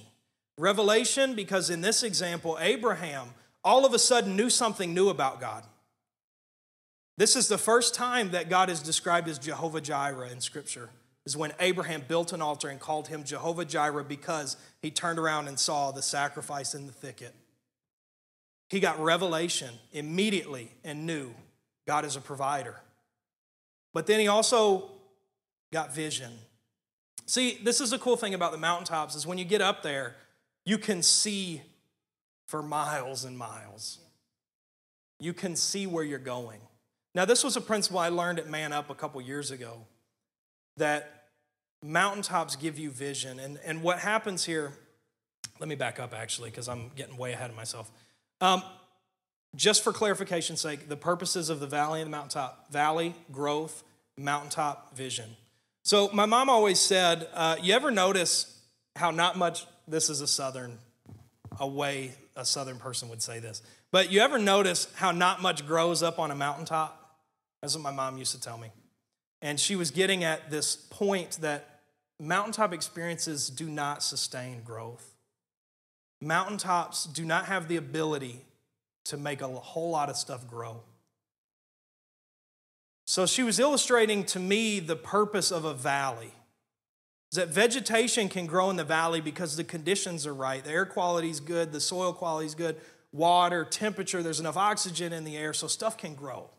Revelation, 0.57 1.33
because 1.33 1.69
in 1.69 1.81
this 1.81 2.03
example, 2.03 2.57
Abraham 2.59 3.29
all 3.65 3.85
of 3.85 3.93
a 3.95 3.99
sudden 3.99 4.35
knew 4.35 4.49
something 4.49 4.93
new 4.93 5.09
about 5.09 5.41
God. 5.41 5.63
This 7.17 7.35
is 7.35 7.47
the 7.47 7.57
first 7.57 7.95
time 7.95 8.31
that 8.31 8.49
God 8.49 8.69
is 8.69 8.81
described 8.81 9.27
as 9.27 9.39
Jehovah 9.39 9.81
Jireh 9.81 10.29
in 10.29 10.39
Scripture 10.39 10.89
is 11.25 11.35
when 11.35 11.51
Abraham 11.59 12.03
built 12.07 12.33
an 12.33 12.41
altar 12.41 12.69
and 12.69 12.79
called 12.79 13.07
him 13.07 13.23
Jehovah 13.23 13.65
Jireh 13.65 14.03
because 14.03 14.57
he 14.81 14.91
turned 14.91 15.17
around 15.17 15.47
and 15.47 15.59
saw 15.59 15.91
the 15.91 16.03
sacrifice 16.03 16.75
in 16.75 16.85
the 16.85 16.93
thicket. 16.93 17.33
He 18.69 18.79
got 18.79 18.99
revelation 18.99 19.73
immediately 19.91 20.71
and 20.83 21.07
knew 21.07 21.33
God 21.87 22.05
is 22.05 22.15
a 22.15 22.21
provider. 22.21 22.75
But 23.93 24.05
then 24.05 24.19
he 24.19 24.27
also 24.27 24.91
got 25.73 25.95
vision. 25.95 26.31
See, 27.25 27.59
this 27.63 27.81
is 27.81 27.93
a 27.93 27.97
cool 27.97 28.17
thing 28.17 28.35
about 28.35 28.51
the 28.51 28.57
mountaintops 28.57 29.15
is 29.15 29.25
when 29.25 29.37
you 29.37 29.45
get 29.45 29.61
up 29.61 29.81
there, 29.81 30.15
you 30.65 30.77
can 30.77 31.01
see 31.01 31.61
for 32.45 32.61
miles 32.61 33.25
and 33.25 33.37
miles. 33.37 33.99
You 35.19 35.33
can 35.33 35.55
see 35.55 35.87
where 35.87 36.03
you're 36.03 36.19
going. 36.19 36.59
Now, 37.13 37.25
this 37.25 37.43
was 37.43 37.55
a 37.55 37.61
principle 37.61 37.99
I 37.99 38.09
learned 38.09 38.39
at 38.39 38.49
Man 38.49 38.73
Up 38.73 38.89
a 38.89 38.95
couple 38.95 39.21
years 39.21 39.49
ago 39.49 39.85
that 40.77 41.27
mountaintops 41.81 42.55
give 42.55 42.77
you 42.77 42.91
vision. 42.91 43.39
And, 43.39 43.59
and 43.65 43.81
what 43.81 43.99
happens 43.99 44.43
here, 44.43 44.73
let 45.59 45.69
me 45.69 45.75
back 45.75 45.99
up 45.99 46.13
actually, 46.13 46.49
because 46.49 46.67
I'm 46.67 46.91
getting 46.95 47.15
way 47.15 47.31
ahead 47.31 47.49
of 47.49 47.55
myself. 47.55 47.89
Um, 48.41 48.61
just 49.55 49.83
for 49.83 49.93
clarification's 49.93 50.59
sake, 50.59 50.89
the 50.89 50.97
purposes 50.97 51.49
of 51.49 51.61
the 51.61 51.67
valley 51.67 52.01
and 52.01 52.07
the 52.07 52.11
mountaintop 52.11 52.69
valley, 52.71 53.15
growth, 53.31 53.83
mountaintop, 54.17 54.95
vision. 54.95 55.37
So, 55.83 56.09
my 56.11 56.25
mom 56.25 56.49
always 56.49 56.79
said, 56.79 57.29
uh, 57.33 57.55
You 57.61 57.73
ever 57.73 57.91
notice 57.91 58.59
how 58.97 59.11
not 59.11 59.37
much, 59.37 59.65
this 59.87 60.09
is 60.09 60.19
a 60.19 60.27
southern, 60.27 60.79
a 61.59 61.67
way 61.67 62.15
a 62.35 62.45
southern 62.45 62.77
person 62.77 63.09
would 63.09 63.21
say 63.21 63.39
this, 63.39 63.61
but 63.91 64.11
you 64.11 64.19
ever 64.19 64.37
notice 64.37 64.87
how 64.95 65.11
not 65.11 65.41
much 65.41 65.65
grows 65.65 66.03
up 66.03 66.19
on 66.19 66.31
a 66.31 66.35
mountaintop? 66.35 67.17
That's 67.61 67.75
what 67.75 67.83
my 67.83 67.91
mom 67.91 68.17
used 68.17 68.33
to 68.33 68.41
tell 68.41 68.57
me. 68.57 68.71
And 69.41 69.59
she 69.59 69.75
was 69.75 69.91
getting 69.91 70.23
at 70.23 70.49
this 70.49 70.75
point 70.75 71.37
that 71.41 71.81
mountaintop 72.19 72.73
experiences 72.73 73.49
do 73.49 73.67
not 73.67 74.03
sustain 74.03 74.61
growth. 74.63 75.13
Mountaintops 76.21 77.05
do 77.05 77.25
not 77.25 77.45
have 77.45 77.67
the 77.67 77.77
ability 77.77 78.41
to 79.05 79.17
make 79.17 79.41
a 79.41 79.47
whole 79.47 79.91
lot 79.91 80.09
of 80.09 80.17
stuff 80.17 80.47
grow. 80.47 80.81
So 83.05 83.25
she 83.25 83.43
was 83.43 83.59
illustrating 83.59 84.23
to 84.25 84.39
me 84.39 84.79
the 84.79 84.95
purpose 84.95 85.51
of 85.51 85.63
a 85.63 85.73
valley. 85.73 86.33
Is 87.35 87.37
that 87.37 87.49
vegetation 87.49 88.29
can 88.29 88.45
grow 88.45 88.69
in 88.69 88.77
the 88.77 88.85
valley 88.85 89.19
because 89.19 89.57
the 89.57 89.65
conditions 89.65 90.25
are 90.25 90.33
right. 90.33 90.63
The 90.63 90.71
air 90.71 90.85
quality 90.85 91.29
is 91.29 91.41
good, 91.41 91.73
the 91.73 91.81
soil 91.81 92.13
quality 92.13 92.45
is 92.45 92.55
good, 92.55 92.77
water, 93.11 93.65
temperature, 93.65 94.23
there's 94.23 94.39
enough 94.39 94.55
oxygen 94.55 95.11
in 95.11 95.25
the 95.25 95.35
air, 95.35 95.51
so 95.51 95.67
stuff 95.67 95.97
can 95.97 96.15
grow. 96.15 96.49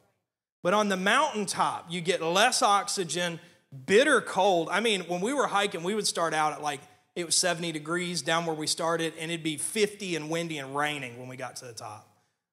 But 0.62 0.74
on 0.74 0.90
the 0.90 0.96
mountaintop, 0.98 1.86
you 1.88 2.02
get 2.02 2.20
less 2.20 2.60
oxygen, 2.60 3.40
bitter 3.86 4.20
cold. 4.20 4.68
I 4.70 4.80
mean, 4.80 5.04
when 5.04 5.22
we 5.22 5.32
were 5.32 5.46
hiking, 5.46 5.82
we 5.82 5.94
would 5.94 6.06
start 6.06 6.34
out 6.34 6.52
at 6.52 6.60
like 6.60 6.80
it 7.14 7.24
was 7.24 7.36
70 7.36 7.72
degrees 7.72 8.20
down 8.20 8.44
where 8.44 8.54
we 8.54 8.66
started, 8.66 9.14
and 9.18 9.30
it'd 9.30 9.42
be 9.42 9.56
50 9.56 10.14
and 10.14 10.28
windy 10.28 10.58
and 10.58 10.76
raining 10.76 11.18
when 11.18 11.26
we 11.26 11.38
got 11.38 11.56
to 11.56 11.64
the 11.64 11.72
top. 11.72 12.06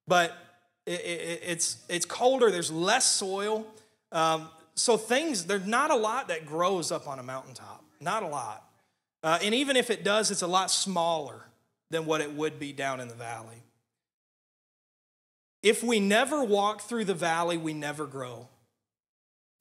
But 0.07 0.31
it, 0.85 1.01
it, 1.01 1.41
it's, 1.45 1.83
it's 1.89 2.05
colder, 2.05 2.49
there's 2.51 2.71
less 2.71 3.05
soil. 3.05 3.67
Um, 4.13 4.47
so 4.75 4.95
things, 4.95 5.43
there's 5.43 5.67
not 5.67 5.91
a 5.91 5.97
lot 5.97 6.29
that 6.29 6.45
grows 6.45 6.89
up 6.89 7.05
on 7.05 7.19
a 7.19 7.23
mountaintop, 7.23 7.82
not 8.03 8.23
a 8.23 8.27
lot. 8.27 8.67
Uh, 9.23 9.39
and 9.41 9.55
even 9.55 9.77
if 9.77 9.89
it 9.89 10.03
does, 10.03 10.31
it's 10.31 10.41
a 10.41 10.47
lot 10.47 10.69
smaller 10.69 11.45
than 11.89 12.05
what 12.05 12.21
it 12.21 12.33
would 12.33 12.59
be 12.59 12.73
down 12.73 12.99
in 12.99 13.07
the 13.07 13.15
valley. 13.15 13.63
If 15.61 15.81
we 15.81 15.99
never 15.99 16.43
walk 16.43 16.81
through 16.81 17.05
the 17.05 17.13
valley, 17.13 17.57
we 17.57 17.73
never 17.73 18.05
grow. 18.05 18.49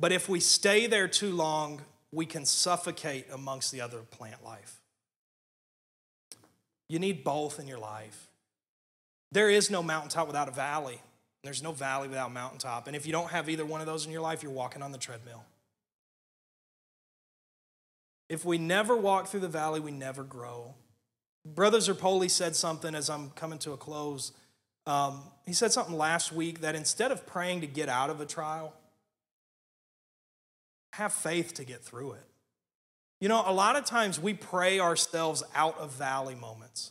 But 0.00 0.10
if 0.10 0.28
we 0.28 0.40
stay 0.40 0.88
there 0.88 1.06
too 1.06 1.30
long, 1.30 1.82
we 2.10 2.26
can 2.26 2.44
suffocate 2.44 3.26
amongst 3.32 3.70
the 3.70 3.80
other 3.80 3.98
plant 3.98 4.44
life. 4.44 4.80
You 6.88 6.98
need 6.98 7.22
both 7.22 7.60
in 7.60 7.68
your 7.68 7.78
life. 7.78 8.28
There 9.30 9.48
is 9.48 9.70
no 9.70 9.82
mountaintop 9.82 10.26
without 10.26 10.48
a 10.48 10.52
valley. 10.52 11.00
There's 11.42 11.62
no 11.62 11.72
valley 11.72 12.08
without 12.08 12.32
mountaintop. 12.32 12.86
And 12.86 12.94
if 12.96 13.06
you 13.06 13.12
don't 13.12 13.30
have 13.30 13.48
either 13.48 13.64
one 13.64 13.80
of 13.80 13.86
those 13.86 14.04
in 14.04 14.12
your 14.12 14.20
life, 14.20 14.42
you're 14.42 14.52
walking 14.52 14.82
on 14.82 14.92
the 14.92 14.98
treadmill. 14.98 15.44
If 18.32 18.46
we 18.46 18.56
never 18.56 18.96
walk 18.96 19.26
through 19.26 19.40
the 19.40 19.48
valley, 19.48 19.78
we 19.78 19.90
never 19.90 20.24
grow. 20.24 20.72
Brother 21.44 21.80
Zerpoli 21.80 22.30
said 22.30 22.56
something 22.56 22.94
as 22.94 23.10
I'm 23.10 23.28
coming 23.32 23.58
to 23.58 23.72
a 23.72 23.76
close. 23.76 24.32
Um, 24.86 25.20
he 25.44 25.52
said 25.52 25.70
something 25.70 25.94
last 25.94 26.32
week 26.32 26.62
that 26.62 26.74
instead 26.74 27.12
of 27.12 27.26
praying 27.26 27.60
to 27.60 27.66
get 27.66 27.90
out 27.90 28.08
of 28.08 28.22
a 28.22 28.24
trial, 28.24 28.72
have 30.94 31.12
faith 31.12 31.52
to 31.54 31.64
get 31.64 31.82
through 31.84 32.12
it. 32.12 32.24
You 33.20 33.28
know, 33.28 33.44
a 33.44 33.52
lot 33.52 33.76
of 33.76 33.84
times 33.84 34.18
we 34.18 34.32
pray 34.32 34.80
ourselves 34.80 35.42
out 35.54 35.78
of 35.78 35.92
valley 35.92 36.34
moments. 36.34 36.90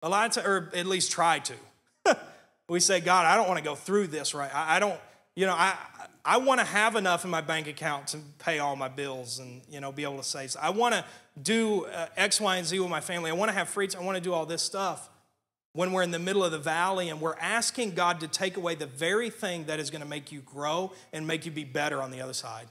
A 0.00 0.08
lot 0.08 0.26
of 0.28 0.32
times, 0.32 0.46
or 0.46 0.70
at 0.76 0.86
least 0.86 1.10
try 1.10 1.40
to. 1.40 2.16
we 2.68 2.78
say, 2.78 3.00
God, 3.00 3.26
I 3.26 3.34
don't 3.34 3.48
want 3.48 3.58
to 3.58 3.64
go 3.64 3.74
through 3.74 4.06
this 4.06 4.32
right. 4.32 4.54
I, 4.54 4.76
I 4.76 4.78
don't, 4.78 5.00
you 5.34 5.44
know, 5.44 5.54
I, 5.54 5.74
I 6.24 6.36
want 6.36 6.60
to 6.60 6.66
have 6.66 6.94
enough 6.94 7.24
in 7.24 7.30
my 7.30 7.40
bank 7.40 7.66
account 7.66 8.08
to 8.08 8.18
pay 8.38 8.60
all 8.60 8.76
my 8.76 8.88
bills 8.88 9.40
and, 9.40 9.60
you 9.68 9.80
know, 9.80 9.90
be 9.90 10.04
able 10.04 10.18
to 10.18 10.24
save. 10.24 10.56
I 10.60 10.70
want 10.70 10.94
to 10.94 11.04
do 11.40 11.86
uh, 11.86 12.06
X, 12.16 12.40
Y, 12.40 12.56
and 12.56 12.66
Z 12.66 12.78
with 12.78 12.90
my 12.90 13.00
family. 13.00 13.30
I 13.30 13.34
want 13.34 13.50
to 13.50 13.56
have 13.56 13.68
free. 13.68 13.88
I 13.96 14.02
want 14.02 14.16
to 14.16 14.22
do 14.22 14.32
all 14.32 14.46
this 14.46 14.62
stuff 14.62 15.08
when 15.72 15.92
we're 15.92 16.02
in 16.02 16.10
the 16.10 16.18
middle 16.18 16.44
of 16.44 16.52
the 16.52 16.58
valley 16.58 17.08
and 17.08 17.20
we're 17.20 17.36
asking 17.38 17.92
God 17.92 18.20
to 18.20 18.28
take 18.28 18.56
away 18.56 18.74
the 18.74 18.86
very 18.86 19.30
thing 19.30 19.64
that 19.64 19.80
is 19.80 19.90
going 19.90 20.02
to 20.02 20.08
make 20.08 20.30
you 20.30 20.40
grow 20.40 20.92
and 21.12 21.26
make 21.26 21.44
you 21.44 21.50
be 21.50 21.64
better 21.64 22.00
on 22.00 22.10
the 22.10 22.20
other 22.20 22.34
side. 22.34 22.66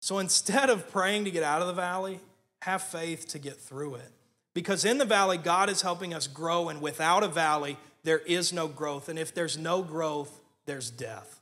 So 0.00 0.18
instead 0.18 0.70
of 0.70 0.90
praying 0.90 1.24
to 1.24 1.30
get 1.30 1.42
out 1.42 1.60
of 1.60 1.66
the 1.66 1.74
valley, 1.74 2.20
have 2.62 2.82
faith 2.82 3.28
to 3.28 3.38
get 3.38 3.56
through 3.56 3.96
it. 3.96 4.10
Because 4.54 4.84
in 4.84 4.98
the 4.98 5.04
valley, 5.04 5.36
God 5.36 5.68
is 5.68 5.82
helping 5.82 6.14
us 6.14 6.26
grow, 6.26 6.70
and 6.70 6.80
without 6.80 7.22
a 7.22 7.28
valley, 7.28 7.76
there 8.04 8.20
is 8.20 8.52
no 8.52 8.68
growth. 8.68 9.08
And 9.08 9.18
if 9.18 9.34
there's 9.34 9.58
no 9.58 9.82
growth, 9.82 10.40
there's 10.64 10.90
death. 10.90 11.35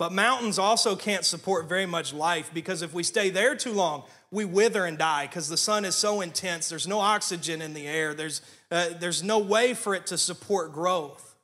But 0.00 0.12
mountains 0.12 0.58
also 0.58 0.96
can't 0.96 1.26
support 1.26 1.68
very 1.68 1.84
much 1.84 2.14
life 2.14 2.50
because 2.54 2.80
if 2.80 2.94
we 2.94 3.02
stay 3.02 3.28
there 3.28 3.54
too 3.54 3.74
long, 3.74 4.04
we 4.30 4.46
wither 4.46 4.86
and 4.86 4.96
die 4.96 5.26
because 5.26 5.46
the 5.46 5.58
sun 5.58 5.84
is 5.84 5.94
so 5.94 6.22
intense. 6.22 6.70
There's 6.70 6.88
no 6.88 7.00
oxygen 7.00 7.60
in 7.60 7.74
the 7.74 7.86
air, 7.86 8.14
there's, 8.14 8.40
uh, 8.70 8.94
there's 8.98 9.22
no 9.22 9.38
way 9.40 9.74
for 9.74 9.94
it 9.94 10.06
to 10.06 10.16
support 10.16 10.72
growth. 10.72 11.36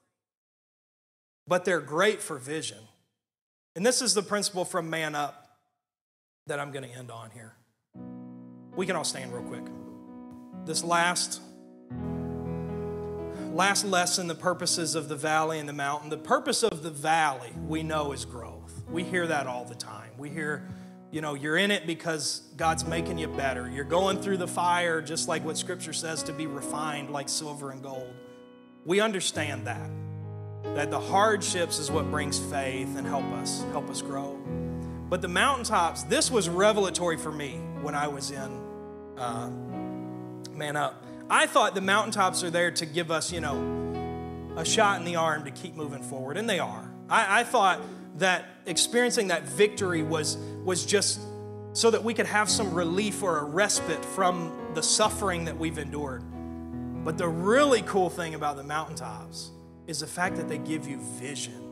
But 1.47 1.67
they're 1.67 1.83
great 1.83 2.23
for 2.23 2.39
vision. 2.39 2.79
And 3.75 3.85
this 3.85 4.01
is 4.01 4.15
the 4.15 4.23
principle 4.23 4.65
from 4.65 4.89
Man 4.89 5.15
Up 5.15 5.59
that 6.47 6.59
I'm 6.59 6.73
going 6.73 6.89
to 6.89 6.97
end 6.97 7.11
on 7.11 7.29
here. 7.33 7.53
We 8.75 8.87
can 8.87 8.97
all 8.97 9.05
stand 9.05 9.35
real 9.35 9.43
quick. 9.43 9.67
This 10.65 10.83
last 10.83 11.43
last 13.57 13.87
lesson 13.87 14.27
the 14.27 14.35
purposes 14.35 14.95
of 14.95 15.09
the 15.09 15.17
valley 15.17 15.59
and 15.59 15.67
the 15.67 15.73
mountain. 15.73 16.11
The 16.11 16.19
purpose 16.19 16.63
of 16.63 16.83
the 16.83 16.91
valley 16.91 17.53
we 17.67 17.83
know 17.83 18.13
is 18.13 18.27
growth. 18.27 18.85
We 18.91 19.03
hear 19.03 19.27
that 19.27 19.47
all 19.47 19.65
the 19.65 19.75
time. 19.75 20.11
We 20.19 20.29
hear, 20.29 20.69
you 21.11 21.23
know, 21.23 21.33
you're 21.33 21.57
in 21.57 21.71
it 21.71 21.87
because 21.87 22.43
God's 22.59 22.85
making 22.85 23.17
you 23.17 23.29
better. 23.29 23.69
You're 23.71 23.85
going 23.85 24.21
through 24.21 24.37
the 24.37 24.47
fire, 24.47 25.01
just 25.01 25.27
like 25.27 25.43
what 25.43 25.57
Scripture 25.57 25.95
says, 25.95 26.23
to 26.25 26.35
be 26.35 26.47
refined 26.47 27.09
like 27.09 27.31
silver 27.31 27.71
and 27.71 27.83
gold. 27.83 28.15
We 28.85 29.01
understand 29.01 29.67
that. 29.67 29.91
That 30.75 30.91
the 30.91 31.01
hardships 31.01 31.79
is 31.79 31.91
what 31.91 32.11
brings 32.11 32.39
faith 32.39 32.95
and 32.99 33.07
help 33.07 33.25
us, 33.33 33.65
help 33.73 33.89
us 33.89 34.03
grow. 34.03 34.39
But 35.09 35.23
the 35.23 35.29
mountaintops, 35.29 36.03
this 36.03 36.31
was 36.31 36.51
revelatory 36.51 37.17
for 37.17 37.33
me 37.33 37.59
when 37.81 37.95
I 37.95 38.09
was 38.09 38.33
in 38.33 39.17
uh, 39.17 39.51
Man 40.53 40.77
Up. 40.77 41.06
I 41.29 41.47
thought 41.47 41.75
the 41.75 41.81
mountaintops 41.81 42.45
are 42.45 42.51
there 42.51 42.71
to 42.73 42.87
give 42.87 43.11
us, 43.11 43.33
you 43.33 43.41
know, 43.41 44.55
a 44.57 44.65
shot 44.65 45.01
in 45.01 45.05
the 45.05 45.17
arm 45.17 45.45
to 45.45 45.51
keep 45.51 45.75
moving 45.75 46.03
forward, 46.03 46.37
and 46.37 46.49
they 46.49 46.61
are. 46.61 46.89
I, 47.09 47.41
I 47.41 47.45
thought 47.45 47.81
that 48.19 48.45
experiencing 48.67 49.29
that 49.29 49.43
victory 49.43 50.03
was, 50.03 50.37
was 50.65 50.87
just 50.87 51.21
so 51.73 51.91
that 51.91 52.03
we 52.03 52.15
could 52.15 52.27
have 52.27 52.49
some 52.49 52.73
relief 52.73 53.23
or 53.23 53.39
a 53.39 53.45
respite 53.45 54.05
from 54.05 54.53
the 54.75 54.83
suffering 54.83 55.45
that 55.47 55.59
we've 55.59 55.79
endured. 55.79 56.23
But 57.05 57.19
the 57.19 57.29
really 57.29 57.83
cool 57.83 58.09
thing 58.09 58.35
about 58.35 58.57
the 58.57 58.63
mountaintops 58.63 59.51
is 59.87 60.01
the 60.01 60.07
fact 60.07 60.37
that 60.37 60.49
they 60.49 60.59
give 60.59 60.89
you 60.89 60.99
vision. 61.19 61.63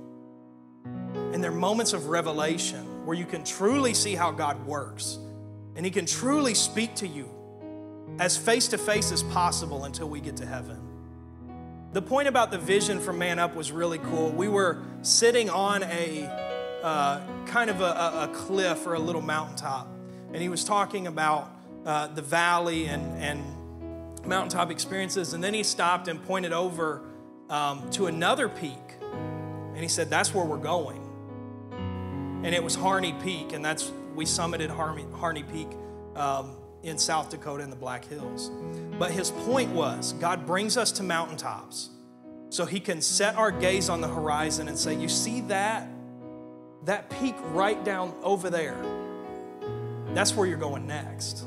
And 1.32 1.42
they're 1.42 1.50
moments 1.50 1.92
of 1.92 2.09
revelation 2.09 3.07
where 3.07 3.16
you 3.16 3.24
can 3.24 3.44
truly 3.44 3.94
see 3.94 4.14
how 4.14 4.30
God 4.30 4.64
works. 4.66 5.18
And 5.76 5.84
He 5.84 5.90
can 5.90 6.07
truly 6.07 6.55
speak 6.55 6.94
to 6.96 7.09
you 7.09 7.34
as 8.18 8.36
face 8.36 8.68
to 8.68 8.78
face 8.78 9.12
as 9.12 9.22
possible 9.22 9.84
until 9.84 10.08
we 10.08 10.20
get 10.20 10.36
to 10.36 10.46
heaven. 10.46 10.78
The 11.92 12.02
point 12.02 12.26
about 12.28 12.50
the 12.50 12.58
vision 12.58 13.00
from 13.00 13.18
Man 13.18 13.38
Up 13.38 13.54
was 13.54 13.70
really 13.70 13.98
cool. 13.98 14.30
We 14.30 14.48
were 14.48 14.82
sitting 15.02 15.48
on 15.48 15.82
a 15.84 16.26
uh, 16.82 17.20
kind 17.46 17.70
of 17.70 17.80
a, 17.80 17.84
a, 17.84 18.30
cliff 18.34 18.86
or 18.86 18.94
a 18.94 18.98
little 18.98 19.22
mountaintop, 19.22 19.88
and 20.32 20.42
he 20.42 20.48
was 20.48 20.64
talking 20.64 21.06
about 21.06 21.50
uh, 21.86 22.08
the 22.08 22.20
valley 22.20 22.86
and, 22.86 23.16
and 23.22 24.26
mountaintop 24.26 24.70
experiences. 24.70 25.34
And 25.34 25.42
then 25.42 25.54
he 25.54 25.62
stopped 25.62 26.08
and 26.08 26.22
pointed 26.24 26.52
over 26.52 27.00
um, 27.48 27.88
to 27.92 28.06
another 28.06 28.48
peak, 28.48 28.96
and 29.02 29.78
he 29.78 29.88
said, 29.88 30.10
That's 30.10 30.34
where 30.34 30.44
we're 30.44 30.58
going. 30.58 31.00
And 32.44 32.54
it 32.54 32.62
was 32.62 32.74
Harney 32.74 33.14
Peak, 33.22 33.52
and 33.52 33.64
that's 33.64 33.90
we 34.14 34.24
summited 34.24 34.68
Harney, 34.68 35.06
Harney 35.14 35.44
Peak 35.44 35.68
um, 36.16 36.56
in 36.85 36.99
South 36.99 37.30
Dakota 37.30 37.62
in 37.62 37.70
the 37.70 37.76
Black 37.76 38.05
Hills. 38.05 38.51
But 38.99 39.11
his 39.11 39.30
point 39.30 39.70
was 39.72 40.12
God 40.14 40.47
brings 40.47 40.76
us 40.76 40.93
to 40.93 41.03
mountaintops 41.03 41.91
so 42.51 42.64
he 42.64 42.78
can 42.78 43.03
set 43.03 43.37
our 43.37 43.51
gaze 43.51 43.89
on 43.89 44.01
the 44.01 44.09
horizon 44.09 44.68
and 44.68 44.78
say, 44.78 44.95
You 44.95 45.09
see 45.09 45.41
that? 45.43 45.89
That 46.85 47.09
peak 47.09 47.35
right 47.53 47.82
down 47.82 48.14
over 48.22 48.51
there. 48.51 48.76
That's 50.09 50.37
where 50.37 50.47
you're 50.47 50.59
going 50.59 50.87
next. 50.87 51.45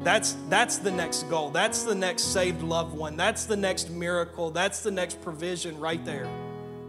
That's, 0.00 0.36
that's 0.48 0.78
the 0.78 0.90
next 0.90 1.24
goal. 1.24 1.50
That's 1.50 1.84
the 1.84 1.94
next 1.94 2.32
saved 2.32 2.62
loved 2.62 2.96
one. 2.96 3.16
That's 3.16 3.46
the 3.46 3.56
next 3.56 3.88
miracle. 3.88 4.50
That's 4.50 4.80
the 4.80 4.90
next 4.90 5.22
provision 5.22 5.78
right 5.78 6.04
there. 6.04 6.26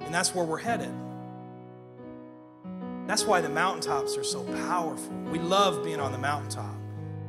And 0.01 0.13
that's 0.13 0.35
where 0.35 0.45
we're 0.45 0.57
headed. 0.57 0.93
That's 3.07 3.25
why 3.25 3.41
the 3.41 3.49
mountaintops 3.49 4.17
are 4.17 4.23
so 4.23 4.43
powerful. 4.67 5.13
We 5.31 5.39
love 5.39 5.83
being 5.83 5.99
on 5.99 6.11
the 6.11 6.17
mountaintop 6.17 6.75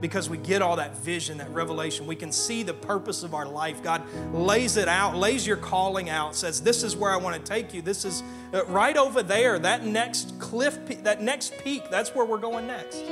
because 0.01 0.29
we 0.29 0.37
get 0.37 0.61
all 0.61 0.77
that 0.77 0.97
vision, 0.99 1.39
that 1.39 1.49
revelation. 1.51 2.07
We 2.07 2.15
can 2.15 2.31
see 2.31 2.63
the 2.63 2.75
purpose 2.75 3.23
of 3.23 3.35
our 3.35 3.47
life. 3.47 3.83
God 3.83 4.03
lays 4.35 4.77
it 4.77 4.87
out, 4.87 5.17
lays 5.17 5.47
your 5.47 5.57
calling 5.57 6.11
out, 6.11 6.37
says, 6.37 6.61
This 6.61 6.83
is 6.83 6.95
where 6.95 7.11
I 7.11 7.17
want 7.17 7.37
to 7.37 7.43
take 7.43 7.73
you. 7.73 7.81
This 7.83 8.05
is 8.05 8.23
uh, 8.53 8.65
right 8.67 8.97
over 8.97 9.23
there, 9.23 9.59
that 9.59 9.85
next 9.85 10.39
cliff, 10.39 10.79
that 11.05 11.23
next 11.23 11.57
peak, 11.59 11.91
that's 11.91 12.15
where 12.15 12.27
we're 12.27 12.39
going 12.39 12.67
next. 12.67 13.03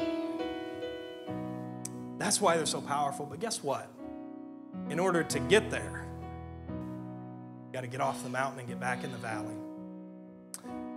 That's 2.18 2.40
why 2.40 2.56
they're 2.56 2.66
so 2.66 2.80
powerful. 2.80 3.26
But 3.26 3.40
guess 3.40 3.62
what? 3.62 3.88
In 4.88 5.00
order 5.00 5.24
to 5.24 5.40
get 5.40 5.70
there, 5.70 6.06
you 6.68 7.72
got 7.72 7.80
to 7.80 7.86
get 7.86 8.00
off 8.00 8.22
the 8.22 8.28
mountain 8.28 8.60
and 8.60 8.68
get 8.68 8.78
back 8.78 9.02
in 9.02 9.10
the 9.12 9.18
valley. 9.18 9.54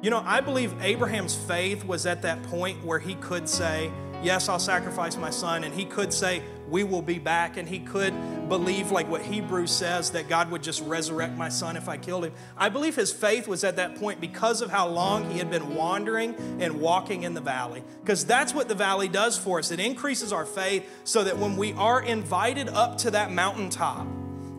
You 0.01 0.09
know, 0.09 0.21
I 0.25 0.41
believe 0.41 0.73
Abraham's 0.81 1.35
faith 1.35 1.85
was 1.85 2.05
at 2.05 2.21
that 2.23 2.43
point 2.43 2.83
where 2.83 2.99
he 2.99 3.15
could 3.15 3.47
say, 3.49 3.91
Yes, 4.23 4.49
I'll 4.49 4.59
sacrifice 4.59 5.17
my 5.17 5.29
son. 5.29 5.63
And 5.63 5.73
he 5.73 5.85
could 5.85 6.11
say, 6.11 6.41
We 6.69 6.83
will 6.83 7.01
be 7.01 7.19
back. 7.19 7.57
And 7.57 7.67
he 7.67 7.79
could 7.79 8.13
believe, 8.49 8.91
like 8.91 9.09
what 9.09 9.21
Hebrews 9.21 9.71
says, 9.71 10.11
that 10.11 10.27
God 10.27 10.51
would 10.51 10.63
just 10.63 10.81
resurrect 10.81 11.37
my 11.37 11.49
son 11.49 11.77
if 11.77 11.87
I 11.87 11.97
killed 11.97 12.25
him. 12.25 12.33
I 12.57 12.69
believe 12.69 12.95
his 12.95 13.11
faith 13.11 13.47
was 13.47 13.63
at 13.63 13.75
that 13.75 13.95
point 13.95 14.21
because 14.21 14.61
of 14.61 14.69
how 14.69 14.87
long 14.87 15.29
he 15.29 15.37
had 15.37 15.49
been 15.49 15.75
wandering 15.75 16.35
and 16.59 16.79
walking 16.81 17.23
in 17.23 17.33
the 17.33 17.41
valley. 17.41 17.83
Because 18.01 18.25
that's 18.25 18.53
what 18.53 18.67
the 18.67 18.75
valley 18.75 19.07
does 19.07 19.37
for 19.37 19.59
us. 19.59 19.71
It 19.71 19.79
increases 19.79 20.33
our 20.33 20.45
faith 20.45 20.89
so 21.03 21.23
that 21.23 21.37
when 21.37 21.55
we 21.55 21.73
are 21.73 22.01
invited 22.01 22.69
up 22.69 22.97
to 22.99 23.11
that 23.11 23.31
mountaintop 23.31 24.07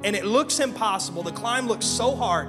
and 0.05 0.14
it 0.14 0.24
looks 0.24 0.61
impossible, 0.61 1.22
the 1.22 1.32
climb 1.32 1.66
looks 1.66 1.87
so 1.87 2.14
hard, 2.14 2.49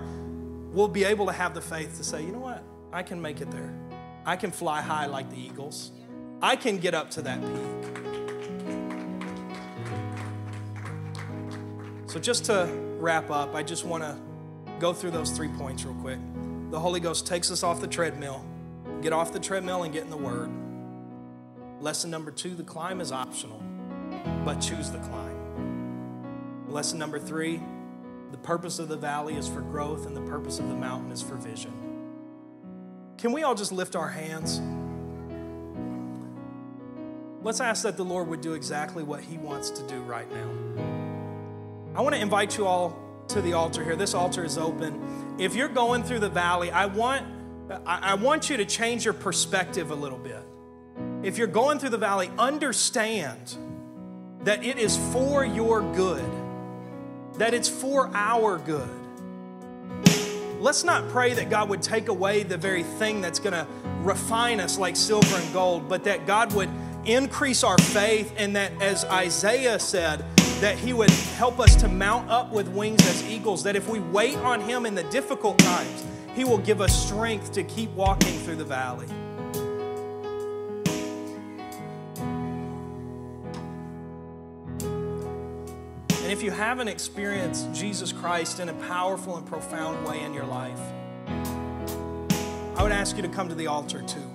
we'll 0.72 0.88
be 0.88 1.04
able 1.04 1.26
to 1.26 1.32
have 1.32 1.54
the 1.54 1.62
faith 1.62 1.98
to 1.98 2.04
say, 2.04 2.24
You 2.24 2.32
know 2.32 2.40
what? 2.40 2.57
I 2.98 3.04
can 3.04 3.22
make 3.22 3.42
it 3.42 3.52
there. 3.52 3.72
I 4.26 4.36
can 4.38 4.50
fly 4.50 4.82
high 4.82 5.06
like 5.06 5.30
the 5.30 5.40
eagles. 5.40 5.92
I 6.42 6.56
can 6.56 6.80
get 6.80 6.96
up 6.96 7.12
to 7.12 7.22
that 7.22 7.40
peak. 7.40 7.52
So, 12.08 12.20
just 12.20 12.46
to 12.46 12.68
wrap 12.98 13.30
up, 13.30 13.54
I 13.54 13.62
just 13.62 13.86
want 13.86 14.02
to 14.02 14.18
go 14.80 14.94
through 14.94 15.12
those 15.12 15.30
three 15.30 15.50
points 15.50 15.86
real 15.86 15.94
quick. 16.02 16.18
The 16.72 16.80
Holy 16.80 17.00
Ghost 17.00 17.28
takes 17.28 17.52
us 17.52 17.62
off 17.62 17.82
the 17.82 17.88
treadmill. 17.88 18.44
Get 19.04 19.14
off 19.14 19.32
the 19.32 19.40
treadmill 19.40 19.84
and 19.84 19.94
get 19.94 20.04
in 20.04 20.10
the 20.10 20.18
Word. 20.18 20.50
Lesson 21.80 22.10
number 22.10 22.32
two 22.32 22.56
the 22.56 22.64
climb 22.64 23.00
is 23.00 23.12
optional, 23.12 23.62
but 24.44 24.56
choose 24.56 24.90
the 24.90 24.98
climb. 24.98 26.66
Lesson 26.68 26.98
number 26.98 27.20
three 27.20 27.62
the 28.32 28.40
purpose 28.40 28.80
of 28.80 28.88
the 28.90 28.98
valley 28.98 29.36
is 29.36 29.48
for 29.48 29.62
growth, 29.62 30.08
and 30.08 30.18
the 30.18 30.22
purpose 30.22 30.58
of 30.58 30.68
the 30.68 30.76
mountain 30.76 31.12
is 31.12 31.22
for 31.22 31.36
vision. 31.36 31.87
Can 33.18 33.32
we 33.32 33.42
all 33.44 33.56
just 33.56 33.72
lift 33.72 33.96
our 33.96 34.08
hands? 34.08 34.62
Let's 37.42 37.60
ask 37.60 37.84
that 37.84 37.98
the 37.98 38.06
Lord 38.06 38.28
would 38.28 38.42
do 38.42 38.54
exactly 38.54 39.04
what 39.04 39.22
He 39.22 39.38
wants 39.38 39.72
to 39.72 39.88
do 39.88 40.02
right 40.02 40.28
now. 40.32 40.50
I 41.96 42.02
want 42.02 42.14
to 42.14 42.22
invite 42.22 42.58
you 42.58 42.68
all 42.68 42.98
to 43.30 43.42
the 43.42 43.54
altar 43.54 43.84
here. 43.84 43.96
This 43.96 44.14
altar 44.14 44.44
is 44.44 44.58
open. 44.58 45.36
If 45.40 45.56
you're 45.56 45.68
going 45.68 46.04
through 46.04 46.20
the 46.20 46.30
valley, 46.30 46.70
I 46.70 46.86
want, 46.86 47.26
I 47.86 48.14
want 48.14 48.50
you 48.50 48.58
to 48.58 48.66
change 48.66 49.04
your 49.04 49.16
perspective 49.16 49.90
a 49.90 49.96
little 49.96 50.20
bit. 50.20 50.44
If 51.24 51.38
you're 51.38 51.48
going 51.48 51.80
through 51.80 51.90
the 51.90 51.98
valley, 51.98 52.30
understand 52.38 53.56
that 54.44 54.64
it 54.64 54.78
is 54.78 54.98
for 55.12 55.44
your 55.44 55.82
good, 55.94 56.30
that 57.36 57.56
it's 57.56 57.68
for 57.68 58.12
our 58.14 58.60
good 58.60 58.97
let's 60.60 60.84
not 60.84 61.08
pray 61.10 61.34
that 61.34 61.50
God 61.50 61.70
would 61.70 61.82
take 61.82 62.08
away 62.08 62.44
the 62.44 62.58
very 62.58 62.84
thing 62.84 63.22
that's 63.22 63.40
going 63.40 63.54
to 63.54 63.68
refine 64.02 64.60
us 64.60 64.78
like 64.78 64.96
silver 64.96 65.36
and 65.36 65.54
gold, 65.54 65.88
but 65.88 66.04
that 66.06 66.26
God 66.26 66.54
would 66.54 66.70
increase 67.06 67.64
our 67.64 67.78
faith 67.78 68.34
and 68.38 68.56
that, 68.56 68.72
as 68.82 69.06
Isaiah 69.06 69.80
said, 69.80 70.26
that 70.60 70.78
He 70.78 70.94
would 70.94 71.10
help 71.10 71.60
us 71.60 71.76
to 71.78 71.88
mount 71.88 72.30
up 72.30 72.52
with 72.52 72.68
wings 72.70 73.02
as 73.08 73.24
eagles, 73.30 73.64
that 73.64 73.76
if 73.76 73.88
we 73.88 74.00
wait 74.00 74.38
on 74.38 74.60
Him 74.62 74.86
in 74.86 74.96
the 74.96 75.04
difficult 75.04 75.58
times, 75.60 76.06
He 76.36 76.44
will 76.44 76.58
give 76.58 76.82
us 76.82 77.06
strength 77.06 77.52
to 77.54 77.64
keep 77.64 77.92
walking 77.92 78.34
through 78.40 78.56
the 78.56 78.66
valley. 78.66 79.08
If 86.38 86.44
you 86.44 86.52
haven't 86.52 86.88
experienced 86.88 87.74
Jesus 87.74 88.12
Christ 88.12 88.60
in 88.60 88.70
a 88.70 88.74
powerful 88.74 89.38
and 89.38 89.48
profound 89.48 90.06
way 90.06 90.22
in 90.22 90.36
your 90.36 90.46
life, 90.46 90.80
I 92.78 92.84
would 92.84 92.92
ask 92.92 93.16
you 93.16 93.24
to 93.24 93.28
come 93.28 93.50
to 93.50 93.56
the 93.56 93.66
altar 93.66 94.04
too. 94.04 94.30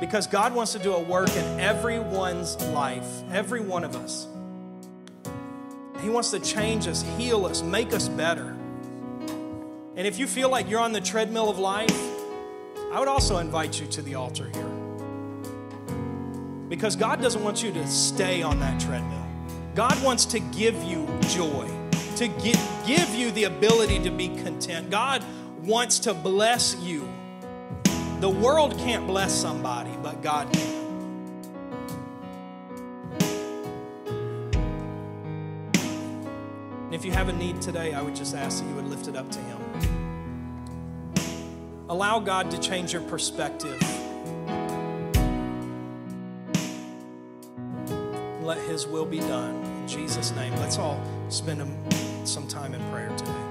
Because 0.00 0.26
God 0.26 0.54
wants 0.54 0.72
to 0.72 0.78
do 0.78 0.94
a 0.94 1.00
work 1.02 1.28
in 1.28 1.60
everyone's 1.60 2.56
life, 2.68 3.06
every 3.30 3.60
one 3.60 3.84
of 3.84 3.94
us. 3.94 4.26
He 6.00 6.08
wants 6.08 6.30
to 6.30 6.40
change 6.40 6.88
us, 6.88 7.04
heal 7.18 7.44
us, 7.44 7.60
make 7.60 7.92
us 7.92 8.08
better. 8.08 8.56
And 9.96 10.06
if 10.06 10.18
you 10.18 10.26
feel 10.26 10.48
like 10.48 10.70
you're 10.70 10.80
on 10.80 10.92
the 10.92 11.02
treadmill 11.02 11.50
of 11.50 11.58
life, 11.58 12.00
I 12.90 12.98
would 13.00 13.08
also 13.08 13.36
invite 13.36 13.78
you 13.78 13.86
to 13.88 14.00
the 14.00 14.14
altar 14.14 14.48
here. 14.50 14.70
Because 16.70 16.96
God 16.96 17.20
doesn't 17.20 17.44
want 17.44 17.62
you 17.62 17.70
to 17.72 17.86
stay 17.86 18.42
on 18.42 18.60
that 18.60 18.80
treadmill. 18.80 19.25
God 19.76 20.02
wants 20.02 20.24
to 20.24 20.40
give 20.40 20.82
you 20.84 21.06
joy, 21.28 21.70
to 22.16 22.28
give, 22.28 23.14
you 23.14 23.30
the 23.32 23.44
ability 23.44 23.98
to 24.04 24.10
be 24.10 24.28
content. 24.28 24.88
God 24.88 25.22
wants 25.64 25.98
to 25.98 26.14
bless 26.14 26.74
you. 26.76 27.06
The 28.20 28.30
world 28.30 28.78
can't 28.78 29.06
bless 29.06 29.34
somebody, 29.34 29.90
but 30.02 30.22
God 30.22 30.50
can. 30.50 30.62
And 36.86 36.94
if 36.94 37.04
you 37.04 37.12
have 37.12 37.28
a 37.28 37.34
need 37.34 37.60
today, 37.60 37.92
I 37.92 38.00
would 38.00 38.16
just 38.16 38.34
ask 38.34 38.62
that 38.62 38.68
you 38.70 38.76
would 38.76 38.88
lift 38.88 39.08
it 39.08 39.16
up 39.16 39.30
to 39.30 39.38
Him. 39.40 39.58
Allow 41.90 42.20
God 42.20 42.50
to 42.50 42.58
change 42.58 42.94
your 42.94 43.02
perspective. 43.02 43.78
Let 48.46 48.58
His 48.58 48.86
will 48.86 49.04
be 49.04 49.18
done. 49.18 49.56
In 49.64 49.88
Jesus' 49.88 50.30
name. 50.36 50.54
Let's 50.54 50.78
all 50.78 51.02
spend 51.30 51.60
some 52.24 52.46
time 52.46 52.74
in 52.74 52.90
prayer 52.92 53.08
today. 53.16 53.45